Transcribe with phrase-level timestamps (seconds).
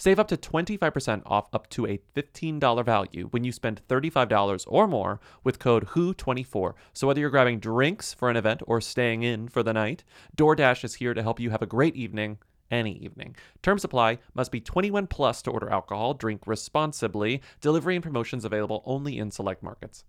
[0.00, 4.88] save up to 25% off up to a $15 value when you spend $35 or
[4.88, 6.72] more with code WHO24.
[6.94, 10.02] So whether you're grabbing drinks for an event or staying in for the night,
[10.36, 12.38] DoorDash is here to help you have a great evening
[12.70, 13.36] any evening.
[13.62, 14.18] Terms apply.
[14.32, 16.14] Must be 21 plus to order alcohol.
[16.14, 17.42] Drink responsibly.
[17.60, 20.04] Delivery and promotions available only in select markets.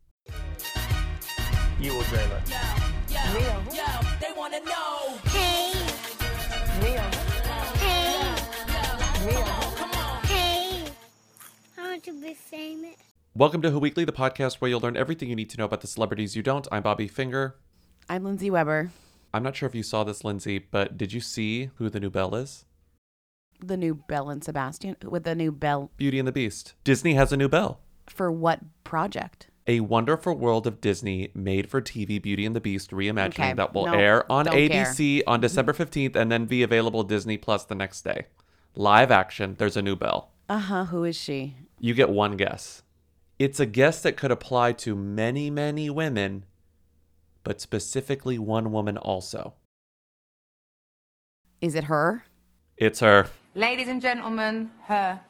[1.80, 2.46] You will dream it.
[4.20, 4.91] They wanna know.
[12.08, 12.96] Want to be famous.
[13.36, 15.82] Welcome to Who Weekly, the podcast where you'll learn everything you need to know about
[15.82, 16.68] the celebrities you don't.
[16.72, 17.58] I'm Bobby Finger.
[18.10, 18.92] I'm Lindsay Weber,
[19.34, 22.10] I'm not sure if you saw this, Lindsay, but did you see who the new
[22.10, 22.66] Belle is?
[23.64, 26.74] the new Belle and Sebastian with the new Belle Beauty and the Beast.
[26.84, 27.80] Disney has a new Belle.
[28.08, 29.50] for what project?
[29.68, 33.76] A Wonderful World of Disney made for TV Beauty and the Beast reimagining Okay, that
[33.76, 37.64] will no, air on don't ABC on December 15th and then be available Disney Plus
[37.64, 38.26] the next day.
[38.74, 40.32] Live action, there's a new Belle.
[40.50, 40.86] Uh huh.
[40.86, 41.56] Who is she?
[41.84, 42.84] You get one guess.
[43.40, 46.46] It's a guess that could apply to many, many women,
[47.44, 49.56] but specifically one woman also.
[51.60, 52.24] Is it her?
[52.78, 53.30] It's her.
[53.56, 55.22] Ladies and gentlemen, her.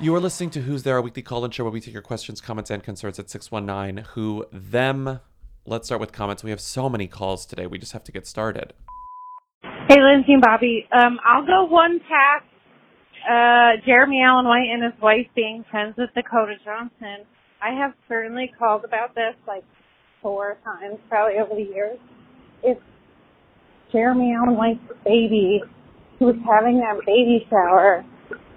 [0.00, 2.00] You are listening to Who's There, a weekly call in show where we take your
[2.00, 5.20] questions, comments, and concerns at 619 Who Them.
[5.66, 6.42] Let's start with comments.
[6.42, 7.66] We have so many calls today.
[7.66, 8.72] We just have to get started.
[9.90, 10.88] Hey, Lindsay and Bobby.
[10.90, 12.46] Um, I'll go one past
[13.28, 17.26] uh, Jeremy Allen White and his wife being friends with Dakota Johnson.
[17.62, 19.64] I have certainly called about this like
[20.20, 21.98] four times probably over the years.
[22.62, 22.80] It's
[23.92, 25.60] Jeremy Allen White's baby
[26.18, 28.04] who was having that baby shower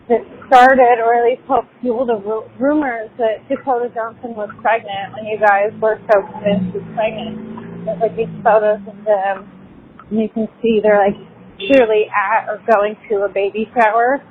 [0.07, 5.13] that started or at least helped fuel the ru- rumors that Dakota Johnson was pregnant
[5.17, 7.85] when you guys were so convinced she was pregnant.
[7.85, 9.49] There's like these photos of them
[10.09, 11.17] and you can see they're like
[11.57, 14.21] clearly at or going to a baby shower.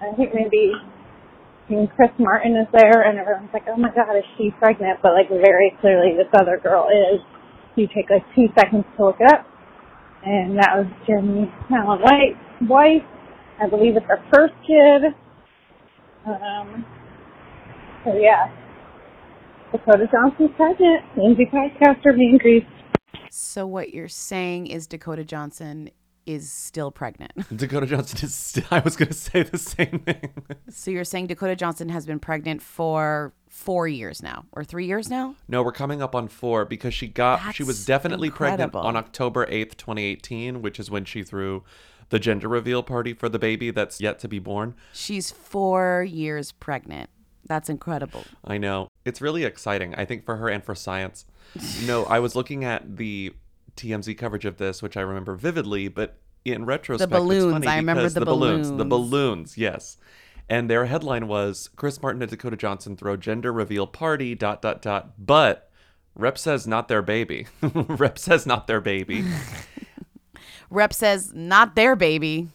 [0.00, 0.72] I think maybe
[1.70, 5.00] even Chris Martin is there and everyone's like, oh my god, is she pregnant?
[5.02, 7.20] But like very clearly this other girl is.
[7.76, 9.46] You take like two seconds to look it up.
[10.24, 13.04] And that was Jeremy Allen White's wife.
[13.62, 15.12] I believe it's her first kid.
[16.26, 16.84] Um,
[18.04, 18.52] so yeah.
[19.72, 21.04] Dakota Johnson's pregnant.
[21.16, 22.66] Lindsay podcaster being greased.
[23.30, 25.90] So what you're saying is Dakota Johnson
[26.26, 27.32] is still pregnant.
[27.56, 30.32] Dakota Johnson is still, I was going to say the same thing.
[30.68, 35.08] so you're saying Dakota Johnson has been pregnant for four years now, or three years
[35.08, 35.34] now?
[35.48, 38.96] no, we're coming up on four because she got, she was That's definitely pregnant on
[38.96, 41.62] October 8th, 2018, which is when she threw
[42.08, 44.74] the gender reveal party for the baby that's yet to be born.
[44.92, 47.10] She's four years pregnant.
[47.46, 48.24] That's incredible.
[48.44, 48.88] I know.
[49.04, 51.26] It's really exciting, I think, for her and for science.
[51.84, 53.32] no, I was looking at the
[53.76, 57.66] TMZ coverage of this, which I remember vividly, but in retrospect, the balloons.
[57.66, 58.68] I remember because the balloons.
[58.68, 58.88] The balloons.
[58.88, 59.96] balloons, yes.
[60.48, 64.80] And their headline was Chris Martin and Dakota Johnson throw gender reveal party, dot, dot,
[64.80, 65.12] dot.
[65.18, 65.70] But
[66.14, 67.46] Rep says not their baby.
[67.62, 69.24] Rep says not their baby.
[70.70, 72.48] Rep says, not their baby.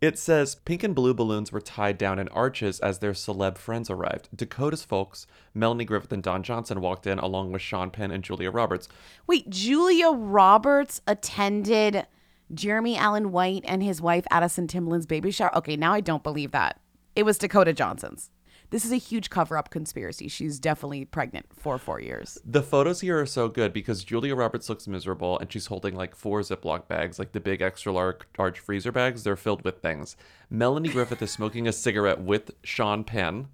[0.00, 3.88] It says pink and blue balloons were tied down in arches as their celeb friends
[3.88, 4.28] arrived.
[4.34, 8.50] Dakota's folks, Melanie Griffith and Don Johnson, walked in along with Sean Penn and Julia
[8.50, 8.88] Roberts.
[9.26, 12.06] Wait, Julia Roberts attended
[12.52, 15.56] Jeremy Allen White and his wife Addison Timlin's baby shower.
[15.56, 16.78] Okay, now I don't believe that.
[17.14, 18.30] It was Dakota Johnson's.
[18.70, 20.28] This is a huge cover up conspiracy.
[20.28, 22.38] She's definitely pregnant for four years.
[22.44, 26.16] The photos here are so good because Julia Roberts looks miserable and she's holding like
[26.16, 29.22] four Ziploc bags, like the big extra large, large freezer bags.
[29.22, 30.16] They're filled with things.
[30.50, 33.48] Melanie Griffith is smoking a cigarette with Sean Penn,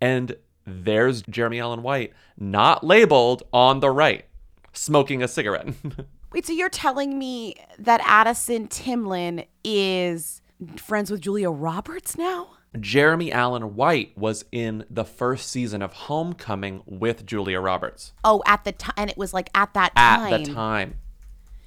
[0.00, 0.36] and
[0.66, 4.24] there's Jeremy Allen White, not labeled on the right,
[4.72, 5.68] smoking a cigarette.
[6.32, 10.42] Wait, so you're telling me that Addison Timlin is
[10.76, 12.55] friends with Julia Roberts now?
[12.80, 18.64] Jeremy Allen White was in the first season of Homecoming with Julia Roberts Oh, at
[18.64, 20.32] the time, and it was like at that time.
[20.32, 20.94] at the time.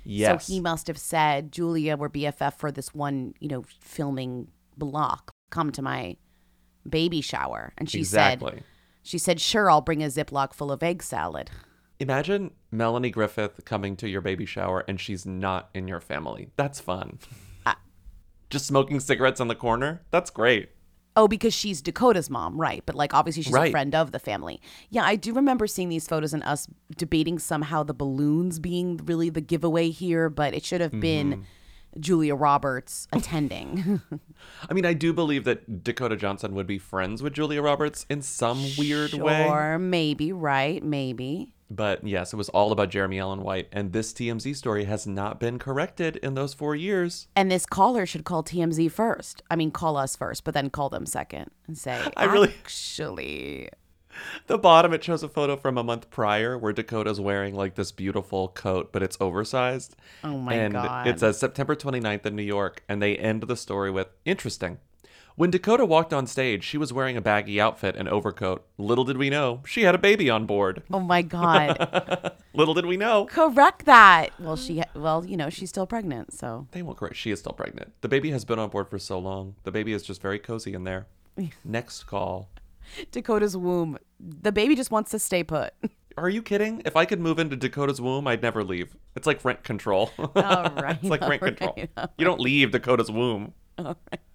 [0.04, 0.46] Yes.
[0.46, 4.48] So he must have said, Julia, we're BFF for this one, you know, filming
[4.78, 5.32] block.
[5.52, 6.18] Come to my
[6.88, 7.74] baby shower.
[7.78, 8.52] And she exactly.
[8.52, 8.64] said,
[9.04, 11.52] she said, sure, I'll bring a Ziploc full of egg salad.
[12.00, 16.50] Imagine Melanie Griffith coming to your baby shower and she's not in your family.
[16.56, 17.20] That's fun.
[18.50, 20.02] Just smoking cigarettes on the corner?
[20.10, 20.70] That's great.
[21.16, 22.82] Oh, because she's Dakota's mom, right?
[22.86, 24.62] But like, obviously, she's a friend of the family.
[24.90, 29.30] Yeah, I do remember seeing these photos and us debating somehow the balloons being really
[29.30, 31.00] the giveaway here, but it should have Mm-hmm.
[31.02, 31.46] been
[32.00, 34.00] Julia Roberts attending.
[34.70, 38.22] I mean, I do believe that Dakota Johnson would be friends with Julia Roberts in
[38.22, 39.46] some weird way.
[39.48, 40.82] Sure, maybe, right?
[40.84, 41.52] Maybe.
[41.72, 43.68] But yes, it was all about Jeremy Allen White.
[43.72, 47.28] And this TMZ story has not been corrected in those four years.
[47.36, 49.44] And this caller should call TMZ first.
[49.52, 53.70] I mean, call us first, but then call them second and say, I really- actually,
[54.48, 57.92] The bottom, it shows a photo from a month prior where Dakota's wearing like this
[57.92, 59.96] beautiful coat, but it's oversized.
[60.24, 61.08] Oh my and God.
[61.08, 62.84] it says September 29th in New York.
[62.90, 64.80] And they end the story with interesting.
[65.40, 68.68] When Dakota walked on stage, she was wearing a baggy outfit and overcoat.
[68.78, 70.84] Little did we know, she had a baby on board.
[70.92, 73.24] oh my God, Little did we know.
[73.24, 74.32] correct that.
[74.38, 77.16] Well, she, well, you know, she's still pregnant, so They won't correct.
[77.16, 77.94] She is still pregnant.
[78.02, 79.56] The baby has been on board for so long.
[79.64, 81.08] The baby is just very cozy in there.
[81.64, 82.50] Next call.
[83.10, 83.98] Dakota's womb.
[84.20, 85.74] The baby just wants to stay put.
[86.18, 86.82] Are you kidding?
[86.84, 88.94] If I could move into Dakota's womb, I'd never leave.
[89.16, 90.12] It's like rent control.
[90.20, 91.76] All oh, right, it's like rent control.
[91.78, 93.54] right, You don't leave Dakota's womb.
[93.80, 94.20] All right.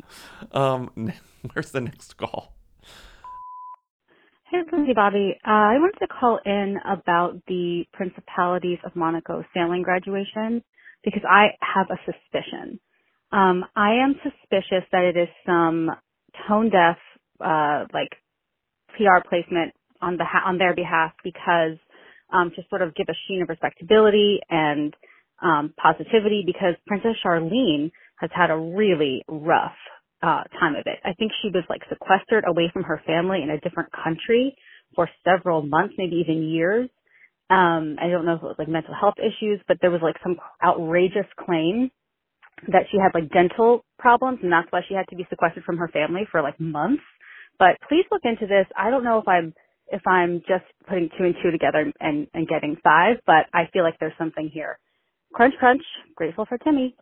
[0.52, 0.90] Um,
[1.52, 2.54] where's the next call?
[4.50, 5.34] Hey, Lindsay Bobby.
[5.44, 10.62] Uh, I wanted to call in about the Principalities of Monaco sailing graduation
[11.02, 12.78] because I have a suspicion.
[13.32, 15.90] Um, I am suspicious that it is some
[16.46, 16.98] tone deaf,
[17.40, 18.10] uh, like
[18.96, 21.78] PR placement on the on their behalf because
[22.32, 24.94] um, to sort of give a sheen of respectability and
[25.42, 29.76] um, positivity because Princess Charlene has had a really rough
[30.22, 30.98] uh, time of it.
[31.04, 34.56] I think she was like sequestered away from her family in a different country
[34.94, 36.88] for several months, maybe even years.
[37.50, 40.16] Um, I don't know if it was like mental health issues, but there was like
[40.22, 41.90] some outrageous claim
[42.68, 45.78] that she had like dental problems and that's why she had to be sequestered from
[45.78, 47.02] her family for like months.
[47.58, 48.66] But please look into this.
[48.76, 49.54] I don't know if I'm
[49.88, 53.84] if I'm just putting two and two together and, and getting five, but I feel
[53.84, 54.78] like there's something here.
[55.34, 55.82] Crunch crunch.
[56.16, 56.96] Grateful for Timmy.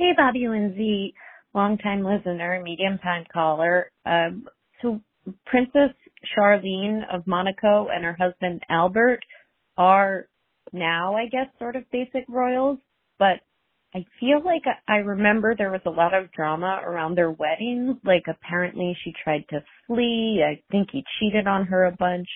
[0.00, 1.12] Hey, Bobby Lindsay,
[1.52, 3.92] longtime listener, medium time caller.
[4.06, 4.46] Um,
[4.80, 4.98] so
[5.44, 5.90] Princess
[6.34, 9.20] Charlene of Monaco and her husband Albert
[9.76, 10.26] are
[10.72, 12.78] now, I guess, sort of basic royals,
[13.18, 13.40] but
[13.94, 18.00] I feel like I remember there was a lot of drama around their wedding.
[18.02, 20.42] Like apparently she tried to flee.
[20.42, 22.28] I think he cheated on her a bunch.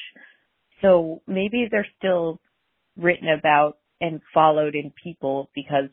[0.83, 2.43] So maybe they're still
[2.99, 5.89] written about and followed in people because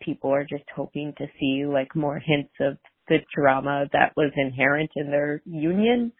[0.00, 2.78] people are just hoping to see like more hints of
[3.08, 6.12] the drama that was inherent in their union.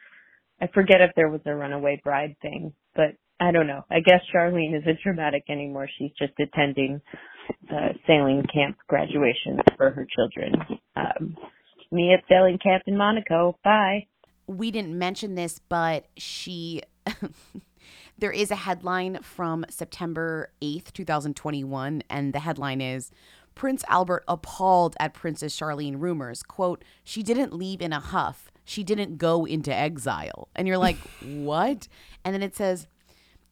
[0.61, 3.83] I forget if there was a runaway bride thing, but I don't know.
[3.91, 5.89] I guess Charlene isn't dramatic anymore.
[5.99, 7.01] She's just attending
[7.69, 10.55] the sailing camp graduations for her children.
[10.97, 11.37] Um,
[11.93, 13.59] me at sailing camp in Monaco.
[13.63, 14.07] Bye.
[14.47, 16.83] we didn't mention this, but she.
[18.19, 23.11] there is a headline from September 8th, 2021, and the headline is
[23.57, 26.45] Prince Albert appalled at Princess Charlene rumors.
[26.45, 28.53] Quote, she didn't leave in a huff.
[28.65, 30.49] She didn't go into exile.
[30.55, 31.89] And you're like, what?
[32.25, 32.87] And then it says,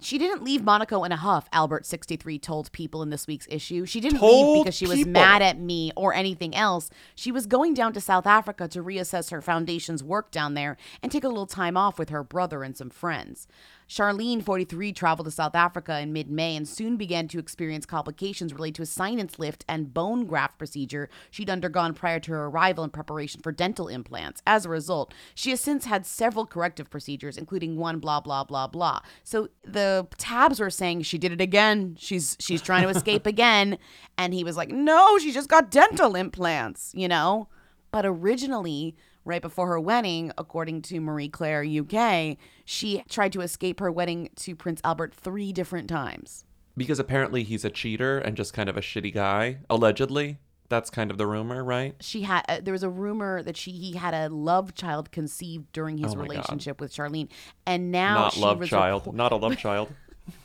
[0.00, 3.86] she didn't leave Monaco in a huff, Albert 63 told people in this week's issue.
[3.86, 5.12] She didn't leave because she was people.
[5.12, 6.90] mad at me or anything else.
[7.14, 11.10] She was going down to South Africa to reassess her foundation's work down there and
[11.10, 13.46] take a little time off with her brother and some friends.
[13.88, 18.52] Charlene, 43, traveled to South Africa in mid May and soon began to experience complications
[18.52, 22.84] related to a sinus lift and bone graft procedure she'd undergone prior to her arrival
[22.84, 24.42] in preparation for dental implants.
[24.46, 28.66] As a result, she has since had several corrective procedures, including one blah blah blah
[28.66, 29.00] blah.
[29.22, 31.96] So the tabs were saying she did it again.
[31.98, 33.78] She's she's trying to escape again.
[34.16, 37.48] And he was like, No, she just got dental implants, you know?
[37.90, 43.80] But originally, right before her wedding, according to Marie Claire UK, she tried to escape
[43.80, 46.44] her wedding to Prince Albert three different times.
[46.76, 50.38] Because apparently he's a cheater and just kind of a shitty guy, allegedly.
[50.68, 51.94] That's kind of the rumor, right?
[52.00, 55.70] She had uh, there was a rumor that she he had a love child conceived
[55.72, 56.30] during his Oh my God.
[56.30, 57.28] relationship with Charlene,
[57.66, 59.04] and now Not love child.
[59.04, 59.92] reco- Not a love child.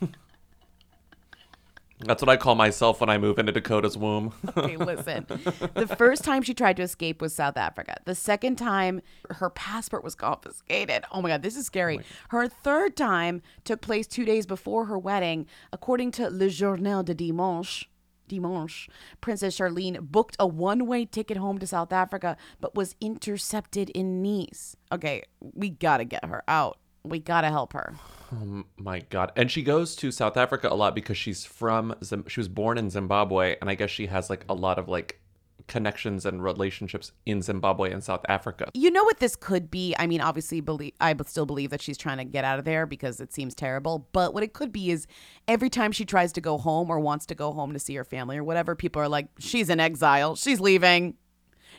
[2.04, 4.32] That's what I call myself when I move into Dakota's womb.
[4.56, 5.26] Okay, listen.
[5.74, 7.96] The first time she tried to escape was South Africa.
[8.04, 11.04] The second time, her passport was confiscated.
[11.12, 11.98] Oh my God, this is scary.
[11.98, 15.46] Oh her third time took place two days before her wedding.
[15.72, 17.88] According to Le Journal de Dimanche,
[18.28, 18.88] Dimanche,
[19.20, 24.22] Princess Charlene booked a one way ticket home to South Africa, but was intercepted in
[24.22, 24.76] Nice.
[24.92, 26.78] Okay, we gotta get her out.
[27.02, 27.94] We gotta help her.
[28.32, 29.32] Oh my God.
[29.36, 32.78] And she goes to South Africa a lot because she's from, Zim- she was born
[32.78, 33.56] in Zimbabwe.
[33.60, 35.20] And I guess she has like a lot of like
[35.66, 38.68] connections and relationships in Zimbabwe and South Africa.
[38.74, 39.94] You know what this could be?
[39.98, 42.86] I mean, obviously, believe I still believe that she's trying to get out of there
[42.86, 44.08] because it seems terrible.
[44.12, 45.06] But what it could be is
[45.48, 48.04] every time she tries to go home or wants to go home to see her
[48.04, 50.34] family or whatever, people are like, "She's in exile.
[50.36, 51.14] She's leaving.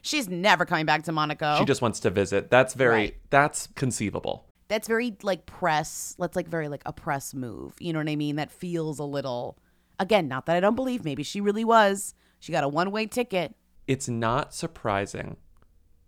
[0.02, 2.50] She's never coming back to Monaco." She just wants to visit.
[2.50, 3.16] That's very, Right.
[3.30, 4.46] that's conceivable.
[4.72, 6.16] That's very like press.
[6.18, 7.74] That's like very like a press move.
[7.80, 8.38] You know what I mean?
[8.38, 9.58] That feels a little.
[10.00, 11.04] Again, not that I don't believe.
[11.04, 12.16] Maybe she really was.
[12.40, 13.54] She got a one way ticket.
[13.86, 15.36] It's not surprising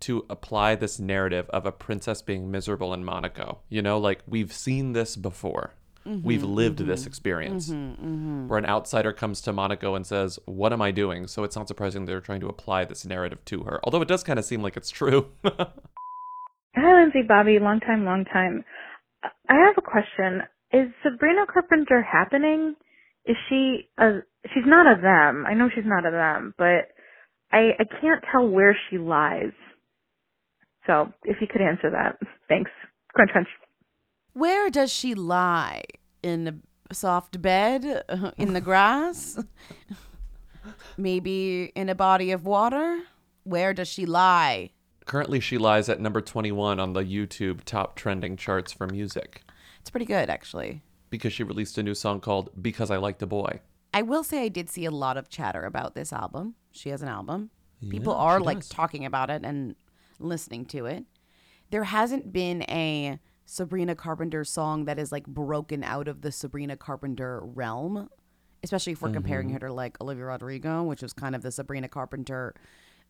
[0.00, 3.58] to apply this narrative of a princess being miserable in Monaco.
[3.68, 5.74] You know, like we've seen this before.
[6.06, 6.88] Mm-hmm, we've lived mm-hmm.
[6.88, 11.26] this experience mm-hmm, where an outsider comes to Monaco and says, What am I doing?
[11.26, 13.78] So it's not surprising they're trying to apply this narrative to her.
[13.84, 15.32] Although it does kind of seem like it's true.
[16.76, 18.64] Hi, Lindsay, Bobby, long time, long time.
[19.48, 20.42] I have a question.
[20.72, 22.74] Is Sabrina Carpenter happening?
[23.26, 24.20] Is she a?
[24.52, 25.44] She's not a them.
[25.46, 26.88] I know she's not a them, but
[27.52, 29.52] I I can't tell where she lies.
[30.86, 32.70] So if you could answer that, thanks.
[33.14, 33.48] Crunch, crunch.
[34.32, 35.82] Where does she lie?
[36.22, 37.84] In a soft bed?
[38.36, 39.38] In the grass?
[40.96, 43.00] Maybe in a body of water?
[43.44, 44.70] Where does she lie?
[45.06, 49.42] Currently, she lies at number 21 on the YouTube top trending charts for music
[49.80, 50.82] It's pretty good, actually.
[51.10, 53.60] because she released a new song called Because I Liked a Boy.
[53.92, 56.54] I will say I did see a lot of chatter about this album.
[56.72, 57.50] She has an album.
[57.90, 58.68] People are like does.
[58.70, 59.76] talking about it and
[60.18, 61.04] listening to it.
[61.70, 66.76] There hasn't been a Sabrina Carpenter song that is like broken out of the Sabrina
[66.78, 68.08] Carpenter realm,
[68.62, 69.54] especially if we're comparing Mm-hmm.
[69.60, 72.54] her to like Olivia Rodrigo, which was kind of the Sabrina Carpenter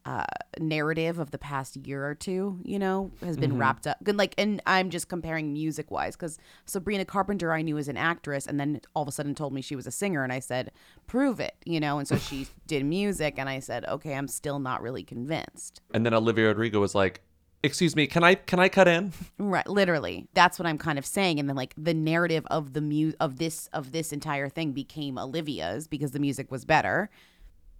[0.06, 0.25] uh,
[0.61, 3.40] narrative of the past year or two, you know, has Mm-hmm.
[3.40, 3.96] been wrapped up.
[4.04, 7.96] Good, like, and I'm just comparing music wise because Sabrina Carpenter I knew as an
[7.96, 10.40] actress, and then all of a sudden told me she was a singer, and I
[10.40, 10.73] said,
[11.06, 14.58] prove it, you know, and so she did music, and I said, okay, I'm still
[14.58, 15.80] not really convinced.
[15.94, 17.23] And then Olivia Rodrigo was like,
[17.62, 20.28] "Excuse me, can I can I cut in?" Right, literally.
[20.34, 21.40] That's what I'm kind of saying.
[21.40, 25.16] And then like the narrative of the mu of this of this entire thing became
[25.18, 27.08] Olivia's because the music was better.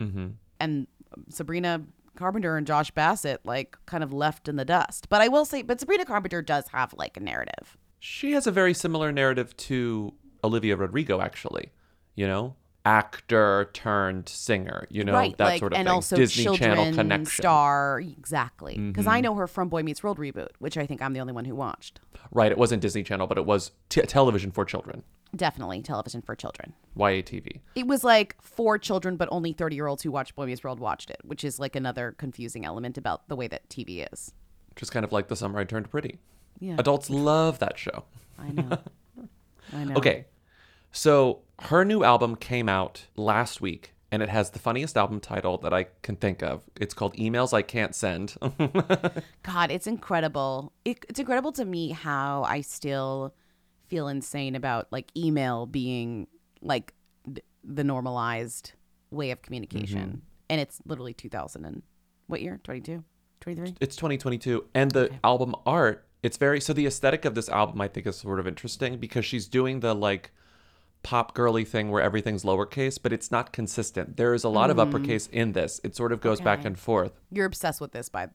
[0.01, 0.29] Mm-hmm.
[0.59, 0.87] And
[1.29, 1.83] Sabrina
[2.17, 5.09] Carpenter and Josh Bassett like kind of left in the dust.
[5.09, 7.77] But I will say, but Sabrina Carpenter does have like a narrative.
[8.01, 11.73] She has a very similar narrative to Olivia Rodrigo, actually.
[12.15, 12.55] You know,
[12.85, 14.87] actor turned singer.
[14.91, 15.95] You know, right, that like sort of and thing.
[15.95, 17.25] also Disney children Channel connection.
[17.25, 17.43] Mm-hmm.
[17.43, 21.13] star exactly because I know her from Boy Meets World reboot, which I think I'm
[21.13, 22.01] the only one who watched.
[22.31, 22.51] Right.
[22.51, 25.03] It wasn't Disney Channel, but it was t- television for children.
[25.35, 26.75] Definitely television for children.
[26.97, 27.61] YATV.
[27.75, 30.81] It was like for children, but only 30 year olds who watched Boy Meets World
[30.81, 34.33] watched it, which is like another confusing element about the way that TV is.
[34.77, 36.19] Just kind of like The Summer I Turned Pretty.
[36.61, 36.77] Yeah.
[36.79, 38.05] Adults love that show.
[38.39, 38.79] I know.
[39.73, 39.95] I know.
[39.97, 40.27] Okay.
[40.93, 45.59] So her new album came out last week and it has the funniest album title
[45.59, 46.63] that I can think of.
[46.81, 48.37] It's called Emails I Can't Send.
[49.43, 50.73] God, it's incredible.
[50.85, 53.35] It, it's incredible to me how I still
[53.89, 56.29] feel insane about like email being
[56.63, 56.95] like
[57.27, 58.73] th- the normalized
[59.11, 59.99] way of communication.
[59.99, 60.19] Mm-hmm.
[60.49, 61.83] And it's literally 2000 and
[62.27, 62.61] what year?
[62.63, 63.03] 22?
[63.41, 63.75] 23?
[63.79, 67.87] it's 2022 and the album art it's very so the aesthetic of this album i
[67.87, 70.31] think is sort of interesting because she's doing the like
[71.05, 74.17] pop girly thing where everything's lowercase but it's not consistent.
[74.17, 75.81] There is a lot of uppercase in this.
[75.85, 76.65] It sort of goes back Mm.
[76.67, 77.13] And forth.
[77.31, 78.29] You're obsessed with this by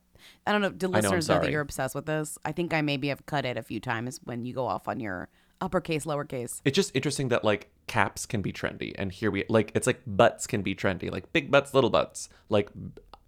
[0.46, 2.38] I don't know, do know, listeners know, that you're obsessed with this?
[2.44, 5.00] I think I maybe have cut it a few times when you go off on
[5.00, 5.28] your
[5.60, 6.60] uppercase, lowercase.
[6.64, 10.00] it's just interesting that like caps can be trendy and here we like it's like
[10.06, 12.28] butts can be trendy like big butts little butts.
[12.48, 12.70] Like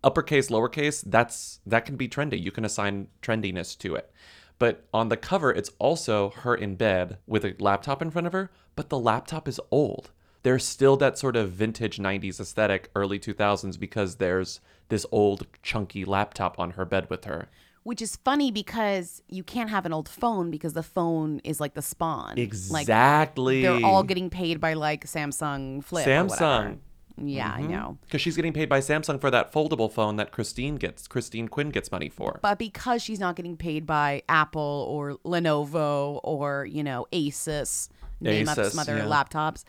[0.05, 2.41] uppercase lowercase that's that can be trendy.
[2.41, 4.13] You can assign trendiness to it.
[4.59, 8.33] But on the cover it's also her in bed with a laptop in front of
[8.33, 10.11] her but the laptop is old
[10.43, 16.05] there's still that sort of vintage 90s aesthetic early 2000s because there's this old chunky
[16.05, 17.49] laptop on her bed with her
[17.85, 21.75] Which is funny because you can't have an old phone because the phone is like
[21.75, 22.35] the spawn.
[22.37, 26.07] Like exactly they're all getting paid by like Samsung Flip.
[26.07, 26.79] samsung
[27.19, 27.71] Yeah, I mm-hmm.
[27.71, 27.99] know.
[28.03, 31.07] Because she's getting paid by Samsung for that foldable phone that Christine gets.
[31.07, 32.39] Christine Quinn gets money for.
[32.43, 37.89] But because she's not getting paid by Apple or Lenovo or, you know, Asus,
[38.23, 39.05] name up some other yeah.
[39.05, 39.65] laptops,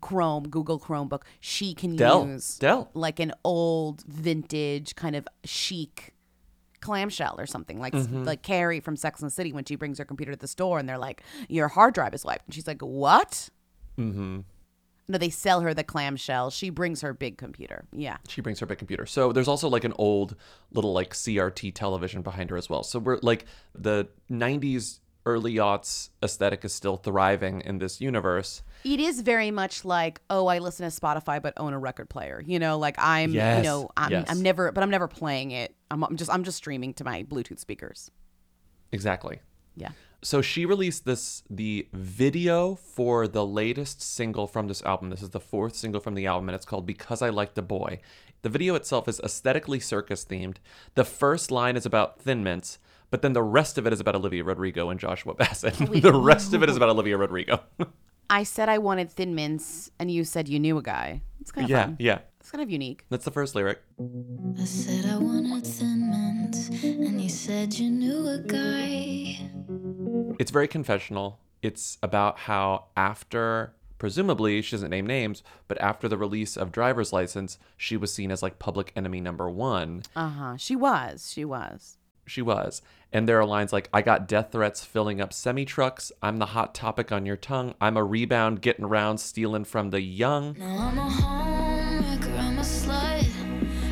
[0.00, 2.26] Chrome, Google Chromebook, she can Dell.
[2.26, 2.90] use Dell.
[2.94, 6.14] like an old vintage kind of chic
[6.80, 8.24] clamshell or something like Mm-hmm.
[8.24, 10.78] like Carrie from Sex and the City when she brings her computer to the store
[10.78, 13.50] and they're like your hard drive is wiped and she's like what
[13.98, 14.38] Mm-hmm.
[15.08, 18.66] no they sell her the clamshell she brings her big computer yeah She brings her
[18.66, 19.04] big computer.
[19.04, 20.36] So there's also like an old
[20.72, 22.82] little like CRT television behind her as well.
[22.82, 28.62] So we're like the 90s early aughts aesthetic is still thriving in this universe.
[28.84, 32.42] it is very much like oh I listen to Spotify but own a record player
[32.46, 34.26] you know like I'm Yes, you know I'm, yes.
[34.28, 37.22] I'm never but I'm never playing it I'm, I'm just I'm just streaming to my
[37.24, 38.10] Bluetooth speakers
[38.92, 39.40] Exactly.
[39.76, 39.90] yeah
[40.22, 45.10] So she released this the video for the latest single from this album.
[45.10, 47.62] This is the fourth single from the album, and it's called "Because I Liked a
[47.62, 48.00] Boy."
[48.42, 50.56] The video itself is aesthetically circus themed.
[50.94, 52.78] The first line is about Thin Mints,
[53.10, 55.74] but then the rest of it is about Olivia Rodrigo and Joshua Bassett.
[56.02, 57.60] the rest of it is about Olivia Rodrigo.
[58.30, 61.64] I said I wanted Thin Mints and you said you knew a guy it's kind
[61.64, 62.18] of yeah, fun yeah.
[62.38, 63.80] it's kind of unique That's the first lyric.
[63.98, 69.38] I said I wanted thin mints, and you said you knew a guy.
[70.38, 71.40] It's very confessional.
[71.62, 77.12] It's about how after presumably she doesn't name names, but after the release of driver's
[77.12, 80.02] license, she was seen as like public enemy number one.
[80.14, 81.96] uh-huh she was she was
[82.30, 82.80] She was.
[83.12, 86.12] And there are lines like, I got death threats filling up semi trucks.
[86.22, 87.74] I'm the hot topic on your tongue.
[87.80, 90.54] I'm a rebound getting around stealing from the young.
[90.56, 93.28] Now I'm a homewrecker, I'm a slut.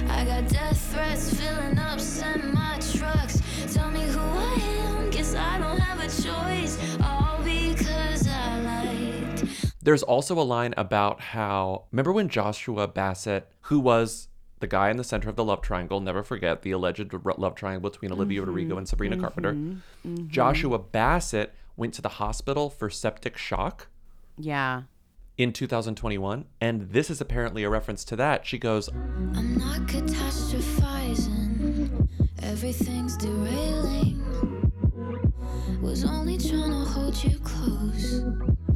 [0.08, 3.42] I got death threats filling up semi trucks.
[3.74, 4.54] Tell me who I
[4.86, 6.78] am, guess I don't have a choice.
[7.02, 9.74] All because I liked.
[9.82, 14.28] There's also a line about how, remember when Joshua Bassett, who was
[14.60, 17.90] the guy in the center of the love triangle, never forget the alleged love triangle
[17.90, 18.48] between Olivia mm-hmm.
[18.48, 19.24] Rodrigo and Sabrina mm-hmm.
[19.24, 20.28] Carpenter, mm-hmm.
[20.28, 23.88] Joshua Bassett went to the hospital for septic shock
[24.36, 24.82] yeah
[25.38, 26.44] in 2021.
[26.60, 28.44] And this is apparently a reference to that.
[28.44, 32.08] She goes, I'm not catastrophizing,
[32.42, 34.16] everything's derailing.
[35.80, 38.20] Was only trying to hold you close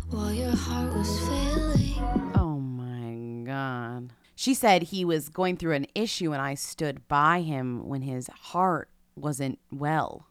[0.08, 2.00] while your heart was failing.
[2.36, 4.12] Oh my God.
[4.34, 8.28] She said he was going through an issue and I stood by him when his
[8.28, 10.26] heart wasn't well.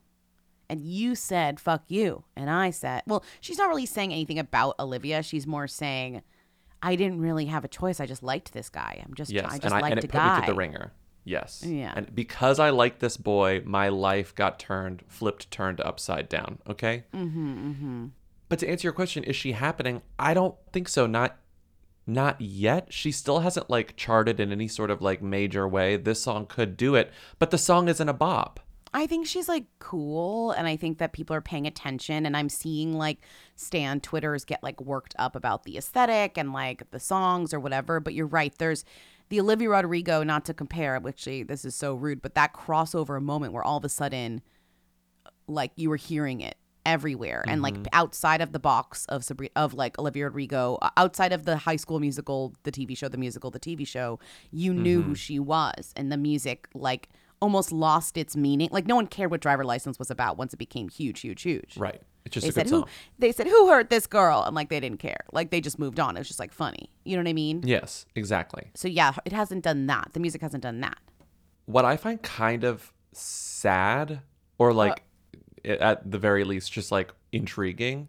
[0.70, 2.24] And you said, fuck you.
[2.36, 5.22] And I said, well, she's not really saying anything about Olivia.
[5.22, 6.22] She's more saying,
[6.82, 8.00] I didn't really have a choice.
[8.00, 9.04] I just liked this guy.
[9.06, 9.46] I'm just, Yes.
[9.46, 10.36] I just and, I, liked and a it put guy.
[10.40, 10.94] me to the ringer.
[11.24, 11.64] Yes.
[11.66, 11.94] Yeah.
[11.96, 16.60] And because I liked this boy, my life got turned, flipped, turned upside down.
[16.68, 17.04] Okay.
[17.14, 18.06] Mm-hmm, mm-hmm.
[18.50, 20.02] But to answer your question, is she happening?
[20.18, 21.06] I don't think so.
[21.06, 21.38] Not
[22.08, 22.92] not yet.
[22.92, 25.98] She still hasn't like charted in any sort of like major way.
[25.98, 28.60] This song could do it, but the song isn't a bop.
[28.94, 32.26] I think she's like cool, and I think that people are paying attention.
[32.26, 33.20] And I'm seeing like
[33.56, 38.00] Stan Twitters get like worked up about the aesthetic and like the songs or whatever.
[38.00, 38.54] But you're right.
[38.58, 38.84] There's
[39.30, 43.22] the Olivia Rodrigo, not to compare, which eh, this is so rude, but that crossover
[43.22, 44.42] moment where all of a sudden,
[45.48, 49.74] like you were hearing it everywhere and like outside of the box of Sabri- of
[49.74, 53.52] like Olivia Rodrigo uh, outside of the high school musical the TV show the musical
[53.52, 54.20] the TV show
[54.52, 57.10] you knew who she was and the music like
[57.42, 58.70] almost lost its meaning.
[58.72, 61.76] Like no one cared what driver license was about once it became huge huge huge.
[61.78, 62.02] Right.
[62.24, 62.86] It's just they a said good who
[63.18, 64.44] they said who hurt this girl?
[64.46, 65.22] And like they didn't care.
[65.34, 66.16] Like they just moved on.
[66.16, 66.92] It was just like funny.
[67.04, 67.62] You know what I mean?
[67.66, 68.70] Yes, exactly.
[68.76, 70.10] so yeah it hasn't done that.
[70.14, 70.98] The music hasn't done that.
[71.66, 74.22] What I find kind of sad,
[74.58, 75.04] or like i-
[75.66, 78.08] at the very least, just like intriguing,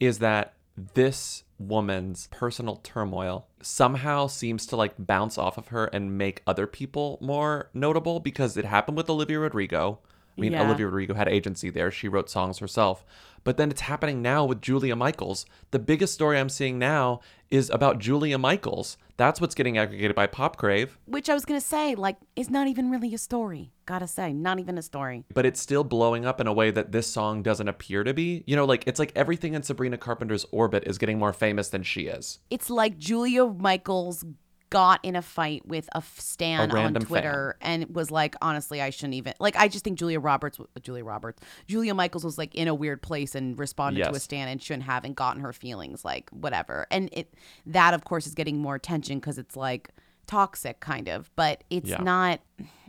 [0.00, 0.54] is that
[0.94, 6.66] this woman's personal turmoil somehow seems to like bounce off of her and make other
[6.66, 9.98] people more notable because it happened with Olivia Rodrigo.
[10.36, 10.64] I mean, Yeah.
[10.64, 11.90] Olivia Rodrigo had agency there.
[11.90, 13.04] She wrote songs herself.
[13.44, 15.46] But then it's happening now with Julia Michaels.
[15.70, 18.98] The biggest story I'm seeing now is about Julia Michaels.
[19.16, 20.98] That's what's getting aggregated by Pop Crave.
[21.06, 24.58] which I was gonna say like is not even really a story gotta say not
[24.58, 27.68] even a story but it's still blowing up in a way that this song doesn't
[27.68, 28.42] appear to be.
[28.48, 31.84] You know, like it's like everything in Sabrina Carpenter's orbit is getting more famous than
[31.84, 32.40] she is.
[32.50, 34.24] it's like Julia Michaels
[34.70, 38.90] got in a fight with a stan on random Twitter and was like, honestly, I
[38.90, 39.56] shouldn't even like.
[39.56, 43.34] I just think Julia Roberts, Julia Roberts, Julia Michaels was like in a weird place
[43.34, 44.22] and responded to a Yes.
[44.24, 46.86] stan and shouldn't have and gotten her feelings like whatever.
[46.90, 47.32] And it
[47.66, 49.90] that of course is getting more attention because it's like
[50.26, 52.02] toxic kind of, but it's Yeah.
[52.02, 52.40] not.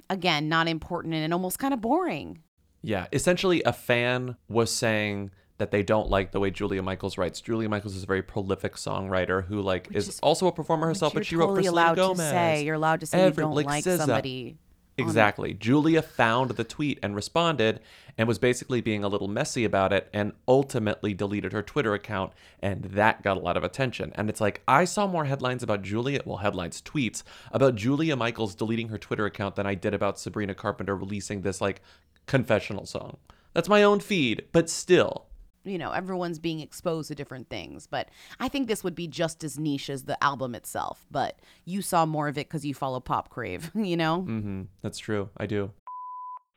[0.09, 2.39] Again, not important and almost kind of boring.
[2.81, 7.41] Yeah, essentially, a fan was saying that they don't like the way Julia Michaels writes.
[7.41, 11.13] Julia Michaels is a very prolific songwriter who like is, is- also a performer herself,
[11.13, 12.29] but she wrote for allowed Selena to Gomez.
[12.29, 13.97] say you're allowed to say you don't like, SZA.
[13.97, 14.57] somebody.
[14.99, 15.53] Exactly.
[15.53, 17.81] Julia found the tweet and responded
[18.17, 22.33] and was basically being a little messy about it and ultimately deleted her Twitter account.
[22.63, 24.11] And that got a lot of attention.
[24.15, 28.55] And it's like, I saw more headlines about Julia, well, headlines, tweets about Julia Michaels
[28.55, 31.81] deleting her Twitter account than I did about Sabrina Carpenter releasing this like
[32.25, 33.17] confessional song.
[33.53, 35.26] That's my own feed, but still.
[35.67, 37.87] You know, everyone's being exposed to different things.
[37.87, 41.05] But I think this would be just as niche as the album itself.
[41.11, 44.25] But you saw more of it because you follow Pop Crave, you know?
[44.27, 44.63] Mm-hmm.
[44.81, 45.29] That's true.
[45.37, 45.71] I do.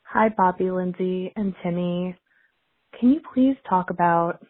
[0.05, 2.17] Hi, Bobby, Lindsay, and Timmy.
[2.99, 4.45] Can you please talk about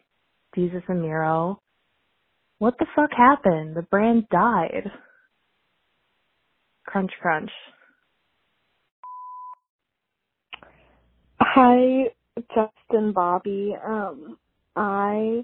[0.57, 1.61] Desus and Mero?
[2.57, 3.75] What the fuck happened?
[3.75, 4.91] The brand died.
[6.85, 7.51] Crunch, crunch.
[11.39, 12.05] Hi,
[12.53, 13.75] Justin, Bobby.
[13.85, 14.37] Um,
[14.75, 15.43] I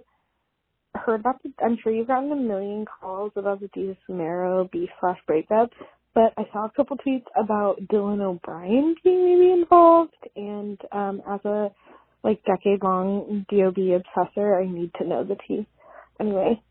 [0.96, 1.52] heard about the.
[1.64, 5.72] I'm sure you've gotten a million calls about the Jesus Romero beef slash breakup,
[6.14, 11.44] but I saw a couple tweets about Dylan O'Brien being maybe involved, and um, as
[11.46, 11.72] a
[12.24, 15.68] like decade long DOB obsessor, I need to know the tea.
[16.20, 16.62] Anyway,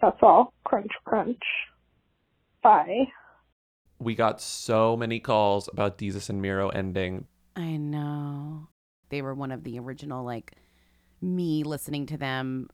[0.00, 0.52] that's all.
[0.64, 1.42] Crunch, crunch.
[2.62, 3.06] Bye.
[3.98, 7.26] We got so many calls about Desus and Mero ending.
[7.56, 8.68] I know.
[9.10, 10.52] They were one of the original, like,
[11.22, 12.68] me listening to them,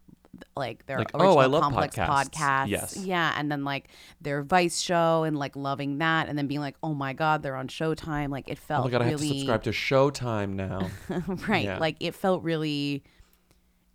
[0.56, 2.30] like, their Like, oh, original I love Complex podcasts.
[2.30, 2.68] podcasts.
[2.68, 2.96] Yes.
[2.96, 3.34] Yeah.
[3.36, 3.88] And then, like,
[4.20, 6.28] their Vice show and, like, loving that.
[6.28, 8.30] And then being like, oh my God, they're on Showtime.
[8.30, 10.88] Like, it felt oh my god, I have to subscribe to Showtime now.
[11.48, 11.64] right.
[11.64, 11.78] Yeah.
[11.78, 13.02] Like it felt really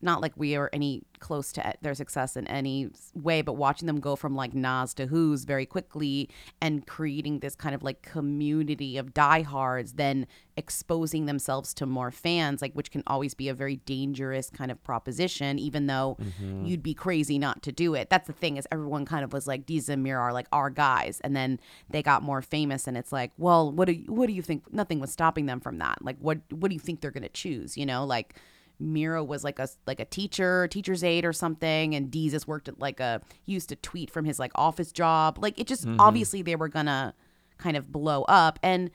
[0.04, 4.00] not like we are any close to their success in any way, but watching them
[4.02, 6.30] go from like Nas to Who's very quickly
[6.62, 12.62] and creating this kind of like community of diehards, then exposing themselves to more fans,
[12.62, 16.68] like which can always be a very dangerous kind of proposition, even though Mhm.
[16.68, 18.10] you'd be crazy not to do it.
[18.10, 20.70] That's the thing is everyone kind of was like Desus and Mero are like our
[20.70, 24.28] guys, and then they got more famous, and it's like, well, what do you, what
[24.28, 24.72] do you think?
[24.74, 26.04] Nothing was stopping them from that.
[26.04, 27.78] Like, what what do you think they're gonna choose?
[27.78, 28.36] You know, like.
[28.80, 32.80] Mero was like a like a teacher, teacher's aide or something, and Desus worked at
[32.80, 35.38] like a he used to tweet from his like office job.
[35.42, 35.98] Like it just Mhm.
[36.00, 37.14] obviously they were gonna
[37.58, 38.90] kind of blow up, and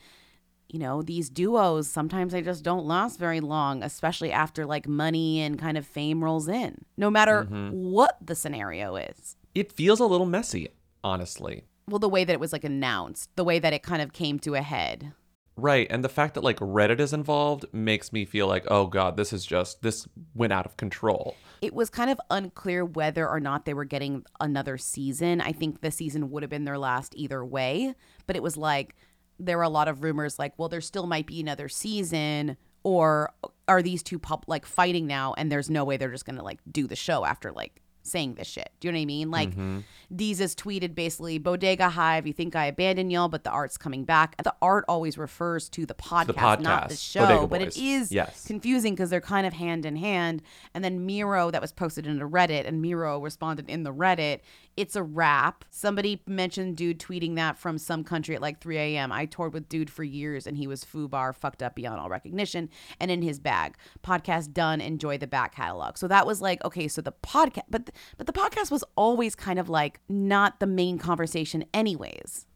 [0.69, 5.41] you know these duos sometimes they just don't last very long, especially after like money
[5.41, 6.85] and kind of fame rolls in.
[6.97, 7.71] No matter Mhm.
[7.73, 9.37] what the scenario is.
[9.55, 10.69] It feels a little messy,
[11.03, 11.65] honestly.
[11.89, 14.39] Well, the way that it was like announced, the way that it kind of came
[14.41, 15.15] to a head.
[15.59, 15.89] Right.
[15.91, 19.33] And the fact that like Reddit is involved makes me feel like, oh God, this
[19.33, 21.35] is just, this went out of control.
[21.61, 25.41] it was kind of unclear whether or not they were getting another season.
[25.41, 27.95] I think the season would have been their last either way,
[28.29, 28.95] but it was like
[29.41, 33.33] there were a lot of rumors like, well, there still might be another season or
[33.67, 36.61] are these two pop like fighting now and there's no way they're just to like
[36.71, 38.71] do the show after like saying this shit.
[38.81, 39.31] Do you know what I mean?
[39.31, 39.85] Like Mhm.
[40.13, 44.43] Desus tweeted basically, Bodega Hive, you think I abandoned y'all, but the art's coming back.
[44.43, 47.47] The art always refers to the podcast, not the show.
[47.47, 48.45] But it is Yes.
[48.47, 50.43] confusing because they're kind of hand in hand.
[50.75, 54.41] And then Mero, that was posted in a Reddit, and Mero responded in the Reddit,
[54.79, 55.65] it's a rap.
[55.71, 59.11] Somebody mentioned dude tweeting that from some country at like 3 a.m.
[59.13, 62.69] I toured with dude for years, and he was foobar, fucked up beyond all recognition,
[63.01, 63.77] and in his bag.
[64.05, 64.81] Podcast done.
[64.81, 65.97] Enjoy the back catalog.
[65.99, 66.89] So that was like okay.
[66.89, 70.99] So the podcast, but but the podcast was always kind of like not the main
[70.99, 72.47] conversation, anyways.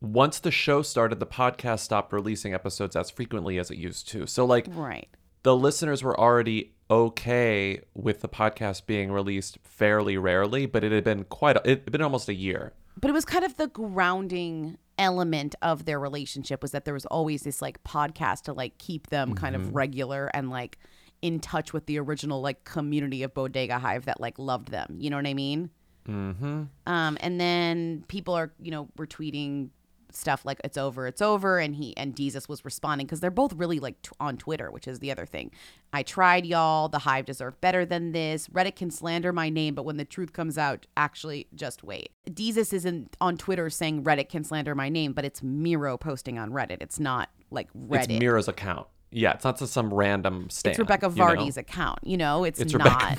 [0.00, 4.26] Once the show started, the podcast stopped releasing episodes as frequently as it used to.
[4.26, 5.08] So, like, Right.
[5.44, 11.04] the listeners were already okay with the podcast being released fairly rarely, but it had
[11.04, 12.72] been quite, a, it had been almost a year.
[13.00, 17.06] but it was kind of the grounding element of their relationship was that there was
[17.06, 19.70] always this like podcast to like keep them kind of Mhm.
[19.72, 20.78] regular and like
[21.22, 24.96] in touch with the original like community of Bodega Hive that like loved them.
[24.98, 25.70] You know what I mean?
[26.06, 26.62] Mm-hmm.
[26.86, 29.70] Um, and then people are, you know, were tweeting
[30.14, 33.52] stuff like "It's over, it's over," and he and Desus was responding because they're both
[33.54, 35.50] really like t- on Twitter, which is the other thing.
[35.92, 36.88] I tried, y'all.
[36.88, 38.48] The Hive deserve better than this.
[38.48, 42.10] Reddit can slander my name, but when the truth comes out, actually, just wait.
[42.28, 46.50] Desus isn't on Twitter saying Reddit can slander my name, but it's Mero posting on
[46.50, 46.78] Reddit.
[46.80, 48.10] It's not like Reddit.
[48.10, 48.86] It's Mero's account.
[49.10, 50.70] Yeah, it's not just some random stan.
[50.70, 51.24] It's Rebekah you know?
[51.26, 51.98] Vardy's account.
[52.02, 53.18] You know, it's, It's not.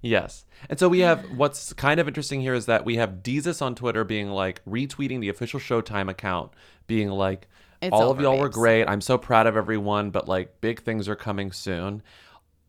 [0.00, 0.44] Yes.
[0.68, 3.74] And so we have what's kind of interesting here is that we have Desus on
[3.74, 6.52] Twitter being like retweeting the official Showtime account,
[6.86, 7.48] being like,
[7.82, 8.84] It's all of y'all were great.
[8.84, 12.02] I'm so proud of everyone, but like big things are coming soon.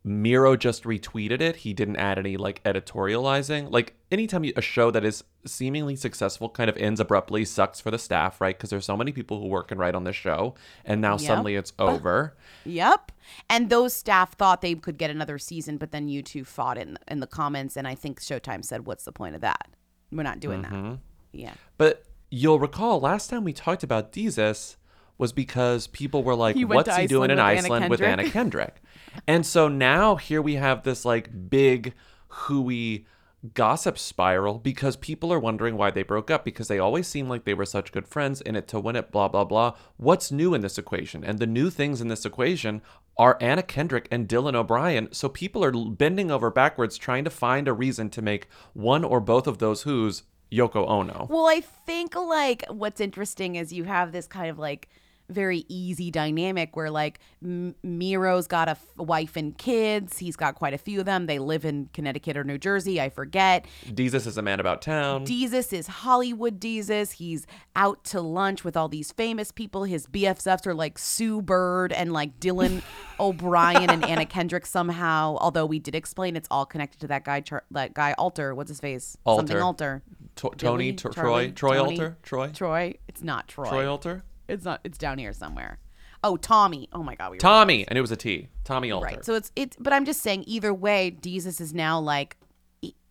[0.02, 1.56] Mero just retweeted it.
[1.56, 3.70] He didn't add any like editorializing.
[3.70, 7.90] Like anytime you, a show that is seemingly successful kind of ends abruptly sucks for
[7.90, 8.56] the staff, right?
[8.56, 11.20] Because there's so many people who work and write on this show, and now Yep.
[11.20, 12.34] suddenly it's over.
[12.64, 13.12] Yep.
[13.48, 16.98] And those staff thought they could get another season, but then you two fought in
[17.08, 19.68] in the comments, and I think Showtime said, "What's the point of that?
[20.10, 20.98] We're not doing that." Mhm.
[21.32, 21.54] Yeah.
[21.78, 24.76] But you'll recall last time we talked about Desus,
[25.20, 28.30] was because people were like, He "What's he doing in Iceland with Anna with Anna
[28.30, 31.94] Kendrick." Kendrick?" and so now here we have this like big
[32.28, 33.06] hooey
[33.54, 37.44] gossip spiral because people are wondering why they broke up because they always seem like
[37.44, 40.52] they were such good friends in it to win it blah blah blah what's new
[40.52, 42.82] in this equation and the new things in this equation
[43.16, 47.66] are Anna Kendrick and Dylan O'Brien so people are bending over backwards trying to find
[47.66, 52.14] a reason to make one or both of those who's Yoko Ono Well, I think
[52.14, 54.88] like what's interesting is you have this kind of like
[55.30, 60.18] very easy dynamic where like M- Mero's got a f- wife and kids.
[60.18, 61.26] He's got quite a few of them.
[61.26, 63.00] They live in Connecticut or New Jersey.
[63.00, 63.66] I forget.
[63.86, 67.12] Desus is a man about town Desus is Hollywood Desus.
[67.12, 69.84] He's out to lunch with all these famous people.
[69.84, 72.82] His BFFs are like Sue Bird and like Dylan
[73.20, 75.36] O'Brien and Anna Kendrick somehow.
[75.40, 78.54] Although we did explain it's all connected to that guy, Char- that guy Alter.
[78.54, 79.16] What's his face?
[79.26, 80.02] Something Alter.
[80.36, 80.56] Alter.
[80.56, 82.94] Tony, Charlie, Troy, Troy Tony, Alter, Troy, Troy.
[83.08, 83.68] It's not Troy.
[83.68, 84.80] Troy Alter, It's not.
[84.84, 85.78] It's down here somewhere.
[86.22, 86.88] Oh, Tommy.
[86.92, 87.30] Oh my God.
[87.30, 89.06] We were Tommy, and it was a T, Tommy Alter.
[89.06, 89.24] Right.
[89.24, 92.36] So it's it's but I'm just saying either way, Desus is now like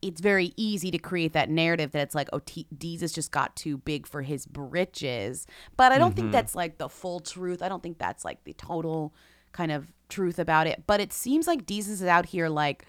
[0.01, 3.55] it's very easy to create that narrative that it's like oh T- Desus just got
[3.55, 5.45] too big for his britches.
[5.75, 6.15] But I don't Mhm.
[6.15, 7.61] think that's like the full truth.
[7.61, 9.13] I don't think that's like the total
[9.51, 10.83] kind of truth about it.
[10.87, 12.85] But it seems like Desus is out here like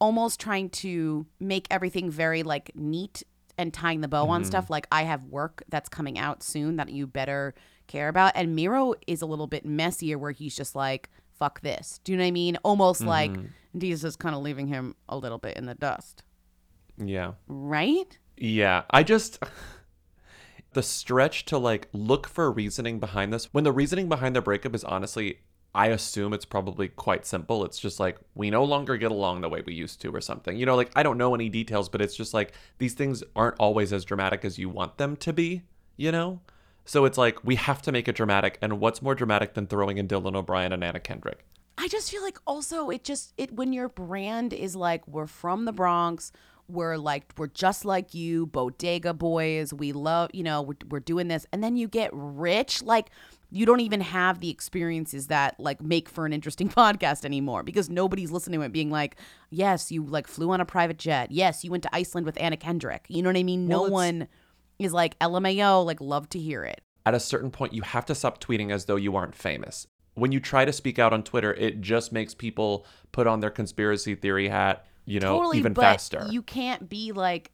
[0.00, 3.22] almost trying to make everything very like neat
[3.58, 4.46] and tying the bow on Mhm.
[4.46, 7.54] stuff like I have work that's coming out soon that you better
[7.86, 8.32] care about.
[8.34, 12.00] And Mero is a little bit messier where he's just like, fuck this.
[12.04, 12.56] Do you know what I mean?
[12.64, 13.48] Almost like Mhm.
[13.76, 16.22] Desus is kind of leaving him a little bit in the dust.
[16.98, 17.32] Yeah.
[17.48, 18.18] Right?
[18.36, 18.82] Yeah.
[18.90, 19.38] I just
[20.72, 24.74] the stretch to like look for reasoning behind this when the reasoning behind the breakup
[24.74, 25.40] is honestly
[25.74, 27.64] I assume it's probably quite simple.
[27.64, 30.56] It's just like we no longer get along the way we used to or something.
[30.56, 33.56] You know, like I don't know any details, but it's just like these things aren't
[33.58, 35.62] always as dramatic as you want them to be,
[35.96, 36.40] you know?
[36.84, 39.98] So it's like we have to make it dramatic and what's more dramatic than throwing
[39.98, 41.44] in Dylan O'Brien and Anna Kendrick?
[41.78, 45.66] I just feel like also it just it when your brand is like we're from
[45.66, 46.32] the Bronx,
[46.68, 51.28] we're like we're just like you, bodega boys, we love, you know, we're, we're doing
[51.28, 53.10] this and then you get rich like
[53.50, 57.90] you don't even have the experiences that like make for an interesting podcast anymore because
[57.90, 59.16] nobody's listening to it being like,
[59.50, 61.30] yes, you like flew on a private jet.
[61.30, 63.04] Yes, you went to Iceland with Anna Kendrick.
[63.08, 63.66] You know what I mean?
[63.68, 64.28] Well, no one
[64.78, 66.80] is like LMAO, like love to hear it.
[67.06, 69.86] at a certain point you have to stop tweeting as though you aren't famous.
[70.14, 73.50] When you try to speak out on Twitter, it just makes people put on their
[73.50, 76.26] conspiracy theory hat, you know, totally, even but faster.
[76.30, 77.52] You can't be like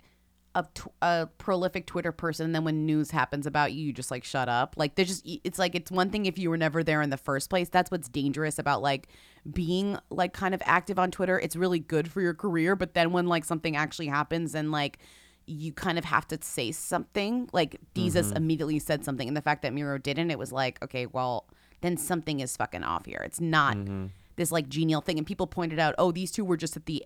[0.56, 4.10] a, tw- a prolific Twitter person, and then when news happens about you, you just
[4.10, 4.74] like shut up.
[4.76, 7.16] Like there's just it's like it's one thing if you were never there in the
[7.16, 7.68] first place.
[7.68, 9.08] That's what's dangerous about like
[9.52, 11.38] being like kind of active on Twitter.
[11.38, 14.98] It's really good for your career, but then when like something actually happens and like
[15.46, 17.48] you kind of have to say something.
[17.52, 18.36] Like Desus Mhm.
[18.36, 21.46] immediately said something, and the fact that Mero didn't, it was like, okay, well,
[21.82, 23.22] then something is fucking off here.
[23.24, 24.06] It's not Mm-hmm.
[24.34, 25.18] this like genial thing.
[25.18, 27.04] And people pointed out, oh, these two were just at the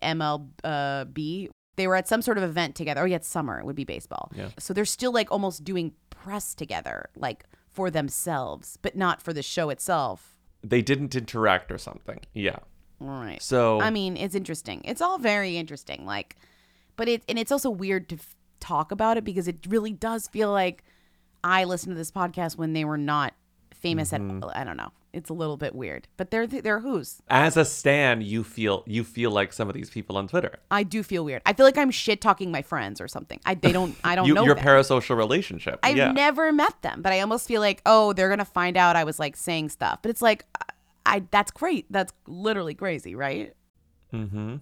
[0.64, 1.48] MLB.
[1.80, 3.00] They were at some sort of event together.
[3.00, 3.58] Oh, yeah, it's summer.
[3.58, 4.30] It would be baseball.
[4.34, 4.50] Yeah.
[4.58, 9.42] So they're still like almost doing press together, like for themselves, but not for the
[9.42, 10.36] show itself.
[10.62, 12.20] they didn't interact or something.
[12.34, 12.58] Yeah.
[12.98, 13.40] Right.
[13.42, 14.82] So I mean, it's interesting.
[14.84, 16.04] It's all very interesting.
[16.04, 16.36] Like,
[16.96, 20.28] but it and it's also weird to f- talk about it because it really does
[20.28, 20.84] feel like
[21.42, 23.32] I listened to this podcast when they were not
[23.72, 24.44] famous Mhm.
[24.50, 24.56] at.
[24.60, 24.92] I don't know.
[25.12, 27.20] It's a little bit weird, but they're they're who's.
[27.29, 30.59] as a stan, you feel you feel like some of these people on Twitter.
[30.70, 31.42] I do feel weird.
[31.46, 33.40] I feel like I'm shit talking my friends or something.
[33.44, 34.64] I they don't I don't you, know your them.
[34.64, 35.81] parasocial relationship.
[35.83, 36.12] I've yeah.
[36.12, 39.18] never met them, but I almost feel like oh they're gonna find out I was
[39.18, 39.99] like saying stuff.
[40.03, 40.64] But it's like I,
[41.07, 41.87] I that's great.
[41.90, 43.55] That's literally crazy, right?
[44.12, 44.57] mm-hmm.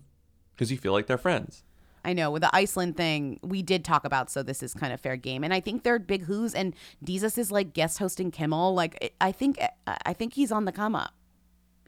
[0.55, 1.63] Because you feel like they're friends.
[2.09, 5.01] I know with the Iceland thing, we did talk about, so this is kind of
[5.01, 5.45] fair game.
[5.45, 8.73] And I think they're big who's, and Desus is like guest hosting Kimmel.
[8.75, 11.13] Like I think, I think he's on the come up.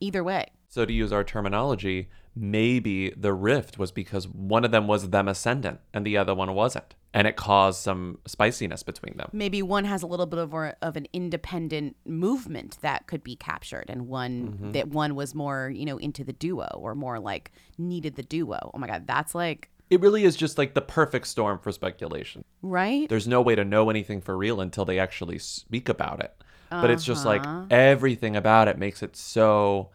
[0.03, 4.87] Either way, So to use our terminology, maybe the rift was because one of them
[4.87, 9.29] was them ascendant and the other one wasn't, and it caused some spiciness between them.
[9.33, 13.37] maybe one has a little bit of, a, of an independent movement that could be
[13.37, 14.73] captured, and one Mhm.
[14.73, 18.59] that one was more, you know, into the duo or more like needed the duo.
[18.75, 22.45] Oh my god, that's like It really is just like the perfect storm for speculation.
[22.63, 23.09] right.
[23.09, 26.33] There's no way to know anything for real until they actually speak about it.
[26.71, 27.67] But it's just like Uh-huh.
[27.71, 29.91] everything about it makes it so,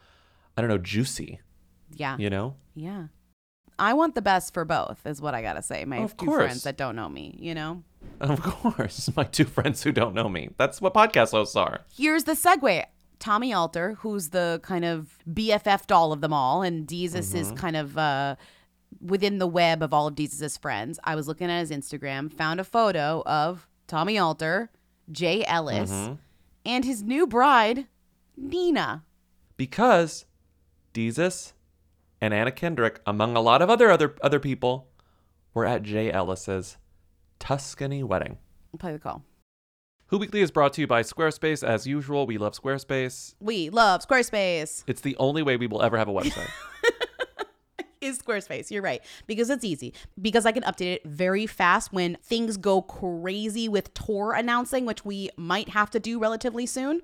[0.58, 1.40] I don't know, juicy,
[1.96, 2.56] yeah, you know?
[2.76, 3.08] yeah.
[3.80, 5.86] I want the best for both, is what I gotta say.
[5.86, 6.44] My Of two course.
[6.44, 7.84] friends that don't know me, you know.
[8.20, 9.10] Of course.
[9.18, 10.50] My two friends who don't know me.
[10.58, 11.82] That's what podcast hosts are.
[11.96, 12.86] here's the segue.
[13.20, 17.58] Tommy Alter, who's the kind of BFF doll of them all, and Desus is Mhm.
[17.58, 18.36] kind of uh,
[19.02, 21.00] within the web of all of Desus's friends.
[21.04, 24.72] I was looking at his Instagram, found a photo of Tommy Alter,
[25.12, 26.18] Jay Ellis, Mhm.
[26.66, 27.88] and his new bride,
[28.38, 29.04] Nina.
[29.58, 30.26] Because
[30.94, 31.54] Desus
[32.22, 34.88] and Anna Kendrick, among a lot of other other other people,
[35.54, 36.78] were at Jay Ellis's
[37.40, 38.38] Tuscany wedding.
[38.80, 39.24] Play the call.
[40.08, 41.68] Who Weekly is brought to you by Squarespace.
[41.68, 43.34] As usual, we love Squarespace.
[43.40, 44.84] We love Squarespace.
[44.88, 46.50] It's the only way we will ever have a website.
[48.06, 48.72] is Squarespace.
[48.72, 49.02] You're right.
[49.28, 49.94] Because it's easy.
[50.22, 55.04] Because I can update it very fast when things go crazy with tour announcing, which
[55.04, 57.02] we might have to do relatively soon.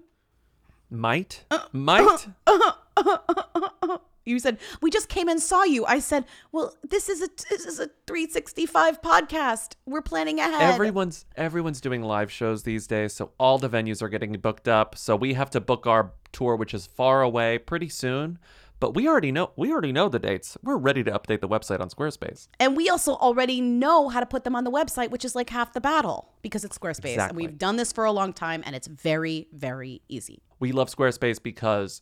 [0.90, 1.46] Might?
[1.50, 2.28] Uh, might?
[2.46, 7.22] Uh, uh, you said, "We just came and saw you." I said, "Well, this is
[7.22, 9.74] a this is a 365 podcast.
[9.86, 14.10] We're planning ahead." Everyone's everyone's doing live shows these days, so all the venues are
[14.10, 14.98] getting booked up.
[14.98, 18.38] So we have to book our tour, which is far away, pretty soon.
[18.82, 20.58] But we already know we already know the dates.
[20.64, 22.48] We're ready to update the website on Squarespace.
[22.60, 25.52] And we also already know how to put them on the website, which is like
[25.52, 27.16] half the battle because it's Squarespace.
[27.30, 30.42] And we've done this for a long time and it's very, very easy.
[30.60, 32.02] We love Squarespace because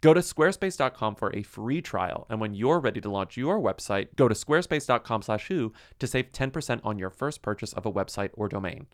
[0.00, 4.16] Go to squarespace.com for a free trial, and when you're ready to launch your website,
[4.16, 8.86] go to squarespace.com/who to save 10% on your first purchase of a website or domain.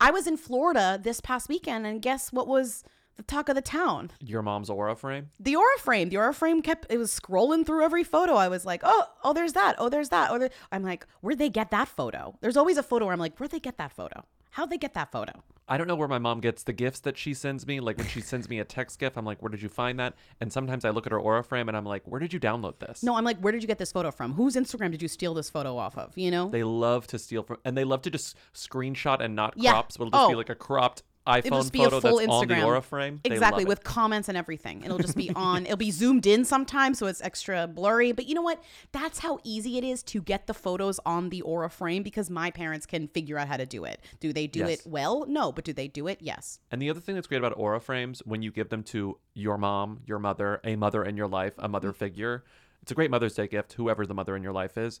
[0.00, 2.84] I was in Florida this past weekend and guess what was
[3.16, 4.10] the talk of the town?
[4.20, 5.30] Your mom's aura frame?
[5.38, 6.08] The aura frame.
[6.08, 8.34] The aura frame kept it was scrolling through every photo.
[8.34, 9.74] I was like, oh, oh, there's that.
[9.78, 10.30] Oh, there's that.
[10.30, 10.50] Oh, there.
[10.70, 12.36] I'm like, where'd they get that photo?
[12.40, 14.24] There's always a photo where I'm like, where'd they get that photo?
[14.52, 15.32] How'd they get that photo?
[15.66, 17.80] I don't know where my mom gets the gifts that she sends me.
[17.80, 20.12] Like when she sends me a text gift, I'm like, where did you find that?
[20.40, 22.78] And sometimes I look at her aura frame and I'm like, where did you download
[22.78, 23.02] this?
[23.02, 24.34] No, I'm like, where did you get this photo from?
[24.34, 26.12] Whose Instagram did you steal this photo off of?
[26.18, 26.50] You know?
[26.50, 29.70] They love to steal from, and they love to just screenshot and not Yeah.
[29.70, 29.92] crop.
[29.92, 30.36] So it'll just be Oh.
[30.36, 32.66] like a cropped It'll iPhone just be a photo full that's on the Instagram.
[32.66, 33.20] aura frame.
[33.24, 33.68] Exactly, it.
[33.68, 34.82] with comments and everything.
[34.84, 38.12] It'll just be on, it'll be zoomed in sometimes, so it's extra blurry.
[38.12, 38.62] But you know what?
[38.90, 42.50] That's how easy it is to get the photos on the Aura frame because my
[42.50, 44.00] parents can figure out how to do it.
[44.20, 44.80] Do they do Yes.
[44.80, 45.24] it well?
[45.28, 46.18] No, but do they do it?
[46.20, 46.60] Yes.
[46.70, 49.58] And the other thing that's great about aura frames, when you give them to your
[49.58, 51.96] mom, your mother, a mother in your life, a mother mm.
[51.96, 52.44] figure,
[52.82, 55.00] it's a great Mother's Day gift, whoever the mother in your life is.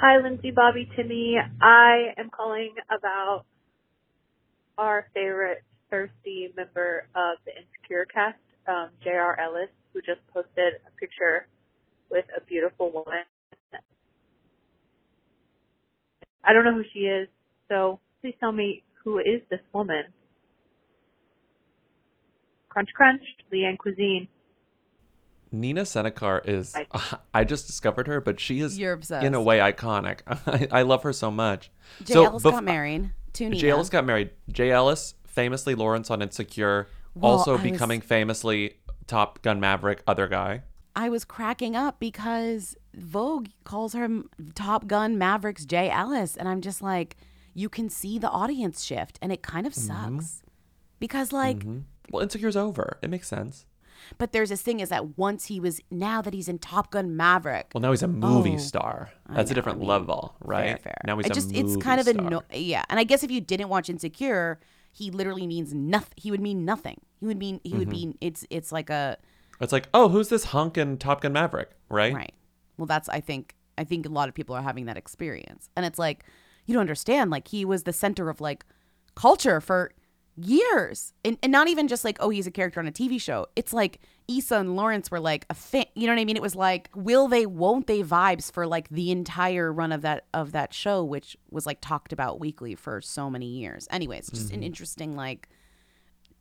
[0.00, 1.36] Hi, Lindsay, Bobby, Timmy.
[1.62, 3.44] I am calling about
[4.76, 9.38] our favorite thirsty member of the Insecure cast, um, J.R.
[9.40, 11.46] Ellis, who just posted a picture
[12.10, 13.22] with a beautiful woman.
[16.44, 17.28] I don't know who she is,
[17.68, 20.04] so please tell me who is this woman.
[22.68, 24.26] Crunch, crunch, Leanne Cuisine.
[25.60, 26.74] Nina Senicar is,
[27.34, 30.20] I just discovered her, but she is, in a way, iconic.
[30.72, 31.70] I, I love her so much.
[32.04, 33.56] Jay so Ellis bef- got married to Nina.
[33.56, 34.30] Jay Ellis got married.
[34.50, 38.74] Jay Ellis, famously Lawrence on Insecure, Well, also I was- becoming famously
[39.06, 40.62] Top Gun Maverick, other guy.
[40.96, 44.08] I was cracking up because Vogue calls her
[44.54, 46.36] Top Gun Mavericks Jay Ellis.
[46.36, 47.16] And I'm just like,
[47.52, 49.18] you can see the audience shift.
[49.20, 50.18] And it kind of Mm-hmm.
[50.18, 50.42] sucks.
[51.00, 51.82] Because, like, Mhm.
[52.10, 52.98] Well, Insecure's over.
[53.02, 53.66] It makes sense.
[54.18, 57.16] But there's this thing is that once he was, now that he's in Top Gun
[57.16, 57.70] Maverick.
[57.74, 59.10] Well, now he's a movie Oh, star.
[59.28, 60.68] I That's a different I mean, level, right?
[60.70, 60.96] Fair, fair.
[61.06, 62.24] Now he's it a just, movie It's kind of star.
[62.26, 62.84] anno- yeah.
[62.88, 64.60] And I guess if you didn't watch Insecure,
[64.92, 66.14] he literally means nothing.
[66.16, 67.00] He would mean nothing.
[67.20, 67.90] He would mean, he would Mhm.
[67.90, 69.16] be, it's, it's like a,
[69.60, 72.12] It's like, oh, who's this hunk in Top Gun Maverick, right?
[72.14, 72.34] Right.
[72.76, 75.86] Well, that's I think I think a lot of people are having that experience, and
[75.86, 76.24] it's like
[76.66, 77.30] you don't understand.
[77.30, 78.64] Like he was the center of like
[79.14, 79.92] culture for
[80.36, 83.46] years, and, and not even just like oh he's a character on a TV show.
[83.56, 85.84] It's like Issa and Lawrence were like a thing.
[85.94, 86.36] You know what I mean?
[86.36, 90.26] It was like will they, won't they vibes for like the entire run of that
[90.34, 93.86] of that show, which was like talked about weekly for so many years.
[93.90, 94.64] Anyways, just an Mhm.
[94.64, 95.48] interesting like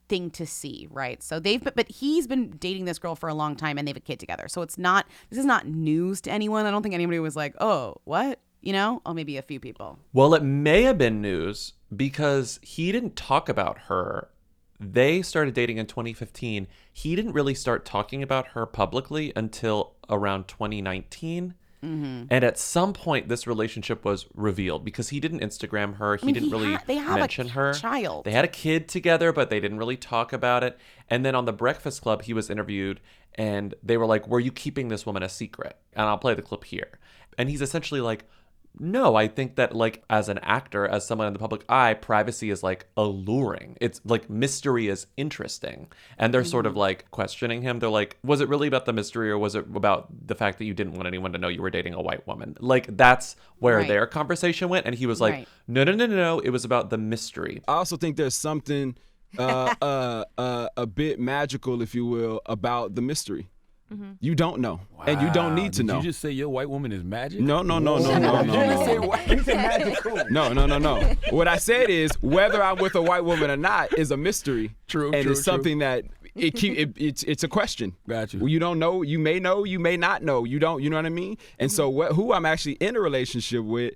[0.09, 1.23] thing to see, right?
[1.23, 3.91] So they've but, but he's been dating this girl for a long time and they
[3.91, 4.47] have a kid together.
[4.47, 6.65] So it's not this is not news to anyone.
[6.65, 9.01] I don't think anybody was like, "Oh, what?" You know?
[9.05, 9.99] Oh, maybe a few people.
[10.13, 14.29] Well, it may have been news because he didn't talk about her.
[14.79, 16.67] They started dating in 2015.
[16.91, 21.55] He didn't really start talking about her publicly until around 2019.
[21.83, 22.23] Mm-hmm.
[22.29, 26.15] And at some point, this relationship was revealed because he didn't Instagram her.
[26.15, 27.73] He mean, didn't he really ha- they have a her.
[27.73, 28.23] child.
[28.23, 30.77] They had a kid together, but they didn't really talk about it.
[31.09, 33.01] And then on the Breakfast Club, he was interviewed,
[33.35, 36.41] and they were like, "Were you keeping this woman a secret?" And I'll play the
[36.41, 36.99] clip here.
[37.37, 38.23] And he's essentially like,
[38.79, 42.49] "No, I think that like as an actor, as someone in the public eye, privacy
[42.49, 43.77] is like alluring.
[43.79, 47.79] It's like mystery is interesting." And they're sort of like questioning him.
[47.79, 50.65] They're like, "Was it really about the mystery, or was it about the fact that
[50.65, 53.77] you didn't want anyone to know you were dating a white woman?" Like that's where
[53.77, 53.87] Right.
[53.87, 54.85] their conversation went.
[54.85, 55.47] And he was like, Right.
[55.67, 56.39] "No, no, no, no, no.
[56.39, 58.95] It was about the mystery." I also think there's something
[59.37, 63.49] uh, uh, uh, a bit magical, if you will, about the mystery.
[63.93, 64.11] Mm-hmm.
[64.19, 65.97] You don't know, and you don't need to Did know.
[65.97, 67.41] You just say your white woman is magic?
[67.41, 69.07] No, no, no, no, no, no, You didn't say no.
[69.07, 70.23] white- you said magical.
[70.29, 71.13] No, no, no, no.
[71.29, 74.75] What I said is whether I'm with a white woman or not is a mystery.
[74.87, 75.53] True, and true, it's true.
[75.53, 77.95] something that it keep it, it's it's a question.
[78.07, 78.39] Got you.
[78.39, 79.01] Well, you don't know.
[79.01, 79.63] You may know.
[79.63, 80.43] You may not know.
[80.45, 80.81] You don't.
[80.81, 81.37] You know what I mean?
[81.59, 81.97] And so, mm-hmm.
[81.97, 83.93] what, who I'm actually in a relationship with,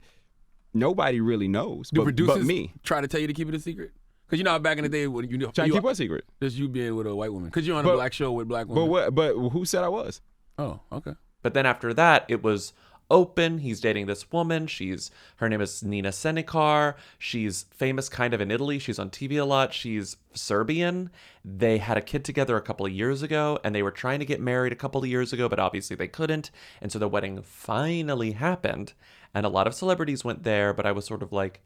[0.74, 1.90] nobody really knows.
[1.90, 2.74] Do but, producers but me.
[2.84, 3.92] try to tell you to keep it a secret?
[4.28, 5.84] Because you know how back in the day when you know Trying you, to keep
[5.86, 6.26] what secret?
[6.42, 7.50] Just you being with a white woman.
[7.50, 8.90] Because you're on a But- black show with black But women.
[8.90, 9.16] what?
[9.16, 10.22] But who said I was?
[10.60, 11.14] Oh, okay.
[11.44, 12.74] But then after that, it was
[13.10, 13.60] open.
[13.60, 14.68] He's dating this woman.
[14.68, 16.96] She's her name is Nina Senicar.
[17.18, 18.80] She's famous kind of in Italy.
[18.80, 19.74] She's on TV a lot.
[19.74, 21.10] She's Serbian.
[21.46, 24.26] They had a kid together a couple of years ago and they were trying to
[24.26, 26.52] get married a couple of years ago, but obviously they couldn't.
[26.82, 28.92] And so the wedding finally happened
[29.34, 31.62] and a lot of celebrities went there, but I was sort of like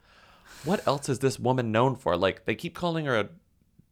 [0.65, 2.15] what else is this woman known for?
[2.17, 3.29] Like they keep calling her a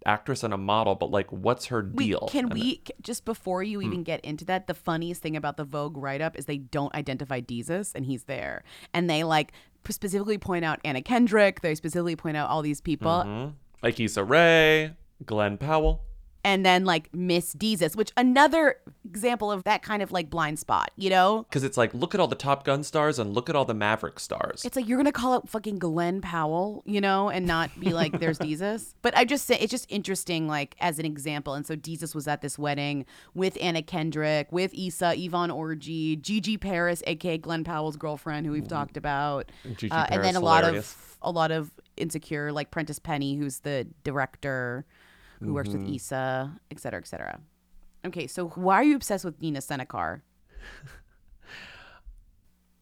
[0.06, 2.28] actress and a model, but like what's her deal?
[2.32, 3.86] can And we c- just before you Hmm.
[3.88, 4.68] even get into that?
[4.68, 8.24] The funniest thing about the Vogue write up is they don't identify Desus, and he's
[8.24, 9.52] there, and they like
[9.88, 11.62] specifically point out Anna Kendrick.
[11.62, 13.54] They specifically point out all these people, Mhm.
[13.84, 14.94] Like Issa Rae,
[15.26, 16.02] Glenn Powell.
[16.44, 20.92] And then like Miss Desus, which another example of that kind of like blind spot.
[20.96, 23.56] You know, Because it's like, look at all the Top Gun stars and look at
[23.56, 24.64] all the Maverick stars.
[24.64, 28.20] It's like you're gonna call it fucking Glenn Powell, you know, and not be like
[28.20, 28.94] there's Desus.
[29.02, 31.54] But I just say it's just interesting, like as an example.
[31.54, 36.58] And so Desus was at this wedding with Anna Kendrick, with Issa, Yvonne Orji, Gigi
[36.58, 40.64] Paris, aka Glenn Powell's girlfriend, who we've talked about, Gigi uh, and then a lot
[40.64, 44.86] of a lot of insecure, like Prentice Penny, who's the director,
[45.40, 45.96] who works with Mhm.
[45.96, 47.40] Issa, et cetera, et cetera.
[48.06, 50.22] Okay, so why are you obsessed with Nina Senicar?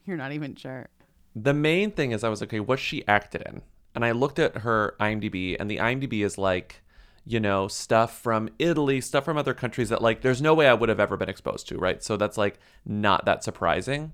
[0.06, 0.88] You're not even sure.
[1.36, 3.62] The main thing is, I was like, okay, what she acted in?
[3.94, 6.82] And I looked at her IMDb, and the IMDb is like,
[7.26, 10.74] you know, stuff from Italy, stuff from other countries that, like, there's no way I
[10.74, 12.02] would have ever been exposed to, right?
[12.02, 14.14] So that's like not that surprising.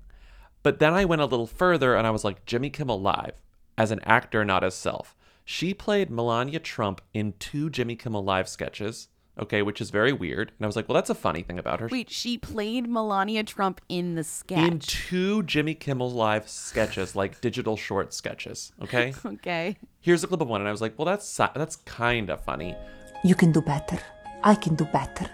[0.62, 3.42] But then I went a little further and I was like, Jimmy Kimmel Live,
[3.78, 5.14] as an actor, not as self.
[5.44, 10.52] She played Melania Trump in two Jimmy Kimmel Live sketches, okay, which is very weird.
[10.56, 11.88] And I was like, well, that's a funny thing about her.
[11.90, 14.58] Wait, she played Melania Trump in the sketch.
[14.58, 19.12] In two Jimmy Kimmel Live sketches, like digital short sketches, okay?
[19.26, 19.76] okay.
[20.00, 22.74] Here's a clip of one, and I was like, well, that's that's kind of funny.
[23.22, 23.98] You can do better.
[24.42, 25.28] I can do better.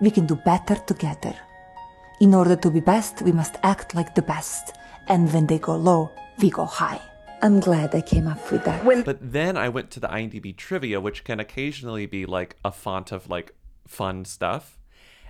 [0.00, 1.34] We can do better together.
[2.20, 4.76] In order to be best, we must act like the best.
[5.08, 7.00] And when they go low, we go high.
[7.42, 8.84] I'm glad I came up with that.
[9.04, 13.12] But then I went to the IMDb trivia, which can occasionally be like a font
[13.12, 13.54] of like
[13.86, 14.78] fun stuff.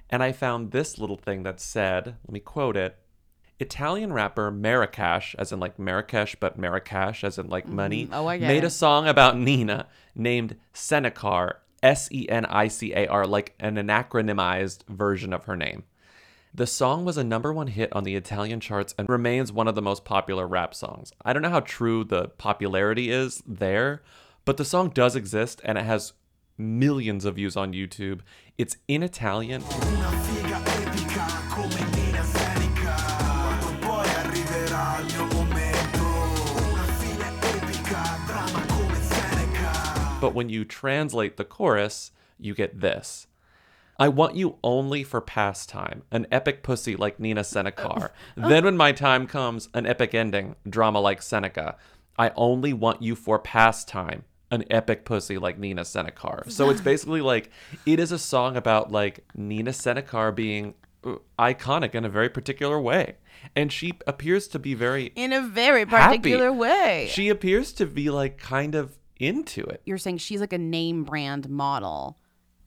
[0.09, 2.97] And I found this little thing that said, let me quote it
[3.59, 8.11] Italian rapper Marracash, as in like Marrakesh, but Marracash, as in like money, Mhm.
[8.13, 8.67] Oh, I get made it.
[8.67, 13.77] a song about Nina named Senicar, S E N I C A R, like an
[13.77, 15.85] anachronymized version of her name.
[16.57, 19.75] The song was a number one hit on the Italian charts and remains one of
[19.75, 21.13] the most popular rap songs.
[21.23, 24.03] I don't know how true the popularity is there,
[24.47, 26.15] but the song does exist and it has
[26.57, 28.21] millions of views on YouTube.
[28.57, 29.61] It's in Italian.
[40.23, 43.27] But when you translate the chorus, you get this.
[43.99, 48.11] I want you only for pastime, an epic pussy like Nina Senicar.
[48.37, 51.77] then when my time comes, an epic ending, drama like Seneca.
[52.19, 56.51] I only want you for pastime, an epic pussy like Nina Senicar.
[56.51, 57.51] So it's basically like
[57.87, 60.75] it is a song about like Nina Senicar being
[61.05, 63.17] uh, iconic in a very particular way.
[63.55, 66.19] And she appears to be very In a very happy.
[66.19, 67.09] particular way.
[67.11, 69.81] She appears to be like kind of into it.
[69.85, 72.19] You're saying she's like a name brand model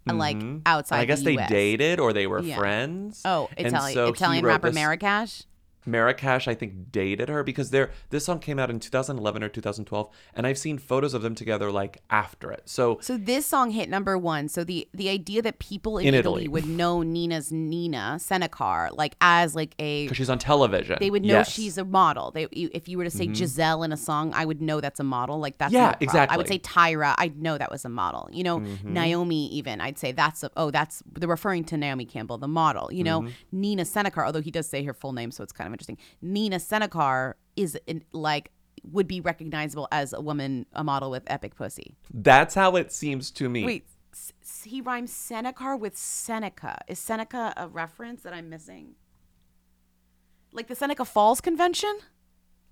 [0.07, 0.41] and like Mhm.
[0.41, 0.99] And outside.
[0.99, 1.49] I guess the they US.
[1.49, 2.57] dated or they were Yeah.
[2.57, 3.21] friends.
[3.25, 5.43] Oh, Italian so Italian rapper this- Marracash.
[5.87, 10.09] Marracash, I think, dated her because they're, this song came out in 2011 or 2012,
[10.33, 12.63] and I've seen photos of them together like after it.
[12.65, 14.47] So So this song hit number one.
[14.49, 16.47] So the the idea that people in, In Italy, Italy.
[16.47, 21.23] would know Nina's Nina Senicar like as like a because she's on television, they would
[21.23, 21.51] know Yes.
[21.51, 22.31] she's a model.
[22.31, 23.35] They if you were to say Mhm.
[23.35, 25.39] Giselle in a song, I would know that's a model.
[25.39, 26.27] Like that's Yeah, problem.
[26.29, 28.29] I would say Tyra, I'd know that was a model.
[28.31, 28.83] You know, Mhm.
[28.85, 32.91] Naomi even, I'd say that's a, oh that's they're referring to Naomi Campbell, the model.
[32.91, 33.31] You know, Mhm.
[33.51, 35.97] Nina Senicar, although he does say her full name, so it's kind of interesting.
[36.21, 38.51] Nina Senicar is in, like
[38.83, 41.97] would be recognizable as a woman, a model with epic pussy.
[42.13, 43.65] That's how it seems to me.
[43.65, 44.31] Wait, s-
[44.63, 46.77] he rhymes Senicar with Seneca.
[46.87, 48.95] Is Seneca a reference that I'm missing?
[50.51, 51.99] Like the Seneca Falls Convention?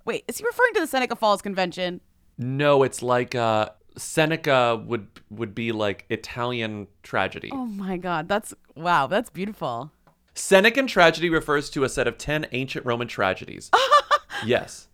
[0.05, 2.01] Wait, is he referring to the Seneca Falls Convention?
[2.37, 7.49] No, it's like uh, Seneca would would be like Italian tragedy.
[7.51, 9.91] Oh my God, that's wow, that's beautiful.
[10.37, 13.71] Senecan tragedy refers to a set of 10 ancient Roman tragedies.
[14.45, 14.87] yes.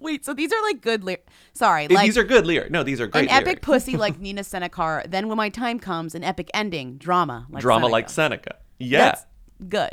[0.00, 1.30] Wait, so these are like good lyrics.
[1.52, 2.70] Sorry, like these are good lyrics.
[2.70, 3.60] No, these are great an epic lyrics.
[3.66, 5.08] pussy like Nina Senicar.
[5.10, 7.92] Then when my time comes, an epic ending, drama like Drama Seneca.
[7.92, 8.56] like Seneca.
[8.78, 8.98] Yeah.
[9.04, 9.26] That's
[9.68, 9.92] good.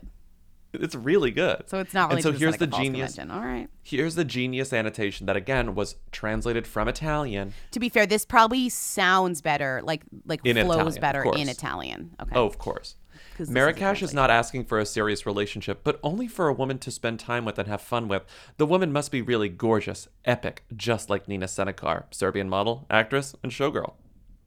[0.73, 1.63] It's really good.
[1.67, 3.15] So it's not And so related to the here's Seneca the Falls genius.
[3.15, 3.37] Convention.
[3.37, 3.67] All right.
[3.83, 7.53] Here's the genius annotation that again was translated from Italian.
[7.71, 11.49] To be fair, this probably sounds better, like like In flows Italian, better in.
[11.49, 12.15] Italian.
[12.21, 12.31] Okay.
[12.35, 12.95] Oh, of course.
[13.37, 16.79] This is Marracash is not asking for a serious relationship, but only for a woman
[16.79, 18.23] to spend time with and have fun with.
[18.57, 23.51] The woman must be really gorgeous, epic, just like Nina Senicar, Serbian model, actress, and
[23.51, 23.93] showgirl.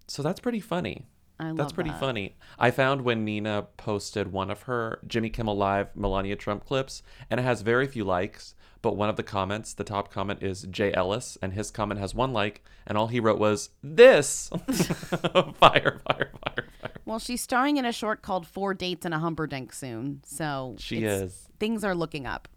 [0.09, 1.07] So that's pretty funny.
[1.41, 1.99] I That's pretty that.
[1.99, 2.37] funny.
[2.59, 7.41] I found when Nina posted one of her Jimmy Kimmel Live Melania Trump clips, and
[7.41, 10.93] it has very few likes, but one of the comments, the top comment is Jay
[10.93, 14.51] Ellis, and his comment has one like, and all he wrote was, This!
[14.69, 16.93] fire, fire, fire, fire.
[17.07, 20.21] Well, she's starring in a short called Four Dates and a Humperdinck soon.
[20.25, 21.49] So She is.
[21.59, 22.49] Things are looking up.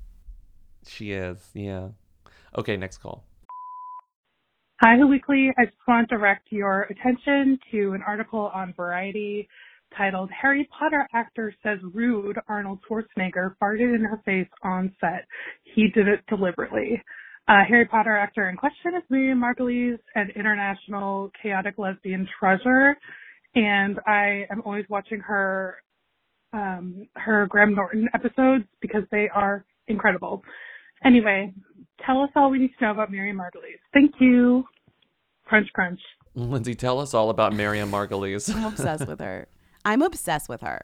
[0.86, 1.90] She is, yeah.
[2.58, 3.24] Okay, next call.
[4.86, 5.50] Hi, Who Weekly.
[5.58, 9.48] I just want to direct your attention to an article on Variety
[9.98, 15.26] titled Harry Potter actor says rude Arnold Schwarzenegger farted in her face on set.
[15.74, 17.02] He did it deliberately.
[17.48, 22.98] Uh, Harry Potter actor in question is Miriam Margolyes, an international chaotic lesbian treasure,
[23.56, 25.78] and I am always watching her
[26.52, 30.44] um, her Graham Norton episodes because they are incredible.
[31.06, 31.54] Anyway,
[32.06, 33.80] tell us all we need to know about Miriam Margolyes.
[33.94, 34.66] Thank you.
[35.54, 36.00] Crunch, crunch.
[36.34, 38.52] Lindsay, tell us all about Miriam Margolyes.
[38.56, 39.48] I'm obsessed with her.
[39.86, 40.84] I'm obsessed with her.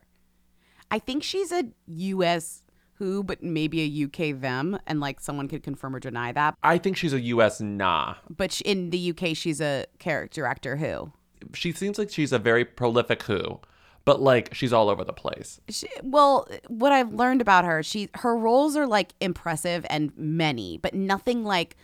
[0.92, 2.62] I think she's a U.S.
[2.94, 6.56] who, but maybe a UK them, and like someone could confirm or deny that.
[6.62, 7.60] I think she's a U.S.
[7.60, 8.18] nah.
[8.30, 11.14] But sh- in the UK, she's a character actor who.
[11.56, 13.62] She seems like she's a very prolific who,
[14.06, 15.60] but like she's all over the place.
[15.70, 20.78] She, well, what I've learned about her, she her roles are like impressive and many,
[20.78, 21.76] but nothing like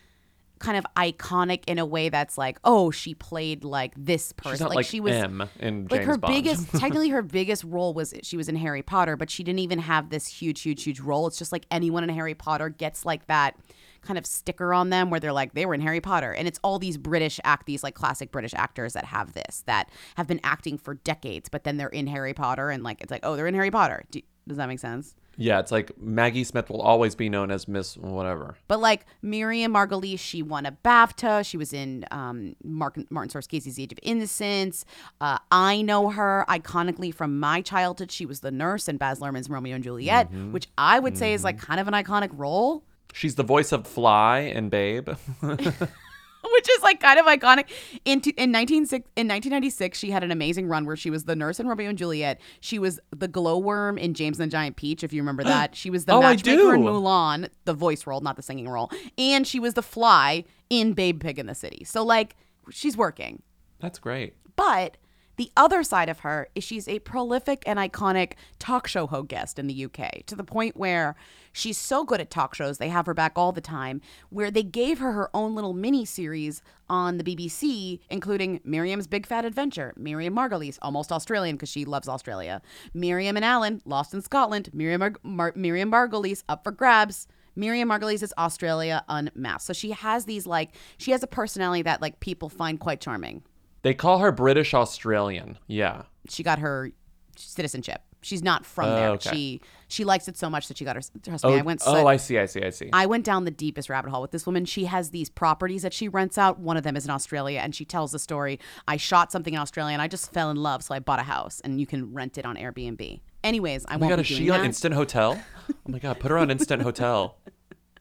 [0.59, 4.65] kind of iconic in a way that's like, oh, she played like this person.
[4.65, 6.33] Not like, she was M in like James her Bond.
[6.33, 9.79] biggest technically her biggest role was she was in Harry Potter, but she didn't even
[9.79, 11.27] have this huge, huge, huge role.
[11.27, 13.55] It's just like anyone in Harry Potter gets like that
[14.01, 16.59] kind of sticker on them where they're like they were in Harry Potter, and it's
[16.63, 20.39] all these British act these like classic British actors that have this that have been
[20.43, 23.47] acting for decades, but then they're in Harry Potter, and like it's like oh they're
[23.47, 24.03] in Harry Potter.
[24.11, 25.15] Do, does that make sense?
[25.37, 28.55] Yeah, it's like Maggie Smith will always be known as Miss whatever.
[28.67, 31.45] But like Miriam Margolyes, she won a BAFTA.
[31.45, 34.85] She was in um, Mark, Martin Scorsese's Age of Innocence.
[35.19, 38.11] Uh, I know her iconically from my childhood.
[38.11, 40.51] She was the nurse in Baz Luhrmann's Romeo and Juliet, Mhm.
[40.51, 42.83] which I would say is like kind of an iconic role,
[43.13, 45.07] She's the voice of Fly and Babe.
[46.55, 47.65] which is like kind of iconic.
[48.05, 51.35] In t- in 19, in 1996, she had an amazing run where she was the
[51.35, 52.39] nurse in Romeo and Juliet.
[52.59, 55.75] She was the glowworm in James and the Giant Peach, if you remember that.
[55.75, 56.81] She was the Oh, matchmaker in.
[56.81, 61.21] Mulan, the voice role, not the singing role, and she was the fly in Babe
[61.21, 61.83] Pig in the City.
[61.83, 62.35] So like
[62.71, 63.41] she's working.
[63.79, 64.33] That's great.
[64.55, 64.97] But
[65.37, 69.59] the other side of her is she's a prolific and iconic talk show ho guest
[69.59, 71.15] in the UK to the point where
[71.51, 74.63] she's so good at talk shows, they have her back all the time, where they
[74.63, 79.93] gave her her own little mini series on the BBC, including Miriam's Big Fat Adventure,
[79.95, 82.61] Miriam Margolyes, almost Australian because she loves Australia,
[82.93, 87.27] Miriam and Alan, Lost in Scotland, Miriam, Mar- Mar- Miriam Margolyes, Up for Grabs.
[87.57, 89.67] Miriam Margolyes is Australia unmasked.
[89.67, 93.43] So she has these like, she has a personality that like people find quite charming.
[93.85, 95.59] They call her British Australian.
[95.67, 96.01] Yeah.
[96.27, 96.89] she got her
[97.37, 98.01] citizenship.
[98.23, 99.09] She's not from Oh, there.
[99.11, 99.29] okay.
[99.29, 101.01] She she likes it so much that she got her.
[101.21, 101.83] Trust me, Oh, I went.
[101.85, 102.89] oh, I see, I see, I see.
[102.91, 104.65] I went down the deepest rabbit hole with this woman.
[104.65, 106.57] She has these properties that she rents out.
[106.57, 108.59] One of them is in Australia, and she tells the story.
[108.87, 111.23] I shot something in Australia, and I just fell in love, so I bought a
[111.23, 113.21] house, and you can rent it on Airbnb.
[113.43, 114.65] Anyways, I oh won't god, be is she on.
[114.65, 115.39] Instant Hotel?
[115.69, 117.37] Oh my god, put her on Instant Hotel.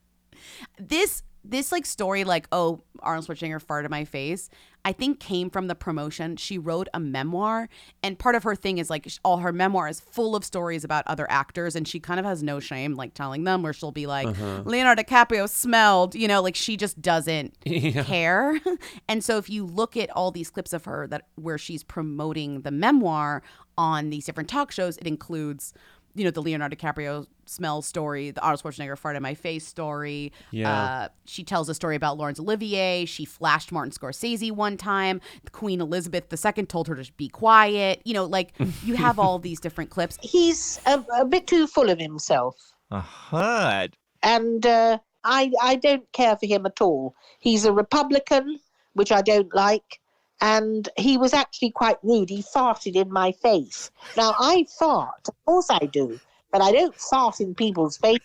[0.78, 4.48] this this like story like oh Arnold Schwarzenegger farted in my face
[4.86, 7.68] I think came from the promotion she wrote a memoir
[8.02, 11.04] and part of her thing is like all her memoir is full of stories about
[11.06, 14.06] other actors and she kind of has no shame like telling them where she'll be
[14.06, 14.62] like Uh-huh.
[14.64, 18.04] Leonardo DiCaprio smelled you know like she just doesn't Yeah.
[18.04, 18.58] care
[19.08, 22.62] and so if you look at all these clips of her that where she's promoting
[22.62, 23.42] the memoir
[23.76, 25.74] on these different talk shows it includes
[26.14, 30.32] you know the Leonardo DiCaprio smell story, the Arnold Schwarzenegger fart in my face story.
[30.50, 30.72] Yeah.
[30.72, 33.04] Uh, she tells a story about Laurence Olivier.
[33.04, 35.20] She flashed Martin Scorsese one time.
[35.52, 38.00] Queen Elizabeth II told her to be quiet.
[38.04, 38.52] You know, like
[38.84, 40.18] you have all these different clips.
[40.22, 42.56] He's a, a bit too full of himself,
[42.90, 43.96] I heard.
[44.22, 47.14] and uh, I I don't care for him at all.
[47.40, 48.58] He's a Republican,
[48.94, 50.00] which I don't like,
[50.40, 52.30] and he was actually quite rude.
[52.30, 53.90] He farted in my face.
[54.16, 56.20] Now I fart, of course I do,
[56.52, 58.20] but I don't fart in people's face.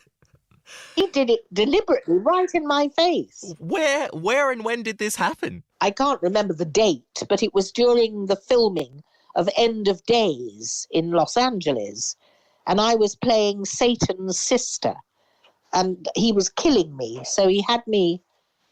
[0.96, 3.54] He did it deliberately, right in my face.
[3.58, 5.64] Where, where, and when did this happen?
[5.82, 9.04] I can't remember the date, but it was during the filming
[9.36, 12.16] of End of Days in Los Angeles.
[12.68, 14.96] And I was playing Satan's sister.
[15.74, 17.22] And he was killing me.
[17.24, 18.22] So he had me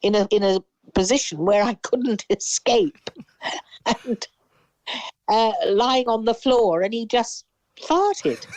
[0.02, 0.60] in a in a
[0.94, 3.10] position where I couldn't escape.
[3.86, 4.28] and
[5.28, 7.46] uh, lying on the floor and he just
[7.80, 8.46] farted.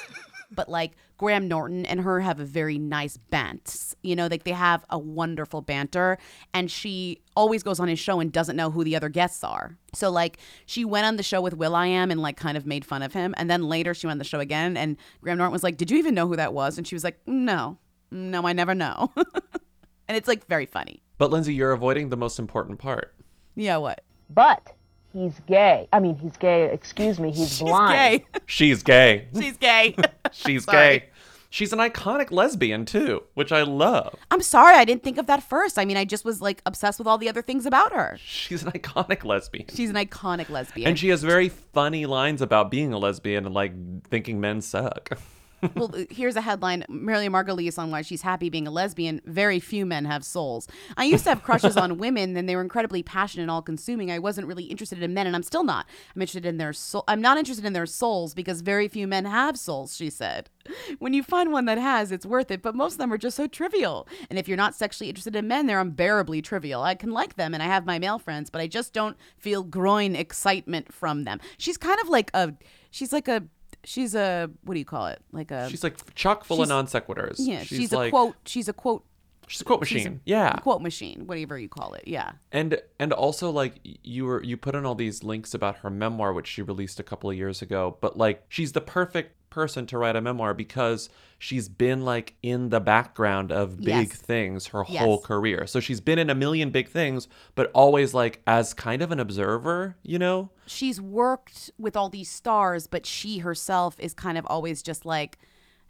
[0.52, 3.94] But like Graham Norton and her have a very nice bant.
[4.02, 6.18] You know, like they have a wonderful banter.
[6.52, 9.76] And she always goes on his show and doesn't know who the other guests are.
[9.94, 12.66] So like she went on the show with Will I Am and like kind of
[12.66, 13.32] made fun of him.
[13.36, 15.88] And then later she went on the show again and Graham Norton was like, Did
[15.90, 16.78] you even know who that was?
[16.78, 17.78] And she was like, No.
[18.10, 19.12] No, I never know.
[20.10, 21.00] and it's like very funny.
[21.18, 23.14] But Lindsay, you're avoiding the most important part.
[23.54, 24.02] Yeah, what?
[24.28, 24.74] But
[25.12, 25.88] he's gay.
[25.92, 26.64] I mean, he's gay.
[26.72, 27.94] Excuse me, he's blind.
[27.94, 28.40] gay.
[28.46, 29.28] She's gay.
[29.38, 29.94] She's gay.
[30.32, 30.98] She's Sorry.
[30.98, 31.04] gay.
[31.48, 34.16] She's an iconic lesbian too, which I love.
[34.32, 35.78] I'm sorry, I didn't think of that first.
[35.78, 38.16] I mean, I just was like obsessed with all the other things about her.
[38.20, 39.66] She's an iconic lesbian.
[39.72, 40.88] She's an iconic lesbian.
[40.88, 43.72] And she has very funny lines about being a lesbian and like
[44.08, 45.10] thinking men suck.
[45.74, 49.20] well, uh, here's a headline Marilyn Margolyes on why she's happy being a lesbian.
[49.24, 50.66] Very few men have souls.
[50.96, 54.10] I used to have crushes on women, and they were incredibly passionate and all consuming.
[54.10, 55.86] I wasn't really interested in men, and I'm still not.
[56.14, 57.04] I'm interested in their soul.
[57.08, 60.50] I'm not interested in their souls because very few men have souls, she said.
[60.98, 63.36] When you find one that has, it's worth it, but most of them are just
[63.36, 64.06] so trivial.
[64.28, 66.82] And if you're not sexually interested in men, they're unbearably trivial.
[66.82, 69.62] I can like them, and I have my male friends, but I just don't feel
[69.62, 71.40] groin excitement from them.
[71.58, 72.54] She's kind of like a.
[72.92, 73.44] She's like a
[73.84, 75.20] she's a what do you call it?
[75.32, 77.36] Like a She's like chock full of non sequiturs.
[77.38, 78.36] Yeah, she's, a like, quote.
[78.44, 79.04] She's a quote.
[79.46, 80.20] She's a quote she's machine.
[80.24, 80.52] yeah.
[80.58, 82.04] quote machine, whatever you call it.
[82.06, 82.32] Yeah.
[82.52, 86.32] And and also like you were you put in all these links about her memoir
[86.32, 89.98] which she released a couple of years ago, but like she's the perfect person to
[89.98, 94.12] write a memoir because she's been like in the background of big Yes.
[94.16, 95.02] things her Yes.
[95.02, 95.66] whole career.
[95.66, 99.18] So she's been in a million big things, but always like as kind of an
[99.20, 100.50] observer, you know?
[100.66, 105.38] She's worked with all these stars, but she herself is kind of always just like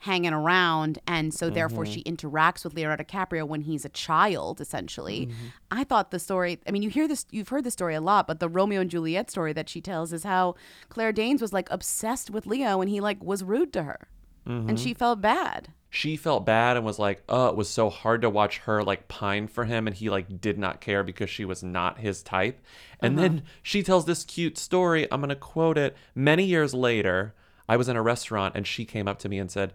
[0.01, 1.93] hanging around and so therefore Mhm.
[1.93, 5.27] she interacts with Leonardo DiCaprio when he's a child essentially.
[5.27, 5.47] Mm-hmm.
[5.71, 8.27] I thought the story I mean you hear this you've heard the story a lot
[8.27, 10.55] but the Romeo and Juliet story that she tells is how
[10.89, 14.09] Claire Danes was like obsessed with Leo and he like was rude to her
[14.47, 14.79] and Mhm.
[14.79, 15.69] she felt bad.
[15.93, 19.09] she felt bad and was like, "Oh, it was so hard to watch her like
[19.09, 22.61] pine for him and he like did not care because she was not his type."
[23.01, 23.29] And Uh-huh.
[23.29, 25.07] then she tells this cute story.
[25.13, 25.97] I'm going to quote it.
[26.15, 27.35] Many years later,
[27.69, 29.73] I was in a restaurant and she came up to me and said,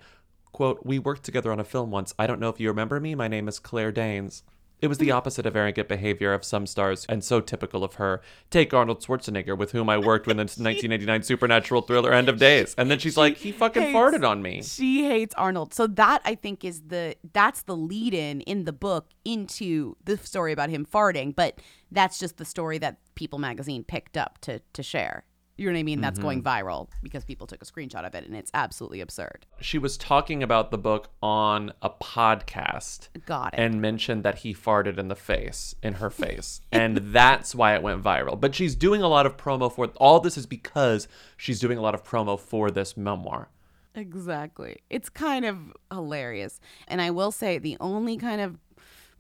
[0.56, 2.14] "Quote, we worked together on a film once.
[2.18, 3.14] I don't know if you remember me.
[3.14, 4.42] My name is Claire Danes."
[4.80, 5.18] It was the mm-hmm.
[5.18, 8.22] opposite of arrogant behavior of some stars and so typical of her.
[8.50, 12.74] Take Arnold Schwarzenegger, with whom I worked in the 1989 supernatural thriller End of Days.
[12.78, 14.64] And then she's like, he fucking hates- farted on me.
[14.64, 15.74] She hates Arnold.
[15.74, 20.16] So that I think is the that's the lead in in the book into the
[20.16, 21.60] story about him farting, but
[21.92, 25.26] that's just the story that People magazine picked up to to share.
[25.58, 26.02] You know what I mean?
[26.02, 26.68] That's going mm-hmm.
[26.68, 29.46] viral because people took a screenshot of it and it's absolutely absurd.
[29.62, 33.60] she was talking about the book on a podcast Got it.
[33.60, 37.82] and mentioned that he farted in the face in her face and that's why it
[37.82, 41.60] went viral but she's doing a lot of promo for all this is because she's
[41.60, 43.50] doing a lot of promo for this memoir
[43.96, 44.82] Exactly.
[44.90, 45.58] It's kind of
[45.92, 46.60] hilarious.
[46.88, 48.58] And I will say the only kind of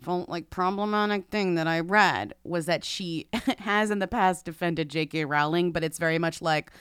[0.05, 3.27] like problematic thing that I read was that she
[3.59, 5.25] has in the past defended J.K.
[5.25, 6.71] Rowling, but it's very much like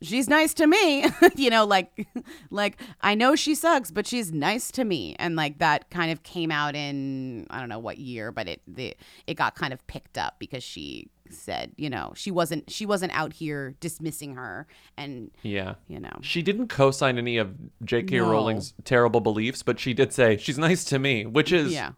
[0.00, 1.06] she's nice to me.
[1.36, 2.06] you know, like
[2.50, 5.14] like I know she sucks, but she's nice to me.
[5.18, 8.62] And like that kind of came out in I don't know what year, but it
[8.66, 8.96] the
[9.26, 13.12] it got kind of picked up because she said, you know, she wasn't she wasn't
[13.16, 14.66] out here dismissing her
[14.96, 15.74] and Yeah.
[15.88, 16.18] you know.
[16.20, 17.54] She didn't co-sign any of
[17.84, 18.18] J.K.
[18.18, 18.30] No.
[18.30, 21.92] Rowling's terrible beliefs, but she did say she's nice to me, which is Yeah.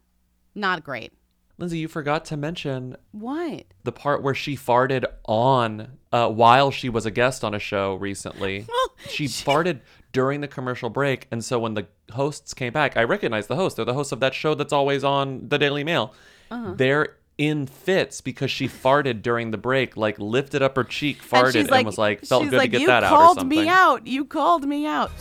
[0.55, 1.13] Not great.
[1.57, 3.65] Lindsay, you forgot to mention What?
[3.83, 7.95] the part where she farted on uh, while she was a guest on a show
[7.95, 8.65] recently.
[9.09, 9.81] she farted
[10.11, 13.77] during the commercial break, and so when the hosts came back, I recognized the host.
[13.77, 16.13] They're the hosts of that show that's always on the Daily Mail.
[16.51, 16.73] Uh-huh.
[16.75, 21.53] They're in fits because she farted during the break, like lifted up her cheek, farted,
[21.53, 24.07] she's and, was like, felt good like, to get that out You called me out.
[24.07, 25.11] You called me out.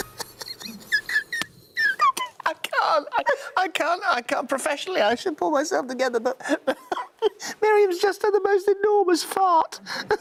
[2.85, 3.39] I can't.
[3.57, 4.03] I, I can't.
[4.09, 4.49] I can't.
[4.49, 6.41] Professionally, I should pull myself together, but
[7.63, 9.81] Miriam's just had the most enormous fart.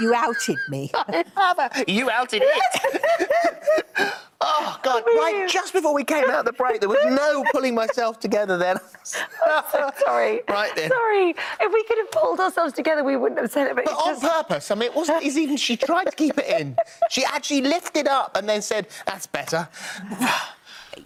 [0.00, 0.90] You outed me.
[0.94, 1.84] I have.
[1.88, 4.12] You outed it.
[4.40, 5.02] oh God!
[5.04, 8.56] Right, just before we came out of the break, there was no pulling myself together.
[8.56, 8.76] Then.
[9.02, 10.40] Sorry.
[10.48, 10.90] Right then.
[10.90, 11.34] Sorry.
[11.60, 13.74] If we could have pulled ourselves together, we wouldn't have said it.
[13.74, 14.22] But, But on just...
[14.22, 14.70] purpose.
[14.70, 16.76] I mean, it wasn't as even she tried to keep it in.
[17.10, 19.68] She actually lifted up and then said, "That's better."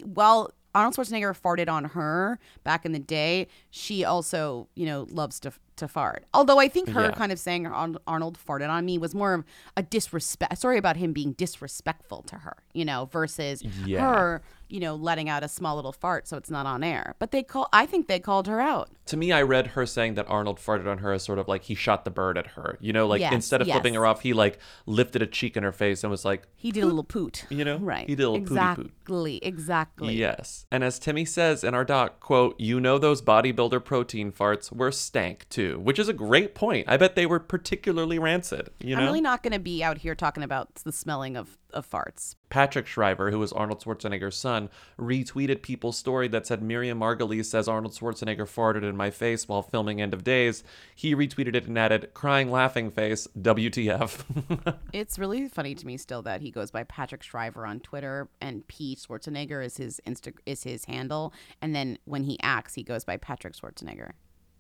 [0.04, 5.38] While Arnold Schwarzenegger farted on her back in the day, she also, you know, loves
[5.40, 6.26] to to fart.
[6.34, 7.10] Although I think her Yeah.
[7.12, 10.58] kind of saying Arnold farted on me was more of a disrespect.
[10.58, 14.00] Sorry about him being disrespectful to her, you know, versus Yeah.
[14.02, 14.42] her,
[14.72, 17.14] you know, letting out a small little fart so it's not on air.
[17.18, 17.68] But they call.
[17.72, 18.88] I think they called her out.
[19.06, 21.64] To me, I read her saying that Arnold farted on her as sort of like
[21.64, 22.78] he shot the bird at her.
[22.80, 25.62] You know, like Yes, instead of flipping her off, he like lifted a cheek in
[25.62, 27.44] her face and was like, He did a little poot.
[27.50, 28.08] you know, Right.
[28.08, 28.86] He did a little pooty poot.
[28.86, 29.38] exactly.
[29.42, 30.14] Exactly.
[30.14, 30.66] Yes.
[30.70, 34.92] And as Timmy says in our doc, quote, you know those bodybuilder protein farts were
[34.92, 36.88] stank too, which is a great point.
[36.88, 39.02] I bet they were particularly rancid, you know?
[39.02, 42.36] I'm really not going to be out here talking about the smelling of, of farts.
[42.50, 44.68] Patrick Shriver, who was Arnold Schwarzenegger's son,
[44.98, 49.62] retweeted people's story that said Miriam Margolyes says Arnold Schwarzenegger farted in my face while
[49.62, 50.62] filming End of Days.
[50.94, 54.76] He retweeted it and added, crying laughing face, WTF.
[54.92, 58.66] It's really funny to me still that he goes by Patrick Shriver on Twitter and
[58.68, 63.04] P Schwarzenegger is his Insta is his handle, and then when he acts, he goes
[63.04, 64.12] by Patrick Schwarzenegger.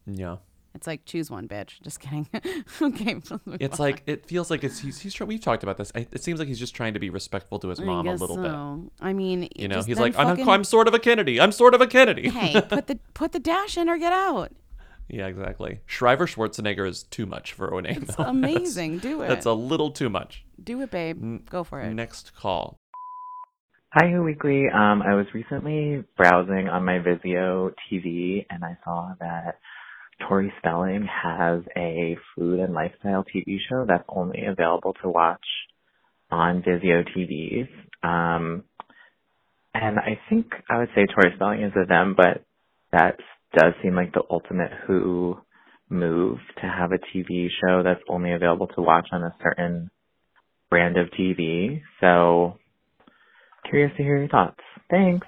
[0.06, 0.36] yeah.
[0.74, 1.80] It's like choose one, bitch.
[1.82, 2.28] Just kidding.
[2.82, 3.14] okay.
[3.30, 3.84] let's move It's on.
[3.86, 5.92] like it feels like it's he's, he's we've talked about this.
[5.94, 8.12] I- It seems like he's just trying to be respectful to his I mom a
[8.12, 8.46] guess little bit.
[8.50, 8.90] so.
[9.00, 11.40] I mean, You know, he's then like, I'm, fucking- I'm sort of a Kennedy.
[11.40, 12.30] I'm sort of a Kennedy.
[12.30, 14.50] hey, put the put the dash in or get out.
[15.08, 15.80] yeah, exactly.
[15.84, 18.04] Shriver Schwarzenegger is too much for a name.
[18.08, 18.96] It's amazing.
[18.96, 19.28] That's- Do it.
[19.28, 20.44] That's a little too much.
[20.62, 21.44] Do it, babe.
[21.50, 21.92] Go for it.
[21.92, 22.76] Next call.
[23.94, 24.68] Hi, Who Weekly.
[24.70, 29.58] Um, I was recently browsing on my Vizio TV and I saw that
[30.28, 35.44] Tori Spelling has a food and lifestyle TV show that's only available to watch
[36.30, 37.68] on Vizio TVs.
[38.06, 38.64] Um,
[39.74, 42.44] and I think I would say Tori Spelling is a them, but
[42.92, 43.16] that
[43.56, 45.36] does seem like the ultimate Who
[45.88, 49.90] move to have a TV show that's only available to watch on a certain
[50.70, 51.82] brand of TV.
[52.00, 52.56] So
[53.68, 54.60] curious to hear your thoughts.
[54.90, 55.26] Thanks.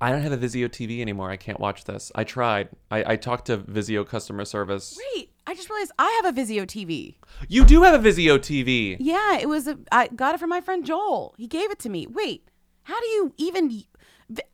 [0.00, 1.30] I don't have a Vizio TV anymore.
[1.30, 2.10] I can't watch this.
[2.14, 2.68] I tried.
[2.90, 4.98] I, I talked to Vizio customer service.
[5.14, 7.16] Wait, I just realized I have a Vizio TV.
[7.48, 8.96] You do have a Vizio TV.
[8.98, 9.78] Yeah, it was a.
[9.92, 11.34] I got it from my friend Joel.
[11.38, 12.06] He gave it to me.
[12.06, 12.48] Wait,
[12.82, 13.82] how do you even?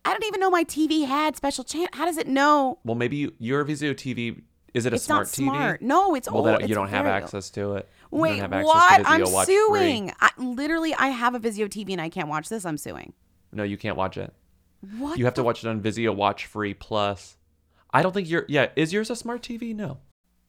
[0.04, 1.88] I don't even know my TV had special channel.
[1.92, 2.78] How does it know?
[2.84, 4.42] Well, maybe you, your Vizio TV
[4.74, 5.34] is it a It's smart not TV?
[5.36, 5.82] smart.
[5.82, 6.46] No, it's well, old.
[6.46, 7.88] then you It's don't have access to it.
[8.12, 9.02] You Wait, don't have access what?
[9.06, 10.12] I'm suing.
[10.20, 12.64] I, literally, I have a Vizio TV and I can't watch this.
[12.64, 13.12] I'm suing.
[13.52, 14.32] No, you can't watch it.
[14.98, 15.18] What?
[15.18, 17.36] You have to watch it on Vizio Watch Free Plus.
[17.92, 19.74] I don't think your yeah is yours a smart TV?
[19.74, 19.98] No.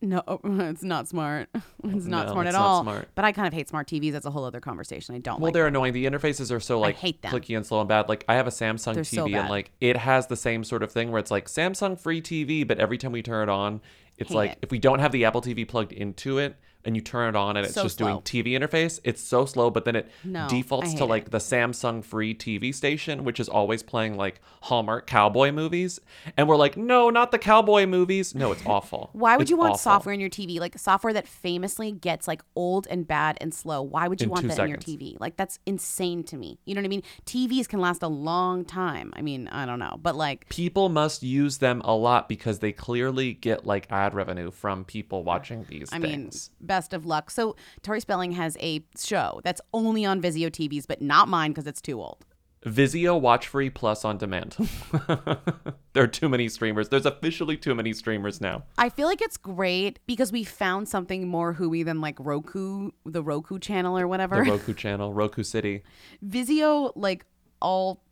[0.04, 1.50] No, it's not smart.
[1.84, 2.82] It's not No, smart it's at not all.
[2.84, 3.10] smart.
[3.16, 4.12] But I kind of hate smart TVs.
[4.12, 5.14] That's a whole other conversation.
[5.16, 5.54] I don't Well, like.
[5.56, 5.94] they're annoying.
[5.94, 7.32] The interfaces are so like hate them.
[7.32, 8.08] clicky and slow and bad.
[8.08, 10.84] Like I have a Samsung They're TV so and like it has the same sort
[10.84, 13.82] of thing where it's like Samsung free TV, but every time we turn it on,
[14.18, 14.60] it's Hate like it.
[14.64, 16.56] if we don't have the Apple TV plugged into it
[16.86, 18.08] and you turn it on and it's So just slow.
[18.08, 19.70] doing TV interface, it's so slow.
[19.70, 23.84] But then it No, defaults to like the Samsung free TV station, which is always
[23.84, 26.00] playing like Hallmark cowboy movies,
[26.38, 28.34] and we're like, no, not the cowboy movies.
[28.36, 29.10] No, it's awful.
[29.14, 29.80] Why would It's you want awful.
[29.80, 30.60] software in your TV?
[30.60, 33.82] Like software that famously gets like old and bad and slow.
[33.82, 34.78] Why would you In want that in your.
[34.78, 35.18] TV?
[35.20, 36.60] Like that's insane to me.
[36.66, 37.04] You know what I mean?
[37.26, 39.12] TVs can last a long time.
[39.16, 42.72] I mean, I don't know, but like people must use them a lot because they
[42.72, 46.50] clearly get like ad revenue from people watching these I things.
[46.60, 47.30] mean, best of luck.
[47.30, 51.68] So Tori Spelling has a show that's only on Vizio TVs, but not mine because
[51.68, 52.26] it's too old.
[52.66, 54.56] Vizio Watch Free Plus on demand.
[55.94, 56.90] there are too many streamers.
[56.90, 58.64] There's officially too many streamers now.
[58.78, 63.24] I feel like it's great because we found something more hooey than like Roku, the
[63.24, 64.36] Roku channel or whatever.
[64.46, 65.84] The Roku channel, Roku City.
[66.26, 67.26] Vizio, like
[67.62, 68.04] all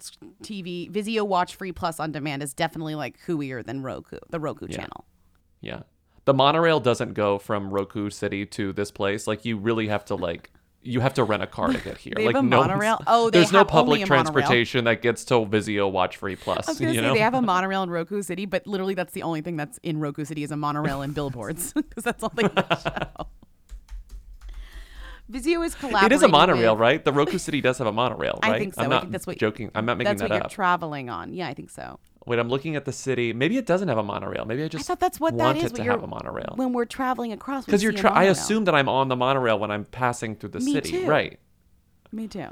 [0.43, 4.66] TV, Vizio Watch Free Plus on demand is definitely like hooier than Roku, the Roku
[4.68, 4.78] Yeah.
[4.78, 5.05] channel.
[5.62, 5.82] Yeah.
[6.26, 9.28] The monorail doesn't go from Roku City to this place.
[9.28, 10.51] Like you really have to like
[10.82, 12.13] you have to rent a car to get here.
[12.17, 13.01] Like no monorail?
[13.07, 14.24] Oh, there's no public a monorail.
[14.24, 16.67] transportation that gets to Vizio Watch Free Plus.
[16.67, 17.13] I was gonna you say know?
[17.13, 19.99] they have a monorail in Roku City, but literally that's the only thing that's in
[19.99, 23.28] Roku City is a monorail and billboards because that's all they show.
[25.32, 26.05] Vizio is collaborating.
[26.11, 27.03] it is a monorail, with- right?
[27.05, 28.53] The Roku City does have a monorail, right?
[28.53, 28.82] I think so.
[28.82, 29.70] I'm I not think that's what joking.
[29.76, 31.34] I'm not making that's that what you're traveling on.
[31.34, 31.99] Yeah, I think so.
[32.30, 33.34] Wait, I'm looking at the city.
[33.34, 34.46] Maybe it doesn't have a monorail.
[34.46, 35.72] Maybe I just I thought that's what that want is.
[35.72, 36.54] it to have a monorail.
[36.58, 39.72] When we're traveling across, Because you're, tra- I assume that I'm on the monorail when
[39.72, 41.08] I'm passing through the Me city, too.
[41.08, 41.40] right?
[42.12, 42.46] Me too.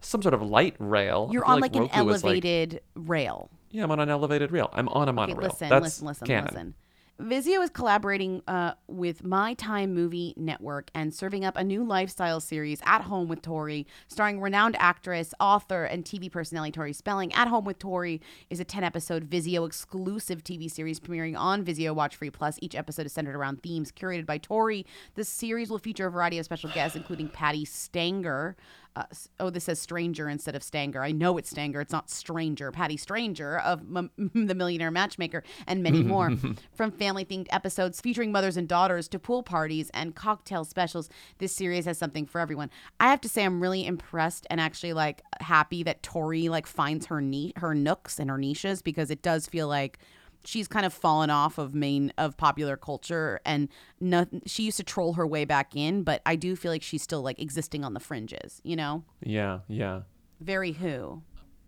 [0.00, 1.28] Some sort of light rail.
[1.32, 3.50] You're on like, Roku an is, like- elevated rail.
[3.70, 4.68] yeah, I'm on an elevated rail.
[4.72, 5.38] I'm on a monorail.
[5.38, 6.44] Okay, listen, That's listen, listen, canon.
[6.46, 6.74] listen.
[7.20, 12.40] Vizio is collaborating uh, with My Time Movie Network and serving up a new lifestyle
[12.40, 17.30] series, At Home with Tori, starring renowned actress, author, and TV personality Tori Spelling.
[17.34, 21.94] At Home with Tori is a 10 episode Vizio exclusive TV series premiering on Vizio
[21.94, 22.58] Watch Free Plus.
[22.62, 24.86] Each episode is centered around themes curated by Tori.
[25.14, 28.56] The series will feature a variety of special guests, including Patty Stanger.
[28.96, 29.04] Uh,
[29.38, 31.02] oh, this says Stranger instead of Stanger.
[31.02, 31.80] I know it's Stanger.
[31.80, 32.72] It's not Stranger.
[32.72, 36.32] Patty Stranger of M- The Millionaire Matchmaker and many more.
[36.74, 41.54] From family themed episodes featuring mothers and daughters to pool parties and cocktail specials, this
[41.54, 42.70] series has something for everyone.
[42.98, 47.06] I have to say, I'm really impressed and actually like happy that Tori like finds
[47.06, 49.98] her ni- her nooks and her niches because it does feel like
[50.44, 53.68] she's kind of fallen off of main of popular culture and
[54.00, 57.02] no, she used to troll her way back in but i do feel like she's
[57.02, 60.02] still like existing on the fringes you know Yeah, yeah.
[60.40, 61.22] very who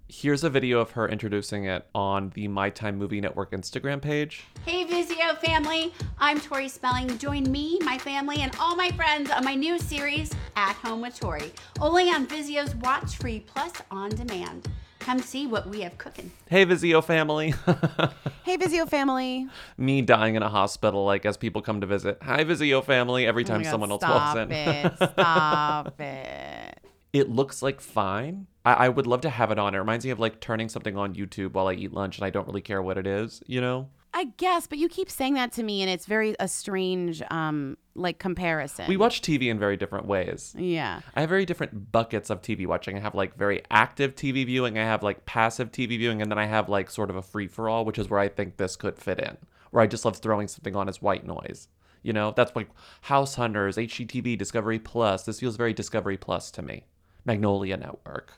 [0.09, 4.45] Here's a video of her introducing it on the My Time Movie Network Instagram page.
[4.67, 7.17] Hey Vizio family, I'm Tori Spelling.
[7.17, 11.19] Join me, my family, and all my friends on my new series, At Home with
[11.19, 11.51] Tori,
[11.81, 14.69] only on Vizio's Watch Free Plus on demand.
[15.03, 16.31] Come see what we have cooking.
[16.49, 17.55] Hey, Vizio family.
[18.45, 19.49] hey vizio family
[19.79, 22.19] Me dying in a hospital, like as people come to visit.
[22.23, 23.27] Hi, Vizio family.
[23.27, 24.53] Every Oh time my God, someone else stop walks in.
[24.53, 26.79] it stop it
[27.13, 28.47] it looks like fine.
[28.65, 29.75] I, I would love to have it on.
[29.75, 32.31] It reminds me of like turning something on YouTube while I eat lunch and I
[32.31, 33.89] don't really care what it is, you know?
[34.23, 37.77] I guess but you keep saying that to me and it's very a strange um
[37.95, 40.55] like comparison We watch TV in very different ways.
[40.57, 42.97] yeah I have very different buckets of TV watching.
[42.97, 46.39] I have like very active TV viewing, I have like passive TV viewing, and then
[46.39, 48.77] I have like sort of a free for all, which is where I think this
[48.77, 49.37] could fit in,
[49.73, 51.69] where I just love throwing something on as white noise.
[52.03, 52.71] You know, that's like
[53.03, 55.25] House Hunters, HGTV, Discovery Plus.
[55.25, 56.85] This feels very Discovery Plus to me.
[57.27, 58.35] Magnolia Network,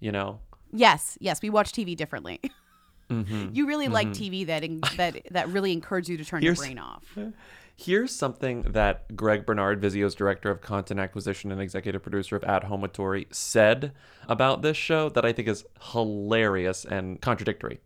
[0.00, 0.40] you know?
[0.70, 2.38] yes yes we watch tv differently
[3.10, 3.54] Mhm.
[3.56, 4.44] you really like Mhm.
[4.44, 4.62] tv that
[4.96, 7.16] that that really encourage you to turn Here's- your brain off
[7.80, 12.64] Here's something that Greg Bernard, Vizio's director of content acquisition and executive producer of At
[12.64, 13.92] Home with Tori, said
[14.28, 17.78] about this show that I think is hilarious and contradictory.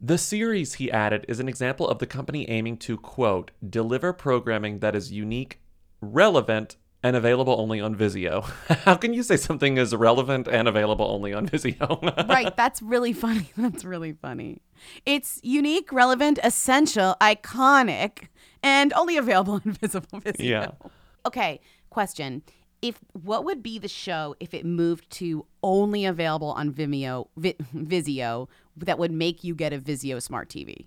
[0.00, 4.78] The series, he added, is an example of the company aiming to, quote, deliver programming
[4.78, 5.60] that is unique,
[6.00, 6.76] relevant,
[7.06, 8.44] and available only on Vizio.
[8.84, 12.28] How can you say something is relevant and available only on Vizio?
[12.28, 14.60] right that's really funny that's really funny
[15.04, 18.28] it's unique relevant essential iconic
[18.62, 20.46] and only available on visible video
[20.82, 20.88] Yeah.
[21.26, 22.42] okay question
[22.82, 27.56] if what would be the show if it moved to only available on Vimeo Vi-
[27.74, 30.86] Vizio that would make you get a Vizio smart TV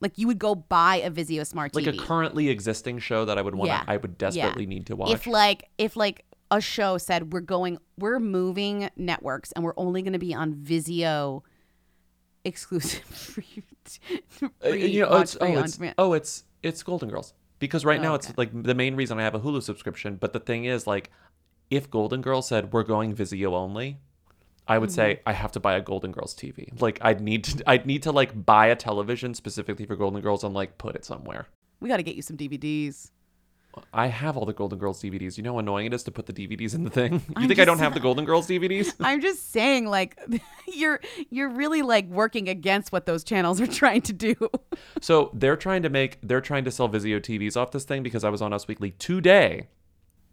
[0.00, 1.86] like you would go buy a Vizio smart TV.
[1.86, 3.84] like a currently existing show that I would want Yeah.
[3.86, 5.10] I would desperately need to watch.
[5.10, 10.02] If like if like a show said we're going we're moving networks and we're only
[10.02, 11.42] going to be on Vizio
[12.44, 13.62] exclusive free,
[14.64, 18.00] Uh, you know, watch it's, free oh, it's, oh, it's it's Golden Girls because right
[18.00, 20.16] Oh, now it's like the main reason I have a Hulu subscription.
[20.16, 21.10] But the thing is, like,
[21.70, 23.98] if Golden Girls said we're going Vizio only,
[24.70, 25.28] I would say Mm-hmm.
[25.28, 26.80] I have to buy a Golden Girls TV.
[26.80, 30.44] Like, I'd need to I'd need to like buy a television specifically for Golden Girls
[30.44, 31.48] and like put it somewhere.
[31.80, 33.10] We got to get you some DVDs.
[33.92, 35.36] I have all the Golden Girls DVDs.
[35.36, 37.12] You know how annoying it is to put the DVDs in the thing.
[37.28, 38.92] You I'm think I don't have the Golden Girls DVDs?
[39.00, 40.18] I'm just saying like
[40.72, 41.00] you're
[41.30, 44.34] you're really like working against what those channels are trying to do.
[45.00, 48.24] So they're trying to make they're trying to sell Vizio TVs off this thing because
[48.24, 49.68] I was on Us Weekly today.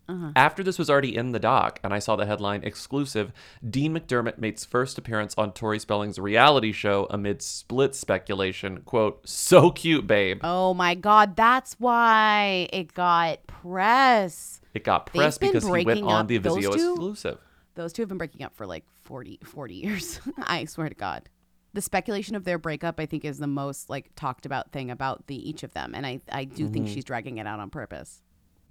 [0.10, 0.32] Uh-huh.
[0.36, 3.34] After this was already in the doc, and I saw the headline exclusive,
[3.68, 8.82] Dean McDermott makes first appearance on Tori Spelling's reality show amid split speculation.
[8.86, 10.40] Quote, so cute, babe.
[10.44, 14.62] Oh my god, that's why it got press.
[14.74, 16.92] It got press because he went on the Vizio two?
[16.94, 17.38] exclusive.
[17.76, 20.20] Those two have been breaking up for like 40, 40 years.
[20.38, 21.30] I swear to God.
[21.74, 25.28] The speculation of their breakup, I think, is the most like talked about thing about
[25.28, 26.94] the each of them, and I I do think Mhm.
[26.94, 28.24] she's dragging it out on purpose.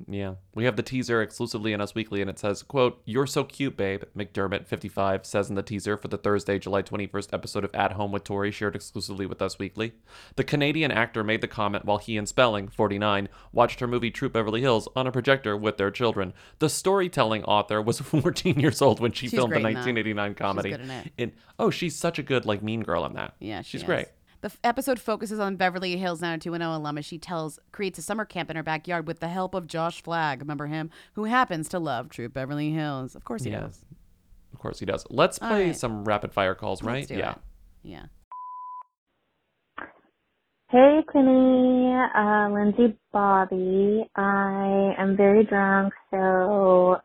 [0.06, 0.34] Yeah.
[0.54, 3.76] We have the teaser exclusively in Us Weekly, and it says, quote, You're so cute,
[3.76, 7.92] babe, McDermott, 55, says in the teaser for the Thursday, July 21st episode of At
[7.92, 9.92] Home with Tori, shared exclusively with Us Weekly.
[10.36, 14.34] The Canadian actor made the comment while he and Spelling, 49, watched her movie Troop
[14.34, 16.34] Beverly Hills on a projector with their children.
[16.58, 19.86] The storytelling author was 14 years old when she She's filmed the great that.
[19.86, 20.76] 1989 comedy.
[21.16, 23.34] in oh, she's such a good, like, mean girl in that.
[23.38, 23.86] Yeah, she She's is.
[23.86, 24.06] great.
[24.42, 28.24] The f- episode focuses on Beverly Hills 90210 alum as she tells creates a summer
[28.24, 31.78] camp in her backyard with the help of Josh Flagg, remember him, who happens to
[31.78, 33.14] love Troop Beverly Hills.
[33.14, 33.60] Of course he Yeah.
[33.60, 33.84] does.
[34.52, 35.06] Of course he does.
[35.10, 35.76] Let's play right.
[35.76, 36.96] some rapid fire calls, right?
[36.96, 37.32] Let's do yeah.
[37.32, 37.38] it.
[37.82, 38.06] Yeah.
[40.68, 44.04] Hey, Timmy, uh, Lindsay, Bobby.
[44.16, 47.00] I am very drunk, so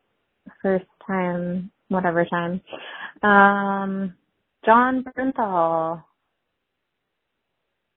[0.62, 2.62] first time, whatever time.
[3.22, 4.16] Um,
[4.66, 6.04] Jon Bernthal.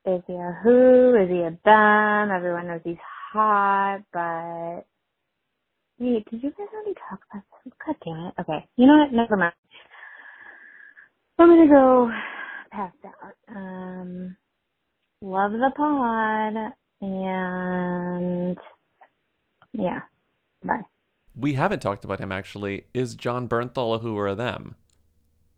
[0.07, 1.15] Is he a who?
[1.15, 2.31] Is he a them?
[2.31, 2.97] Everyone knows he's
[3.33, 4.85] hot, but
[5.99, 7.73] wait, did you guys already talk about this?
[7.87, 8.35] God damn it.
[8.41, 9.13] Okay, you know what?
[9.13, 9.55] Never mind.
[11.39, 12.11] I'm gonna go
[12.71, 13.57] past out.
[13.57, 14.37] Um,
[15.23, 18.57] love the pod and
[19.73, 20.01] yeah
[20.65, 20.81] bye
[21.37, 22.85] We haven't talked about him actually.
[22.93, 24.77] Is Jon Bernthal a who or a them?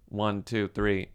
[0.09, 1.09] One, two, three.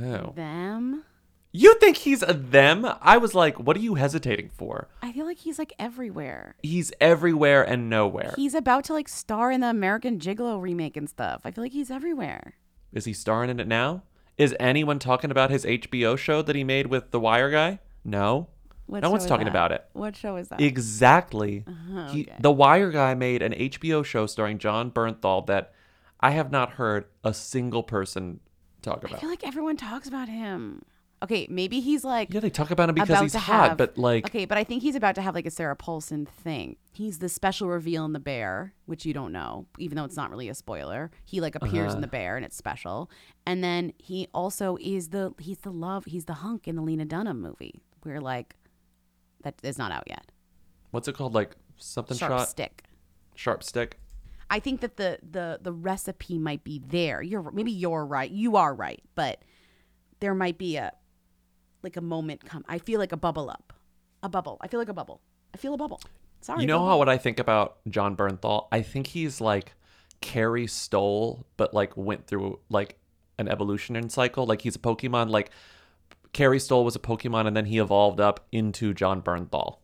[0.00, 0.32] Oh.
[0.36, 1.02] Them?
[1.50, 2.86] You think he's a them?
[3.00, 4.88] I was like, what are you hesitating for?
[5.02, 6.56] I feel like he's like everywhere.
[6.62, 8.34] He's everywhere and nowhere.
[8.36, 11.42] He's about to like star in the American Gigolo remake and stuff.
[11.44, 12.54] I feel like he's everywhere.
[12.92, 14.02] Is he starring in it now?
[14.36, 17.80] Is anyone talking about his HBO show that he made with the Wire guy?
[18.04, 18.48] No.
[18.86, 19.50] What no one's talking that?
[19.50, 19.84] about it.
[19.94, 20.60] What show is that?
[20.60, 21.64] Exactly.
[21.66, 25.72] Uh-huh, He, the Wire guy made an HBO show starring Jon Bernthal that
[26.20, 28.40] I have not heard a single person
[28.82, 29.16] talk about.
[29.16, 30.82] I feel like everyone talks about him.
[31.20, 33.76] Okay, maybe he's like Yeah, they talk about him because about he's to hot, have-
[33.78, 36.76] but like okay, but I think he's about to have like a Sarah Paulson thing.
[36.92, 40.30] He's the special reveal in the Bear, which you don't know, even though it's not
[40.30, 41.10] really a spoiler.
[41.24, 41.96] He like appears Uh-huh.
[41.96, 43.10] in the Bear and it's special,
[43.46, 47.04] and then he also is the he's the love he's the hunk in the Lena
[47.04, 47.80] Dunham movie.
[48.04, 48.54] We're like
[49.42, 50.30] that is not out yet.
[50.92, 51.34] what's it called?
[51.34, 52.48] Like something Sharp shot?
[52.48, 52.84] stick.
[53.34, 53.98] Sharp stick.
[54.50, 57.22] I think that the the the recipe might be there.
[57.22, 58.30] You're maybe you're right.
[58.30, 59.42] You are right, but
[60.20, 60.92] there might be a
[61.82, 62.64] like a moment come.
[62.68, 63.72] I feel like a bubble up,
[64.22, 64.58] a bubble.
[64.60, 65.20] I feel like a bubble.
[65.54, 66.00] I feel a bubble.
[66.40, 66.60] Sorry.
[66.62, 66.88] you know bubble.
[66.88, 68.68] how what I think about Jon Bernthal?
[68.70, 69.74] I think he's like
[70.22, 72.98] Corey Stoll, but like went through like
[73.38, 74.46] an evolution in cycle.
[74.46, 75.30] Like he's a Pokemon.
[75.30, 75.50] Like
[76.34, 79.78] Corey Stoll was a Pokemon, and then he evolved up into Jon Bernthal.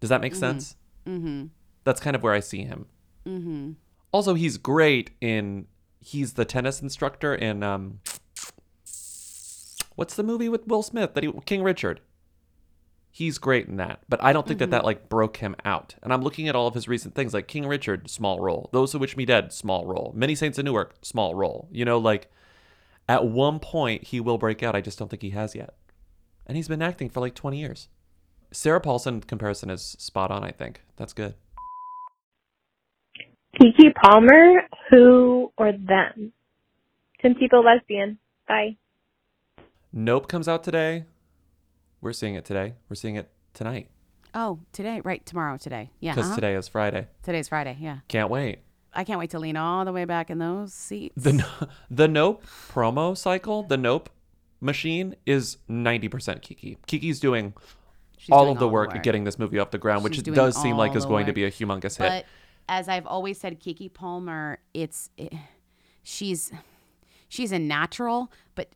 [0.00, 0.36] Does that make Mhm.
[0.36, 0.76] sense?
[1.06, 1.46] Mm-hmm.
[1.84, 2.86] That's kind of where I see him.
[3.26, 3.72] Mm-hmm.
[4.12, 5.66] Also, he's great in.
[6.00, 8.00] He's the tennis instructor in um.
[9.98, 12.00] What's the movie with Will Smith that he King Richard?
[13.10, 14.86] He's great in that, but I don't think that that mm-hmm.
[14.86, 15.96] like broke him out.
[16.04, 18.70] And I'm looking at all of his recent things, like King Richard, small role.
[18.72, 20.12] Those Who Wish Me Dead, small role.
[20.14, 21.68] Many Saints of Newark, small role.
[21.72, 22.30] You know, like
[23.08, 24.76] at one point he will break out.
[24.76, 25.74] I just don't think he has yet.
[26.46, 27.88] And he's been acting for like 20 years.
[28.52, 30.44] Sarah Paulson comparison is spot on.
[30.44, 31.34] I think that's good.
[33.60, 36.32] Keke Palmer, who or them?
[37.20, 38.20] Tim Tebow lesbian.
[38.46, 38.76] Bye.
[39.92, 41.04] Nope comes out today.
[42.00, 42.74] We're seeing it today.
[42.88, 43.88] We're seeing it tonight
[44.34, 45.24] Oh, today, right?
[45.24, 45.90] Tomorrow, today.
[46.00, 46.14] Yeah.
[46.14, 46.34] because uh-huh.
[46.36, 47.08] today is Friday.
[47.22, 47.76] Today's Friday.
[47.80, 47.98] Yeah.
[48.08, 48.60] Can't wait.
[48.92, 51.14] I can't wait to lean all the way back in those seats.
[51.22, 51.44] The
[51.90, 54.10] the Nope promo cycle, the Nope
[54.60, 56.78] machine is 90% Keke.
[56.86, 57.54] Keke's doing
[58.16, 59.02] She's all doing of the all work, work.
[59.02, 61.26] getting this movie off the ground, which She's it doing does seem like is going
[61.26, 62.08] to be a humongous hit.
[62.08, 62.24] But
[62.68, 65.32] as I've always said, Keke Palmer, it's it,
[66.02, 66.52] she's
[67.28, 68.68] she's a natural, but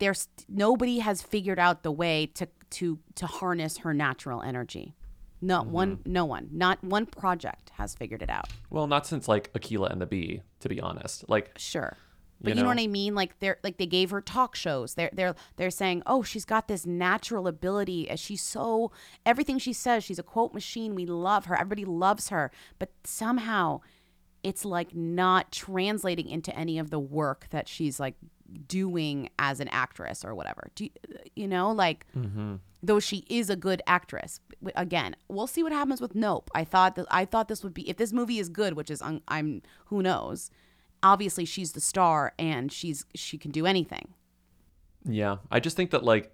[0.00, 4.96] there's nobody has figured out the way to to to harness her natural energy.
[5.42, 6.12] Not one, Mm-hmm.
[6.12, 8.48] no one, not one project has figured it out.
[8.68, 11.24] Well, not since like Akeelah and the Bee, to be honest.
[11.28, 11.96] Like Sure.
[12.42, 12.68] But you know?
[12.68, 13.14] what I mean?
[13.14, 14.94] Like they're like they gave her talk shows.
[14.94, 18.08] They're they're they're saying, oh, she's got this natural ability.
[18.10, 18.92] As she's so
[19.26, 20.94] everything she says, she's a quote machine.
[20.94, 21.54] We love her.
[21.54, 22.50] Everybody loves her.
[22.78, 23.80] But somehow,
[24.42, 28.14] it's like not translating into any of the work that she's like
[28.66, 30.70] doing as an actress or whatever.
[30.74, 30.90] Do you,
[31.36, 32.56] you know like Mm-hmm.
[32.82, 34.40] though she is a good actress.
[34.74, 36.50] Again, we'll see what happens with Nope.
[36.54, 39.00] I thought that I thought this would be if this movie is good, which is
[39.02, 40.50] un, I'm who knows.
[41.02, 44.14] Obviously, she's the star and she's she can do anything.
[45.04, 46.32] Yeah, I just think that like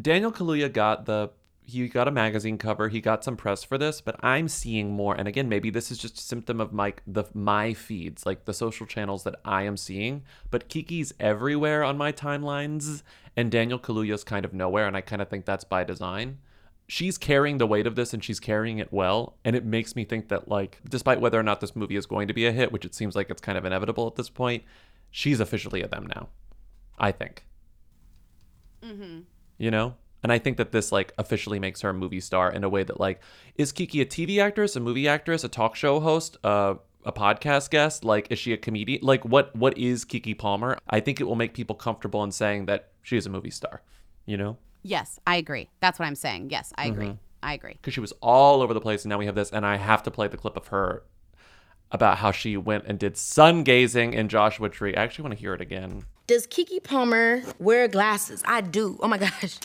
[0.00, 1.30] Daniel Kaluuya got the
[1.66, 5.14] he got a magazine cover, he got some press for this, but I'm seeing more.
[5.14, 8.52] And again, maybe this is just a symptom of my the my feeds, like the
[8.54, 10.22] social channels that I am seeing.
[10.50, 13.02] But Keke's everywhere on my timelines,
[13.36, 16.38] and Daniel Kaluuya's kind of nowhere, and I kind of think that's by design.
[16.86, 20.04] She's carrying the weight of this, and she's carrying it well, and it makes me
[20.04, 22.72] think that like, despite whether or not this movie is going to be a hit,
[22.72, 24.64] which it seems like it's kind of inevitable at this point,
[25.10, 26.28] she's officially a them now.
[26.98, 27.44] I think
[28.82, 29.20] Mm-hmm.
[29.56, 29.94] you know
[30.24, 32.82] and i think that this like officially makes her a movie star in a way
[32.82, 33.20] that like
[33.56, 37.70] is keke a tv actress a movie actress a talk show host uh, a podcast
[37.70, 41.24] guest like is she a comedian like what what is keke palmer i think it
[41.24, 43.82] will make people comfortable in saying that she is a movie star
[44.26, 44.56] you know
[44.86, 45.70] Yes, I agree.
[45.80, 46.50] That's what I'm saying.
[46.50, 47.06] Yes, I agree.
[47.06, 47.18] Mhm.
[47.42, 47.72] I agree.
[47.72, 50.02] because she was all over the place and now we have this and i have
[50.02, 51.04] to play the clip of her
[51.90, 55.40] about how she went and did sun gazing in joshua tree i actually want to
[55.40, 58.42] hear it again Does Keke Palmer wear glasses?
[58.46, 58.98] I do.
[59.02, 59.58] Oh my gosh.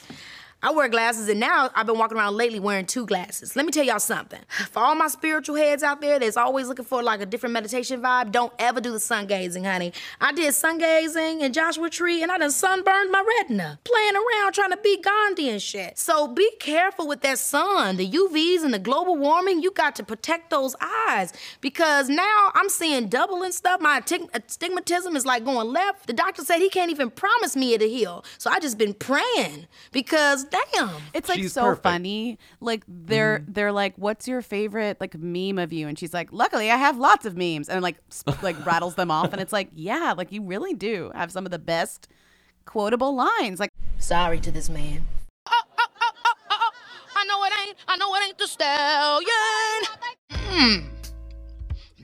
[0.61, 3.55] I wear glasses, and now I've been walking around lately wearing two glasses.
[3.55, 4.41] Let me tell y'all something.
[4.71, 8.01] For all my spiritual heads out there that's always looking for like a different meditation
[8.01, 9.93] vibe, don't ever do the sun gazing, honey.
[10.19, 14.51] I did sun gazing in Joshua Tree, and I done sunburned my retina, playing around
[14.51, 15.97] trying to be Gandhi and shit.
[15.97, 19.63] So be careful with that sun, the UVs and the global warming.
[19.63, 21.31] You got to protect those eyes
[21.61, 23.79] because now I'm seeing double and stuff.
[23.79, 24.03] My
[24.33, 26.07] astigmatism is like going left.
[26.07, 28.25] The doctor said he can't even promise me it'll heal.
[28.37, 30.89] So I just been praying because damn.
[31.13, 32.37] It's like so funny.
[32.59, 36.71] Like they're they're like, "What's your favorite like meme of you?" And she's like, "Luckily,
[36.71, 39.69] I have lots of memes." And like sp- like rattles them off, and it's like,
[39.73, 42.07] yeah, like you really do have some of the best
[42.65, 43.59] quotable lines.
[43.59, 45.07] Like, sorry to this man.
[47.15, 47.77] I know it ain't.
[47.87, 49.29] I know it ain't the stallion.
[50.31, 50.98] Hmm.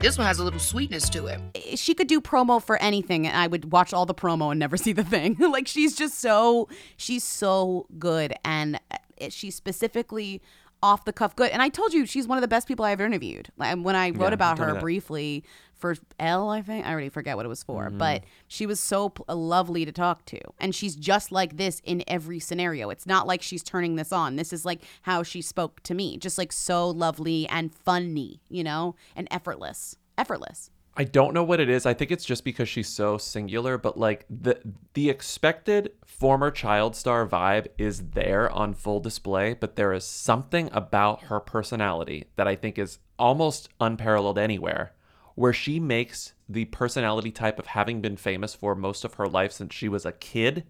[0.06, 1.40] This one has a little sweetness to it.
[1.80, 4.76] she could do promo for anything and I would watch all the promo and never
[4.84, 5.34] see the thing.
[5.40, 8.98] like she's just so she's so good and uh,
[9.30, 10.40] she's specifically
[10.80, 11.50] off the cuff good.
[11.50, 13.48] And I told you she's one of the best people I've interviewed.
[13.56, 14.80] Like, When I wrote Yeah, about you told me her that.
[14.80, 15.44] briefly
[15.78, 17.98] for Elle, I think I already forget what it was for, Mhm.
[17.98, 20.40] but she was so p- lovely to talk to.
[20.58, 22.90] And she's just like this in every scenario.
[22.90, 24.36] It's not like she's turning this on.
[24.36, 28.64] This is like how she spoke to me, just like so lovely and funny, you
[28.64, 29.96] know, and effortless.
[30.18, 30.70] Effortless.
[30.98, 31.84] I don't know what it is.
[31.84, 34.58] I think it's just because she's so singular, but like the
[34.94, 40.70] the expected former child star vibe is there on full display, but there is something
[40.72, 44.92] about her personality that I think is almost unparalleled anywhere,
[45.36, 49.52] where she makes the personality type of having been famous for most of her life
[49.52, 50.64] since she was a kid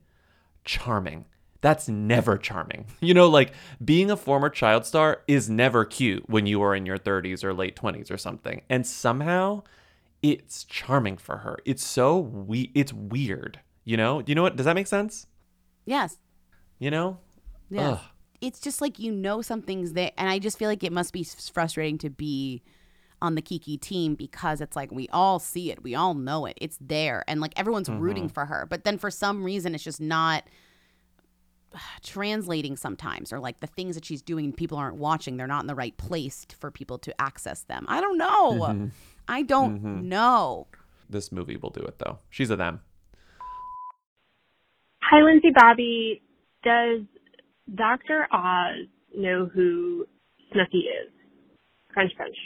[0.65, 1.25] charming.
[1.63, 2.87] That's never charming.
[3.01, 3.53] You know, like
[3.83, 7.55] being a former child star is never cute when you are in your 30s or
[7.55, 8.63] late 20s or something.
[8.69, 9.63] And somehow
[10.23, 11.59] it's charming for her.
[11.65, 13.61] It's so we it's weird.
[13.85, 14.23] You know?
[14.27, 14.57] You know what?
[14.57, 15.29] Does that make sense?
[15.85, 16.17] Yes.
[16.81, 17.19] You know?
[17.71, 17.99] Yeah.
[18.41, 20.11] It's just like you know something's there.
[20.19, 22.63] And I just feel like it must be frustrating to be
[23.23, 25.83] on the Keke team because it's like we all see it.
[25.83, 26.57] We all know it.
[26.61, 27.25] It's there.
[27.27, 28.35] And like everyone's rooting Mhm.
[28.35, 28.67] for her.
[28.69, 30.45] But then for some reason, it's just not
[32.03, 35.67] translating sometimes or like the things that she's doing people aren't watching they're not in
[35.67, 38.91] the right place for people to access them i don't know Mhm.
[39.29, 40.03] i don't Mhm.
[40.05, 40.69] know
[41.11, 42.19] This movie will do it though.
[42.31, 42.81] She's a them.
[45.03, 46.23] Hi, Lindsay Bobby.
[46.65, 47.03] Does
[47.75, 48.27] Dr.
[48.33, 48.87] Oz
[49.17, 50.07] know who
[50.53, 51.13] Snooki is?
[51.93, 52.37] Crunch, crunch.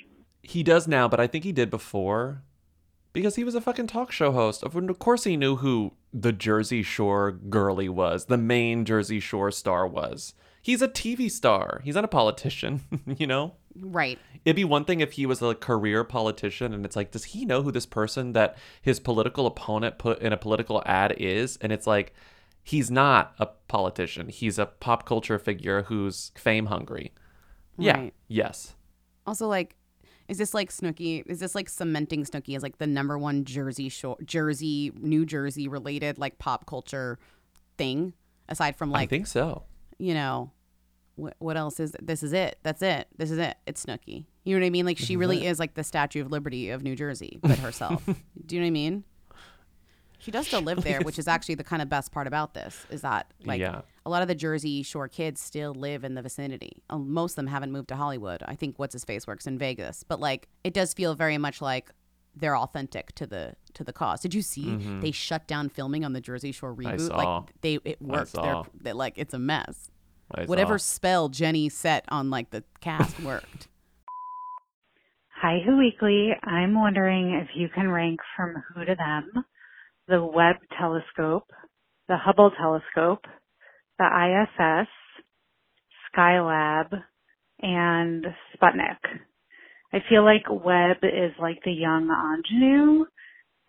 [0.43, 2.43] He does now, but I think he did before
[3.13, 4.63] because he was a fucking talk show host.
[4.63, 9.51] Of of course, he knew who the Jersey Shore girlie was, the main Jersey Shore
[9.51, 10.35] star was.
[10.63, 11.81] He's a TV star.
[11.85, 12.83] He's not a politician,
[13.19, 13.55] you know?
[13.77, 17.25] right It'd be one thing if he was a career politician and it's like, does
[17.25, 21.59] he know who this person that his political opponent put in a political ad is?
[21.59, 22.15] And it's like,
[22.63, 24.29] he's not a politician.
[24.29, 27.13] He's a pop culture figure who's fame hungry.
[27.79, 28.11] Yeah.
[28.29, 28.75] Yes.
[29.27, 29.77] also like
[30.31, 33.89] is this like snooki is this like cementing snooki as like the number one jersey
[33.89, 37.19] shore jersey new jersey related like pop culture
[37.77, 38.15] thing?
[38.49, 39.65] Aside from like, I think so.
[39.99, 40.53] you know
[41.17, 44.55] what, what else is this is it that's it this is it it's snooki you
[44.55, 44.87] know what i mean?
[44.87, 48.03] Like she really is like the statue of liberty of new jersey but herself.
[48.47, 49.05] Do you know what i mean
[50.21, 52.87] she does still live there which is actually the kind of best part about this
[52.91, 53.81] is that like Yeah.
[54.07, 56.83] a lot of the jersey shore kids still live in the vicinity.
[56.91, 58.43] Um, most of them haven't moved to hollywood.
[58.47, 60.05] I think what's his face works in vegas.
[60.05, 61.91] But like it does feel very much like
[62.37, 64.21] they're authentic to the to the cause.
[64.21, 65.01] Did you see Mhm.
[65.01, 67.09] they shut down filming on the jersey shore I reboot?
[67.09, 67.17] saw.
[67.17, 68.33] like they it I worked.
[68.35, 69.91] they're, they're like it's a mess.
[70.33, 70.95] I whatever saw.
[70.95, 73.67] spell jenny set on like the cast worked.
[75.43, 76.33] Hi, Who Weekly.
[76.45, 79.45] I'm wondering if you can rank from who to them
[80.11, 81.49] the Webb telescope,
[82.09, 83.25] the Hubble telescope,
[83.99, 84.89] the ISS,
[86.13, 86.93] Skylab,
[87.61, 88.99] and Sputnik.
[89.93, 93.05] I feel like Webb is like the young ingenue,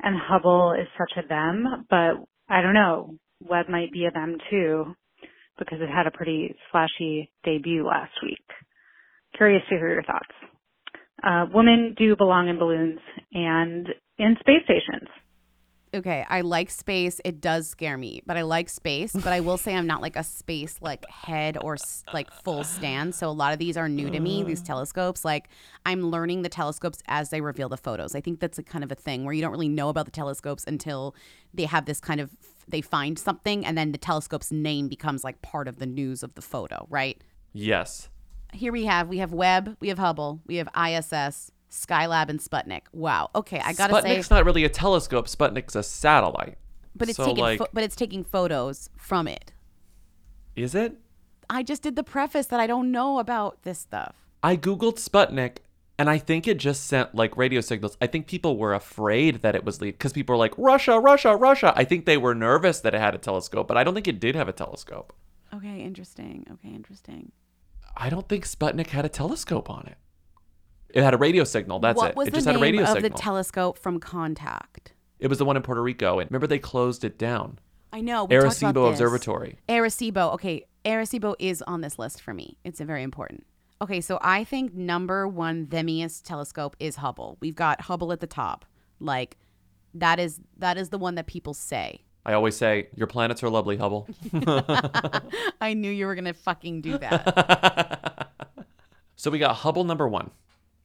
[0.01, 3.15] and Hubble is such a them, but I don't know.
[3.47, 4.95] Webb might be a them too,
[5.59, 8.45] because it had a pretty flashy debut last week.
[9.37, 10.33] Curious to hear your thoughts.
[11.23, 12.99] Uh, women do belong in balloons
[13.31, 13.87] and
[14.17, 15.07] in space stations.
[15.93, 17.19] Okay, I like space.
[17.25, 19.11] It does scare me, but I like space.
[19.11, 22.63] But I will say I'm not like a space like head or s- like full
[22.63, 23.13] stand.
[23.13, 24.41] So a lot of these are new to me.
[24.43, 24.67] These mm.
[24.67, 25.49] telescopes, like
[25.85, 28.15] I'm learning the telescopes as they reveal the photos.
[28.15, 30.11] I think that's a kind of a thing where you don't really know about the
[30.11, 31.13] telescopes until
[31.53, 32.31] they have this kind of
[32.69, 36.35] they find something, and then the telescope's name becomes like part of the news of
[36.35, 37.21] the photo, right?
[37.51, 38.09] Yes.
[38.53, 42.81] Here we have we have Webb, we have Hubble, we have ISS, Skylab, and Sputnik.
[42.91, 43.29] Wow.
[43.33, 45.27] Okay, I gotta Sputnik's say, Sputnik's not really a telescope.
[45.27, 46.57] Sputnik's a satellite.
[46.95, 49.53] but it's so, taking like, pho- but it's taking photos from it.
[50.55, 50.97] is it?
[51.49, 54.15] I just did the preface that I don't know about this stuff.
[54.43, 55.57] I googled Sputnik,
[55.99, 57.97] and I think it just sent like radio signals.
[58.01, 61.35] I think people were afraid that it was lead because people were like Russia, Russia,
[61.35, 61.73] Russia.
[61.75, 64.19] I think they were nervous that it had a telescope, but I don't think it
[64.19, 65.13] did have a telescope.
[65.53, 66.45] Okay, interesting.
[66.51, 67.31] Okay, interesting.
[67.95, 69.97] I don't think Sputnik had a telescope on it.
[70.93, 71.79] It had a radio signal.
[71.79, 72.15] That's what it.
[72.15, 72.97] was it the just name had a radio signal.
[72.97, 73.17] of signal.
[73.17, 74.93] the telescope from Contact?
[75.19, 77.59] it was the one in Puerto Rico, and remember they closed it down.
[77.93, 78.25] I know.
[78.25, 78.99] we talked about Arecibo this.
[78.99, 79.57] Observatory.
[79.69, 80.33] Arecibo.
[80.33, 82.57] Okay, Arecibo is on this list for me.
[82.63, 83.45] It's a very important.
[83.81, 87.37] Okay, so I think number one themiest telescope is Hubble.
[87.39, 88.65] We've got Hubble at the top.
[88.99, 89.37] Like
[89.93, 92.03] that is that is the one that people say.
[92.25, 94.07] I always say your planets are lovely, Hubble.
[95.61, 98.27] I knew you were gonna fucking do that.
[99.17, 100.31] So we got Hubble number one.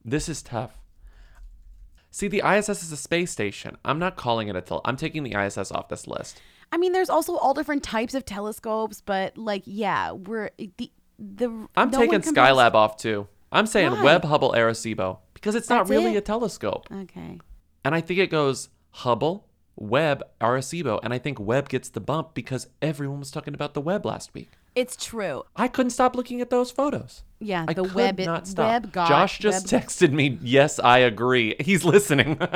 [0.06, 0.78] This is tough.
[2.12, 3.76] See, the ISS is a space station.
[3.84, 4.80] I'm not calling it a tel.
[4.84, 6.40] I'm taking the ISS off this list.
[6.72, 10.92] I mean, there's also all different types of telescopes, but like, yeah, we're eh, the
[11.18, 11.68] the.
[11.76, 13.26] I'm no taking Skylab off too.
[13.52, 14.02] I'm saying Why?
[14.02, 16.18] Webb, Hubble, Arecibo because it's not really it?
[16.18, 16.86] a telescope.
[16.92, 17.38] Okay.
[17.84, 22.34] And I think it goes Hubble, Webb, Arecibo, and I think Webb gets the bump
[22.34, 24.52] because everyone was talking about the Webb last week.
[24.74, 25.42] It's true.
[25.54, 27.22] I couldn't stop looking at those photos.
[27.38, 28.68] Yeah, I the could web not stop.
[28.70, 32.38] web got Josh just web- texted me, "Yes, I agree." He's listening.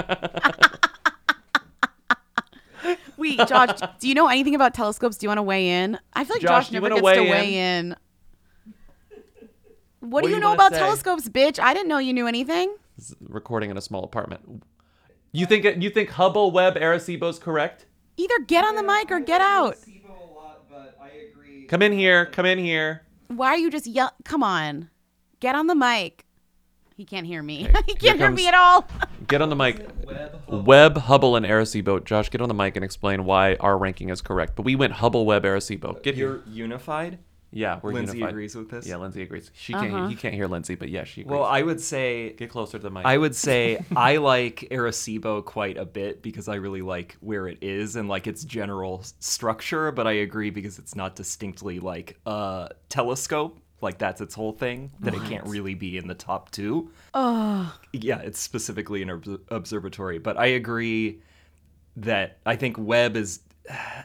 [3.18, 5.18] Wait, Josh, do you know anything about telescopes?
[5.18, 5.98] Do you want to weigh in?
[6.14, 7.96] I feel like Josh, Josh, do you never wanna gets to weigh weigh in.
[10.00, 10.78] What, What do do you you know wanna about say?
[10.78, 11.58] telescopes, bitch?
[11.60, 12.74] I didn't know you knew anything.
[13.20, 14.62] Recording in a small apartment.
[15.32, 17.84] You think you think Hubble, Webb, Arecibo's correct?
[18.16, 19.76] Either get on the mic or get out.
[21.68, 22.26] Come in here.
[22.26, 23.02] Come in here.
[23.30, 24.12] Why are you just yell?
[24.24, 24.90] Come on,
[25.38, 26.24] get on the mic.
[26.96, 27.68] He can't hear me.
[27.86, 28.86] he can't hear me at all.
[29.28, 29.88] Get on the mic.
[30.48, 32.04] Webb, Hubble, and Arecibo.
[32.04, 34.56] Josh, get on the mic and explain why our ranking is correct.
[34.56, 36.02] But we went Hubble, Webb, Arecibo.
[36.02, 36.42] Get You're here.
[36.48, 37.18] unified.
[37.52, 38.30] Yeah, we're Lindsay unified.
[38.30, 38.86] agrees with this.
[38.86, 39.50] Yeah, Lindsay agrees.
[39.54, 39.84] She Uh-huh.
[39.84, 40.10] can't.
[40.10, 41.32] He can't hear Lindsay, but yeah, she agrees.
[41.32, 43.04] Well, I would say get closer to the mic.
[43.04, 47.58] I would say I like Arecibo quite a bit because I really like where it
[47.60, 52.70] is and like its general structure, but I agree because it's not distinctly like a
[52.88, 53.58] telescope.
[53.82, 56.90] Like that's its whole thing that it can't really be in the top two.
[57.14, 61.22] Oh, Yeah, it's specifically an obs- observatory, but I agree
[61.96, 63.40] that I think Webb is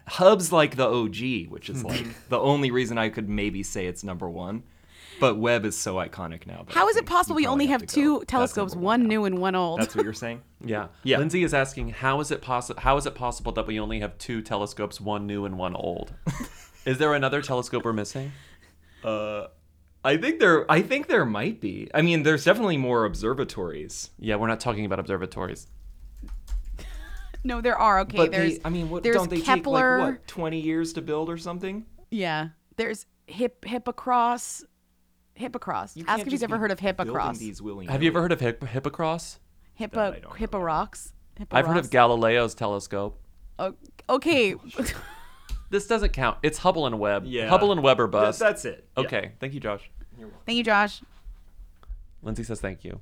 [0.07, 4.03] Hub's like the OG, which is like the only reason I could maybe say it's
[4.03, 4.63] number one.
[5.19, 6.65] But Webb is so iconic now.
[6.67, 9.79] how is it possible we only have two telescopes, one new and one old?
[9.79, 10.41] That's what you're saying?
[10.67, 10.87] Yeah.
[11.03, 11.19] Yeah.
[11.19, 14.17] Lindsay is asking how is it possible how is it possible that we only have
[14.17, 16.11] two telescopes, one new and one old?
[16.85, 18.31] is there another telescope we're missing?
[19.03, 19.47] Uh
[20.03, 21.87] I think there I think there might be.
[21.93, 24.09] I mean, there's definitely more observatories.
[24.17, 25.67] Yeah, we're not talking about observatories.
[27.45, 27.99] No, there are.
[28.01, 28.57] Okay, but there's.
[28.57, 29.97] they, I mean, what there's don't they Kepler.
[29.97, 31.85] take like what, 20 years to build or something?
[32.09, 34.63] Yeah, there's hip Hipparcos.
[35.39, 35.95] Hipparcos.
[35.95, 37.37] You Ask if he's just ever heard of building Hipparcos.
[37.37, 39.37] these Have you ever heard of Hipp- Hipparcos?
[39.75, 41.11] Hippo Hipparcos.
[41.51, 43.21] I've heard of Galileo's telescope.
[43.59, 43.75] Oh,
[44.09, 44.55] okay.
[45.71, 46.37] This doesn't count.
[46.43, 47.23] It's Hubble and Webb.
[47.25, 47.49] Yeah.
[47.49, 48.39] Hubble and Webb are Th- bust.
[48.39, 48.87] that's it.
[48.95, 49.03] Yeah.
[49.03, 49.31] Okay.
[49.39, 49.89] Thank you, Josh.
[50.45, 51.01] Thank you, Josh.
[52.21, 53.01] Lindsay says thank you.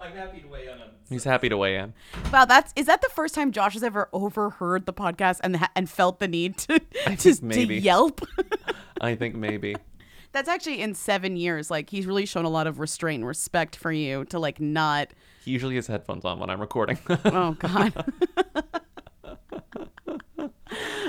[0.00, 1.94] I'm happy to weigh in on He's happy to weigh in.
[2.32, 5.90] Wow, that's is that the first time Josh has ever overheard the podcast and and
[5.90, 8.20] felt the need to I to, to yelp?
[9.00, 9.76] I think maybe.
[10.32, 11.70] That's actually in seven years.
[11.70, 15.08] Like he's really shown a lot of restraint and respect for you to like not.
[15.42, 16.98] He usually has headphones on when I'm recording.
[17.24, 18.04] Oh God.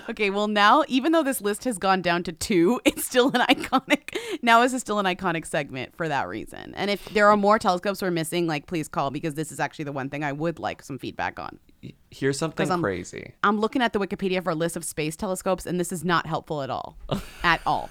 [0.09, 3.41] okay, well now, even though this list has gone down to two, it's still an
[3.41, 4.15] iconic.
[4.41, 6.73] Now is still an iconic segment for that reason.
[6.75, 9.85] And if there are more telescopes we're missing, like please call because this is actually
[9.85, 11.59] the one thing I would like some feedback on.
[12.11, 13.33] Here's something I'm- crazy.
[13.43, 16.25] I'm looking at the Wikipedia for a list of space telescopes, and this is not
[16.25, 16.97] helpful at all.
[17.43, 17.89] at all.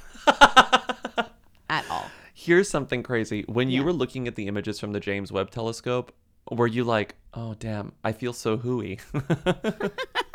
[1.70, 2.06] at all.
[2.34, 3.44] Here's something crazy.
[3.48, 6.12] When you were looking at the images from the James Webb Telescope,
[6.50, 9.00] were you like, "Oh damn, I feel so hooey"?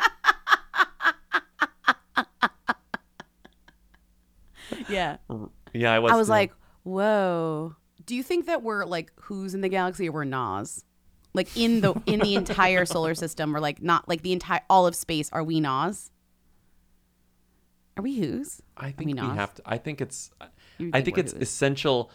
[4.88, 5.16] Yeah.
[5.72, 6.12] yeah, I was.
[6.12, 7.76] I was like, whoa.
[8.06, 10.84] Do you think that we're like who's in the galaxy or we're Nas?
[11.32, 14.86] Like in the in the entire solar system, or like not like the entire all
[14.86, 16.10] of space, are we Nas?
[17.96, 18.60] Are we who's?
[18.76, 19.36] I think we, Nas?
[19.36, 19.62] have to.
[19.64, 20.30] I think it's.
[20.78, 21.42] You I think think it's who's?
[21.42, 22.10] essential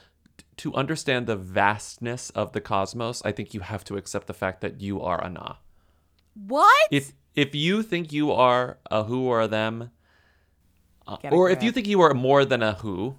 [0.58, 3.22] to understand the vastness of the cosmos.
[3.26, 5.56] I think you have to accept the fact that you are a na.
[6.34, 6.88] What?
[6.92, 9.91] If if you think you are a who or a them,
[11.07, 13.15] uh, or if you think you are more than a who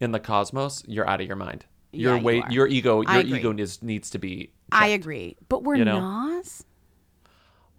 [0.00, 1.66] in the cosmos, you're out of your mind.
[1.92, 2.50] Your Yeah, you are.
[2.50, 4.52] your ego, your ego needs needs to be.
[4.72, 6.36] I agree, but we're you know?
[6.36, 6.64] Nas.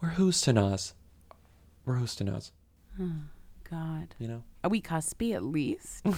[0.01, 0.93] We're who's to nas.
[1.85, 2.51] We're who's to nas.
[2.99, 3.11] Oh,
[3.69, 4.15] God.
[4.19, 4.43] You know.
[4.63, 6.05] Are we cuspy at least?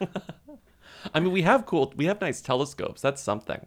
[1.14, 3.00] I mean, we have cool, we have nice telescopes.
[3.00, 3.66] That's something.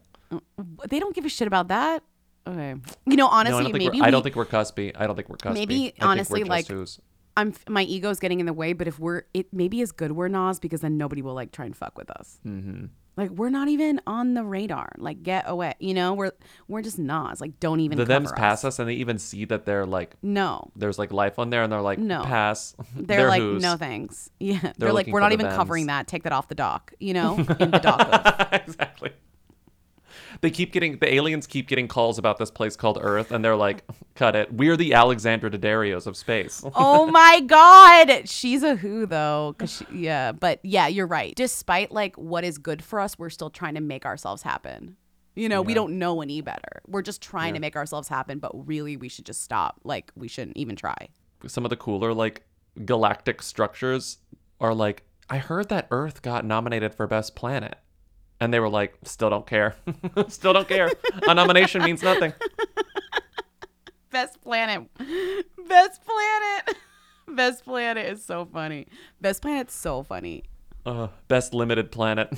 [0.87, 2.03] they don't give a shit about that.
[2.47, 2.75] Okay.
[3.05, 4.91] You know, no, honestly, I don't think maybe we're, I don't think we're cuspy.
[4.95, 5.53] I don't think we're cuspy.
[5.53, 6.99] Maybe think we're honestly, like who's.
[7.37, 8.73] I'm my ego's getting in the way.
[8.73, 11.65] But if we're it, maybe is good we're Nas because then nobody will like try
[11.65, 12.39] and fuck with us.
[12.45, 12.85] Mm-hmm.
[13.17, 14.91] Like we're not even on the radar.
[14.97, 15.73] Like get away.
[15.79, 16.31] You know, we're
[16.67, 17.41] we're just Nas.
[17.41, 17.97] Like don't even.
[17.97, 20.71] the cover thems pass us and they even see that they're like No.
[20.75, 22.23] there's like life on there and they're like No.
[22.23, 23.63] pass They're, like who's.
[23.63, 24.29] no thanks.
[24.39, 24.73] Yeah.
[24.77, 25.57] They're, like we're not even thems.
[25.57, 26.07] covering that.
[26.07, 26.93] Take that off the dock.
[26.99, 28.49] You know, in the dock.
[28.53, 29.11] exactly
[30.41, 33.55] they keep getting the aliens keep getting calls about this place called earth and they're
[33.55, 33.83] like
[34.15, 34.53] cut it.
[34.53, 36.63] We're the alexandra Daddario's of space.
[36.75, 38.27] Oh my god.
[38.27, 41.33] She's a who though 'cause she, yeah but yeah you're right.
[41.35, 44.97] Despite like what is good for us we're still trying to make ourselves happen.
[45.35, 46.81] You know we don't know any better.
[46.87, 49.81] We're just trying to make ourselves happen but really we should just stop.
[49.83, 51.09] Like we shouldn't even try.
[51.47, 52.43] Some of the cooler like
[52.83, 54.17] galactic structures
[54.59, 57.77] are like i heard that earth got nominated for best planet
[58.39, 59.75] and they were like still don't care.
[60.27, 60.91] Still don't care.
[61.27, 62.33] A nomination means nothing.
[64.11, 64.87] Best planet.
[65.67, 66.77] Best planet.
[67.27, 68.87] Best planet is so funny.
[69.19, 70.43] Best planet's so funny.
[70.85, 72.31] Uh, best limited planet.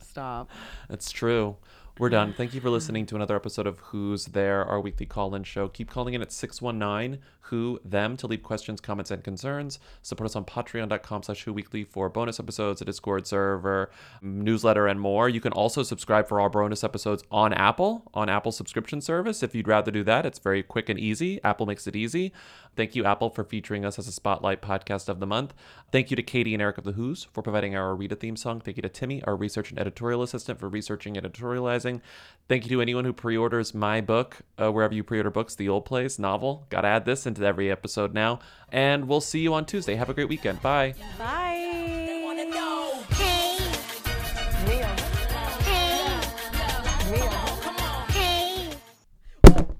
[0.00, 0.50] Stop.
[0.88, 1.56] That's true.
[1.98, 2.32] We're done.
[2.34, 5.68] Thank you for listening to another episode of Who's There, our weekly call-in show.
[5.68, 9.78] Keep calling in at 619 Who Them to leave questions, comments, and concerns.
[10.02, 13.90] Support us on patreon.com slash Who Weekly for bonus episodes, a Discord server,
[14.22, 15.28] newsletter, and more.
[15.28, 19.42] You can also subscribe for our bonus episodes on Apple, on Apple subscription service.
[19.42, 21.42] If you'd rather do that, it's very quick and easy.
[21.42, 22.32] Apple makes it easy.
[22.76, 25.54] Thank you, Apple, for featuring us as a Spotlight podcast of the month.
[25.92, 28.60] Thank you to Katie and Eric of the Who's for providing our Rita theme song.
[28.60, 32.02] Thank you to Timmy, our research and editorial assistant, for researching and editorializing.
[32.48, 35.84] Thank you to anyone who pre-orders my book, uh, wherever you pre-order books, The Old
[35.86, 36.66] Place novel.
[36.68, 38.40] Got to add this into every episode now.
[38.70, 39.94] And we'll see you on Tuesday.
[39.94, 40.62] Have a great weekend.
[40.62, 40.94] Bye.
[41.18, 41.62] Bye.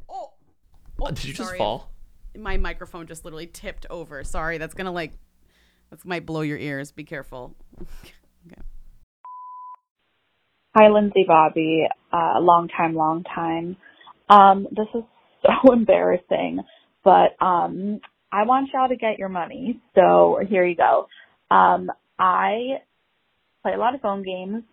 [0.08, 0.30] Oh,
[0.96, 1.14] What?
[1.14, 1.90] Did you just fall?
[2.36, 4.22] My microphone just literally tipped over.
[4.24, 5.12] Sorry, that's gonna like,
[5.90, 6.92] that's might blow your ears.
[6.92, 7.56] Be careful.
[10.76, 11.86] Hi, Lindsay Bobby.
[12.12, 13.76] Uh, long time, long time.
[14.28, 15.04] Um, this is
[15.46, 16.60] so embarrassing,
[17.06, 18.00] but um,
[18.32, 19.80] I want y'all to get your money.
[19.94, 21.06] So here you go.
[21.52, 21.88] Um,
[22.18, 22.82] I
[23.62, 24.64] play a lot of phone games.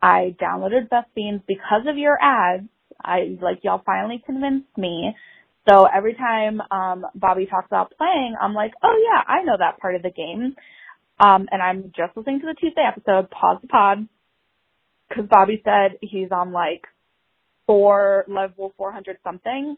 [0.00, 2.64] I downloaded Best Fiends because of your ads.
[3.04, 5.14] I like y'all finally convinced me.
[5.68, 9.78] So every time um Bobby talks about playing, I'm like, oh yeah, I know that
[9.78, 10.56] part of the game.
[11.20, 13.30] Um, and I'm just listening to the Tuesday episode.
[13.30, 14.08] Pause the pod
[15.08, 16.84] because Bobby said he's on like
[17.66, 19.76] four level 400 something.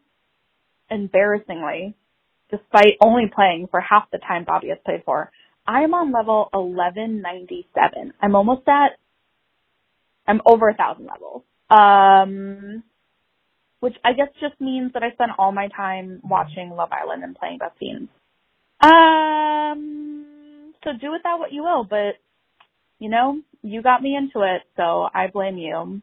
[0.90, 1.96] Embarrassingly,
[2.56, 5.30] despite only playing for half the time Bobby has played for,
[5.66, 8.12] I am on level 1197.
[8.20, 8.98] I'm almost at,
[10.26, 11.42] I'm over a thousand levels.
[11.70, 12.82] Um,
[13.80, 17.36] which I guess just means that I spent all my time watching Love Island and
[17.36, 18.08] playing Best Fiends.
[18.80, 22.14] Um, so do with that what you will, but
[22.98, 26.00] you know, you got me into it, so I blame you.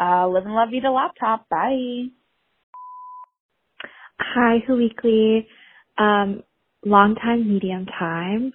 [0.00, 1.48] Uh, live and love you to laptop.
[1.48, 2.04] Bye.
[4.18, 5.46] Hi, Who Weekly.
[6.00, 6.44] Um,
[6.86, 8.54] long time, medium time.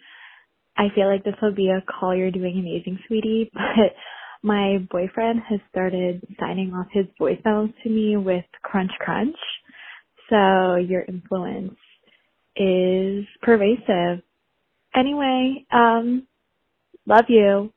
[0.78, 3.94] I feel like this will be a call you're doing amazing, sweetie, but
[4.44, 9.38] my boyfriend has started signing off his voicemails to me with Crunch Crunch.
[10.30, 11.76] So your influence
[12.58, 14.24] is pervasive.
[14.96, 16.28] Anyway, um,
[17.08, 17.74] love you.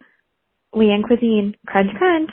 [0.75, 2.31] Leanne Cuisine, Crunch Crunch.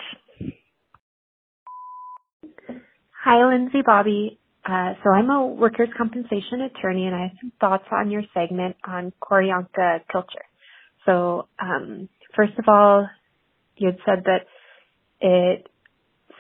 [3.24, 4.40] Hi, Lindsay Bobby.
[4.66, 8.76] Uh, so I'm a workers' compensation attorney and I have some thoughts on your segment
[8.84, 10.46] on Q'orianka Kilcher.
[11.06, 13.08] So, um, first of all,
[13.78, 14.48] you had said that
[15.22, 15.68] it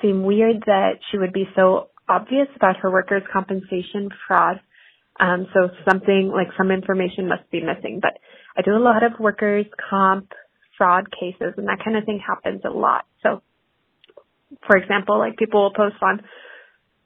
[0.01, 4.59] seemed weird that she would be so obvious about her workers' compensation fraud.
[5.19, 7.99] Um, so something like some information must be missing.
[8.01, 8.17] But
[8.57, 10.31] I do a lot of workers' comp
[10.77, 13.05] fraud cases, and that kind of thing happens a lot.
[13.21, 13.41] So,
[14.67, 16.21] for example, like people will post on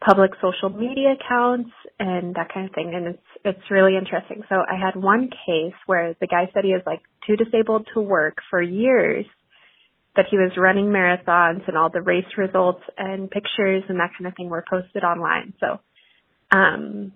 [0.06, 4.44] public social media accounts and that kind of thing, and it's it's really interesting.
[4.48, 8.02] So I had one case where the guy said he was like too disabled to
[8.02, 9.26] work for years,
[10.16, 14.28] that he was running marathons and all the race results and pictures and that kind
[14.28, 15.54] of thing were posted online.
[15.60, 15.80] So,
[16.52, 17.12] um,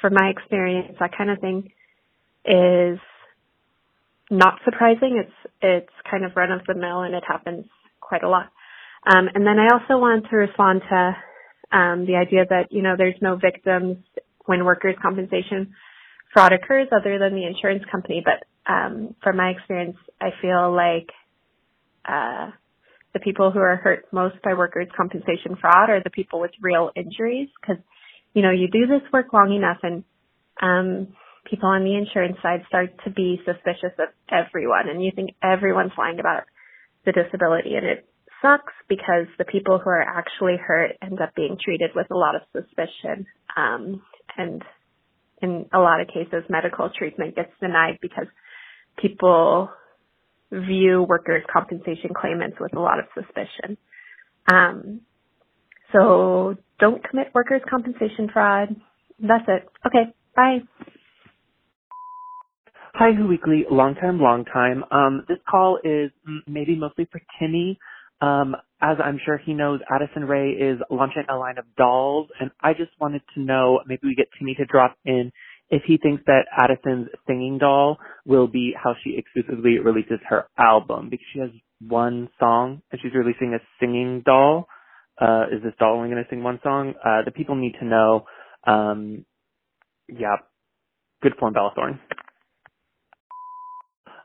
[0.00, 1.72] from my experience, that kind of thing
[2.44, 2.98] is
[4.30, 5.22] not surprising.
[5.24, 7.66] It's it's kind of run of the mill and it happens
[8.00, 8.50] quite a lot.
[9.06, 11.16] Um, and then I also wanted to respond to
[11.72, 13.98] um, the idea that you know there's no victims
[14.46, 15.74] when workers' compensation
[16.32, 18.22] fraud occurs other than the insurance company.
[18.24, 21.10] But um, from my experience, I feel like
[22.04, 22.50] uh,
[23.14, 26.90] the people who are hurt most by workers' compensation fraud are the people with real
[26.94, 27.82] injuries because
[28.34, 30.04] you know you do this work long enough and
[30.60, 31.14] um,
[31.48, 35.92] people on the insurance side start to be suspicious of everyone and you think everyone's
[35.96, 36.42] lying about
[37.06, 38.06] the disability and it
[38.44, 42.34] sucks because the people who are actually hurt end up being treated with a lot
[42.34, 43.26] of suspicion
[43.56, 44.02] um,
[44.36, 44.62] and
[45.40, 48.26] in a lot of cases medical treatment gets denied because
[49.00, 49.70] people
[50.52, 53.78] view workers compensation claimants with a lot of suspicion.
[54.46, 55.00] Um,
[55.92, 58.76] so don't commit workers compensation fraud.
[59.18, 59.68] That's it.
[59.86, 60.58] Okay bye.
[62.96, 64.84] Hi, Who Weekly, long time, long time.
[64.92, 66.12] Um, this call is
[66.46, 67.76] maybe mostly for Timmy.
[68.24, 72.50] Um, as I'm sure he knows, Addison Rae is launching a line of dolls, and
[72.60, 75.30] I just wanted to know, maybe we get Timmy to drop in
[75.70, 81.08] if he thinks that Addison's singing doll will be how she exclusively releases her album,
[81.10, 81.50] because she has
[81.86, 84.68] one song, and she's releasing a singing doll.
[85.20, 86.94] Uh, is this doll only going to sing one song?
[87.04, 88.24] Uh, the people need to know.
[88.66, 89.24] Um,
[90.08, 90.36] yeah.
[91.22, 92.00] Good form, Bella Thorne.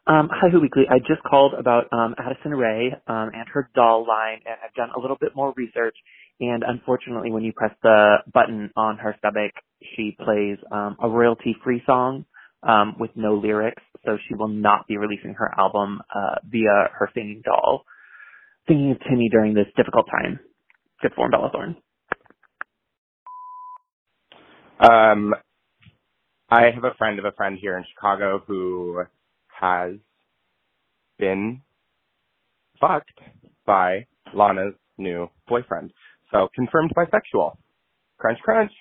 [0.10, 0.86] Um, hi, Who Weekly.
[0.90, 4.90] I just called about um, Addison Rae um, and her doll line, and I've done
[4.98, 5.96] a little bit more research.
[6.40, 9.52] And unfortunately, when you press the button on her stomach,
[9.96, 12.26] she plays um, a royalty-free song
[12.64, 17.12] um, with no lyrics, so she will not be releasing her album uh, via her
[17.14, 17.84] singing doll.
[18.68, 20.40] Thinking of Timmy during this difficult time.
[21.04, 21.76] Good form, Bella Thorne.
[24.80, 25.36] Um,
[26.50, 29.04] I have a friend of a friend here in Chicago who
[29.60, 29.94] has
[31.18, 31.62] been
[32.80, 33.20] fucked
[33.66, 35.92] by Lana's new boyfriend.
[36.32, 37.58] So confirmed bisexual.
[38.18, 38.72] Crunch, crunch.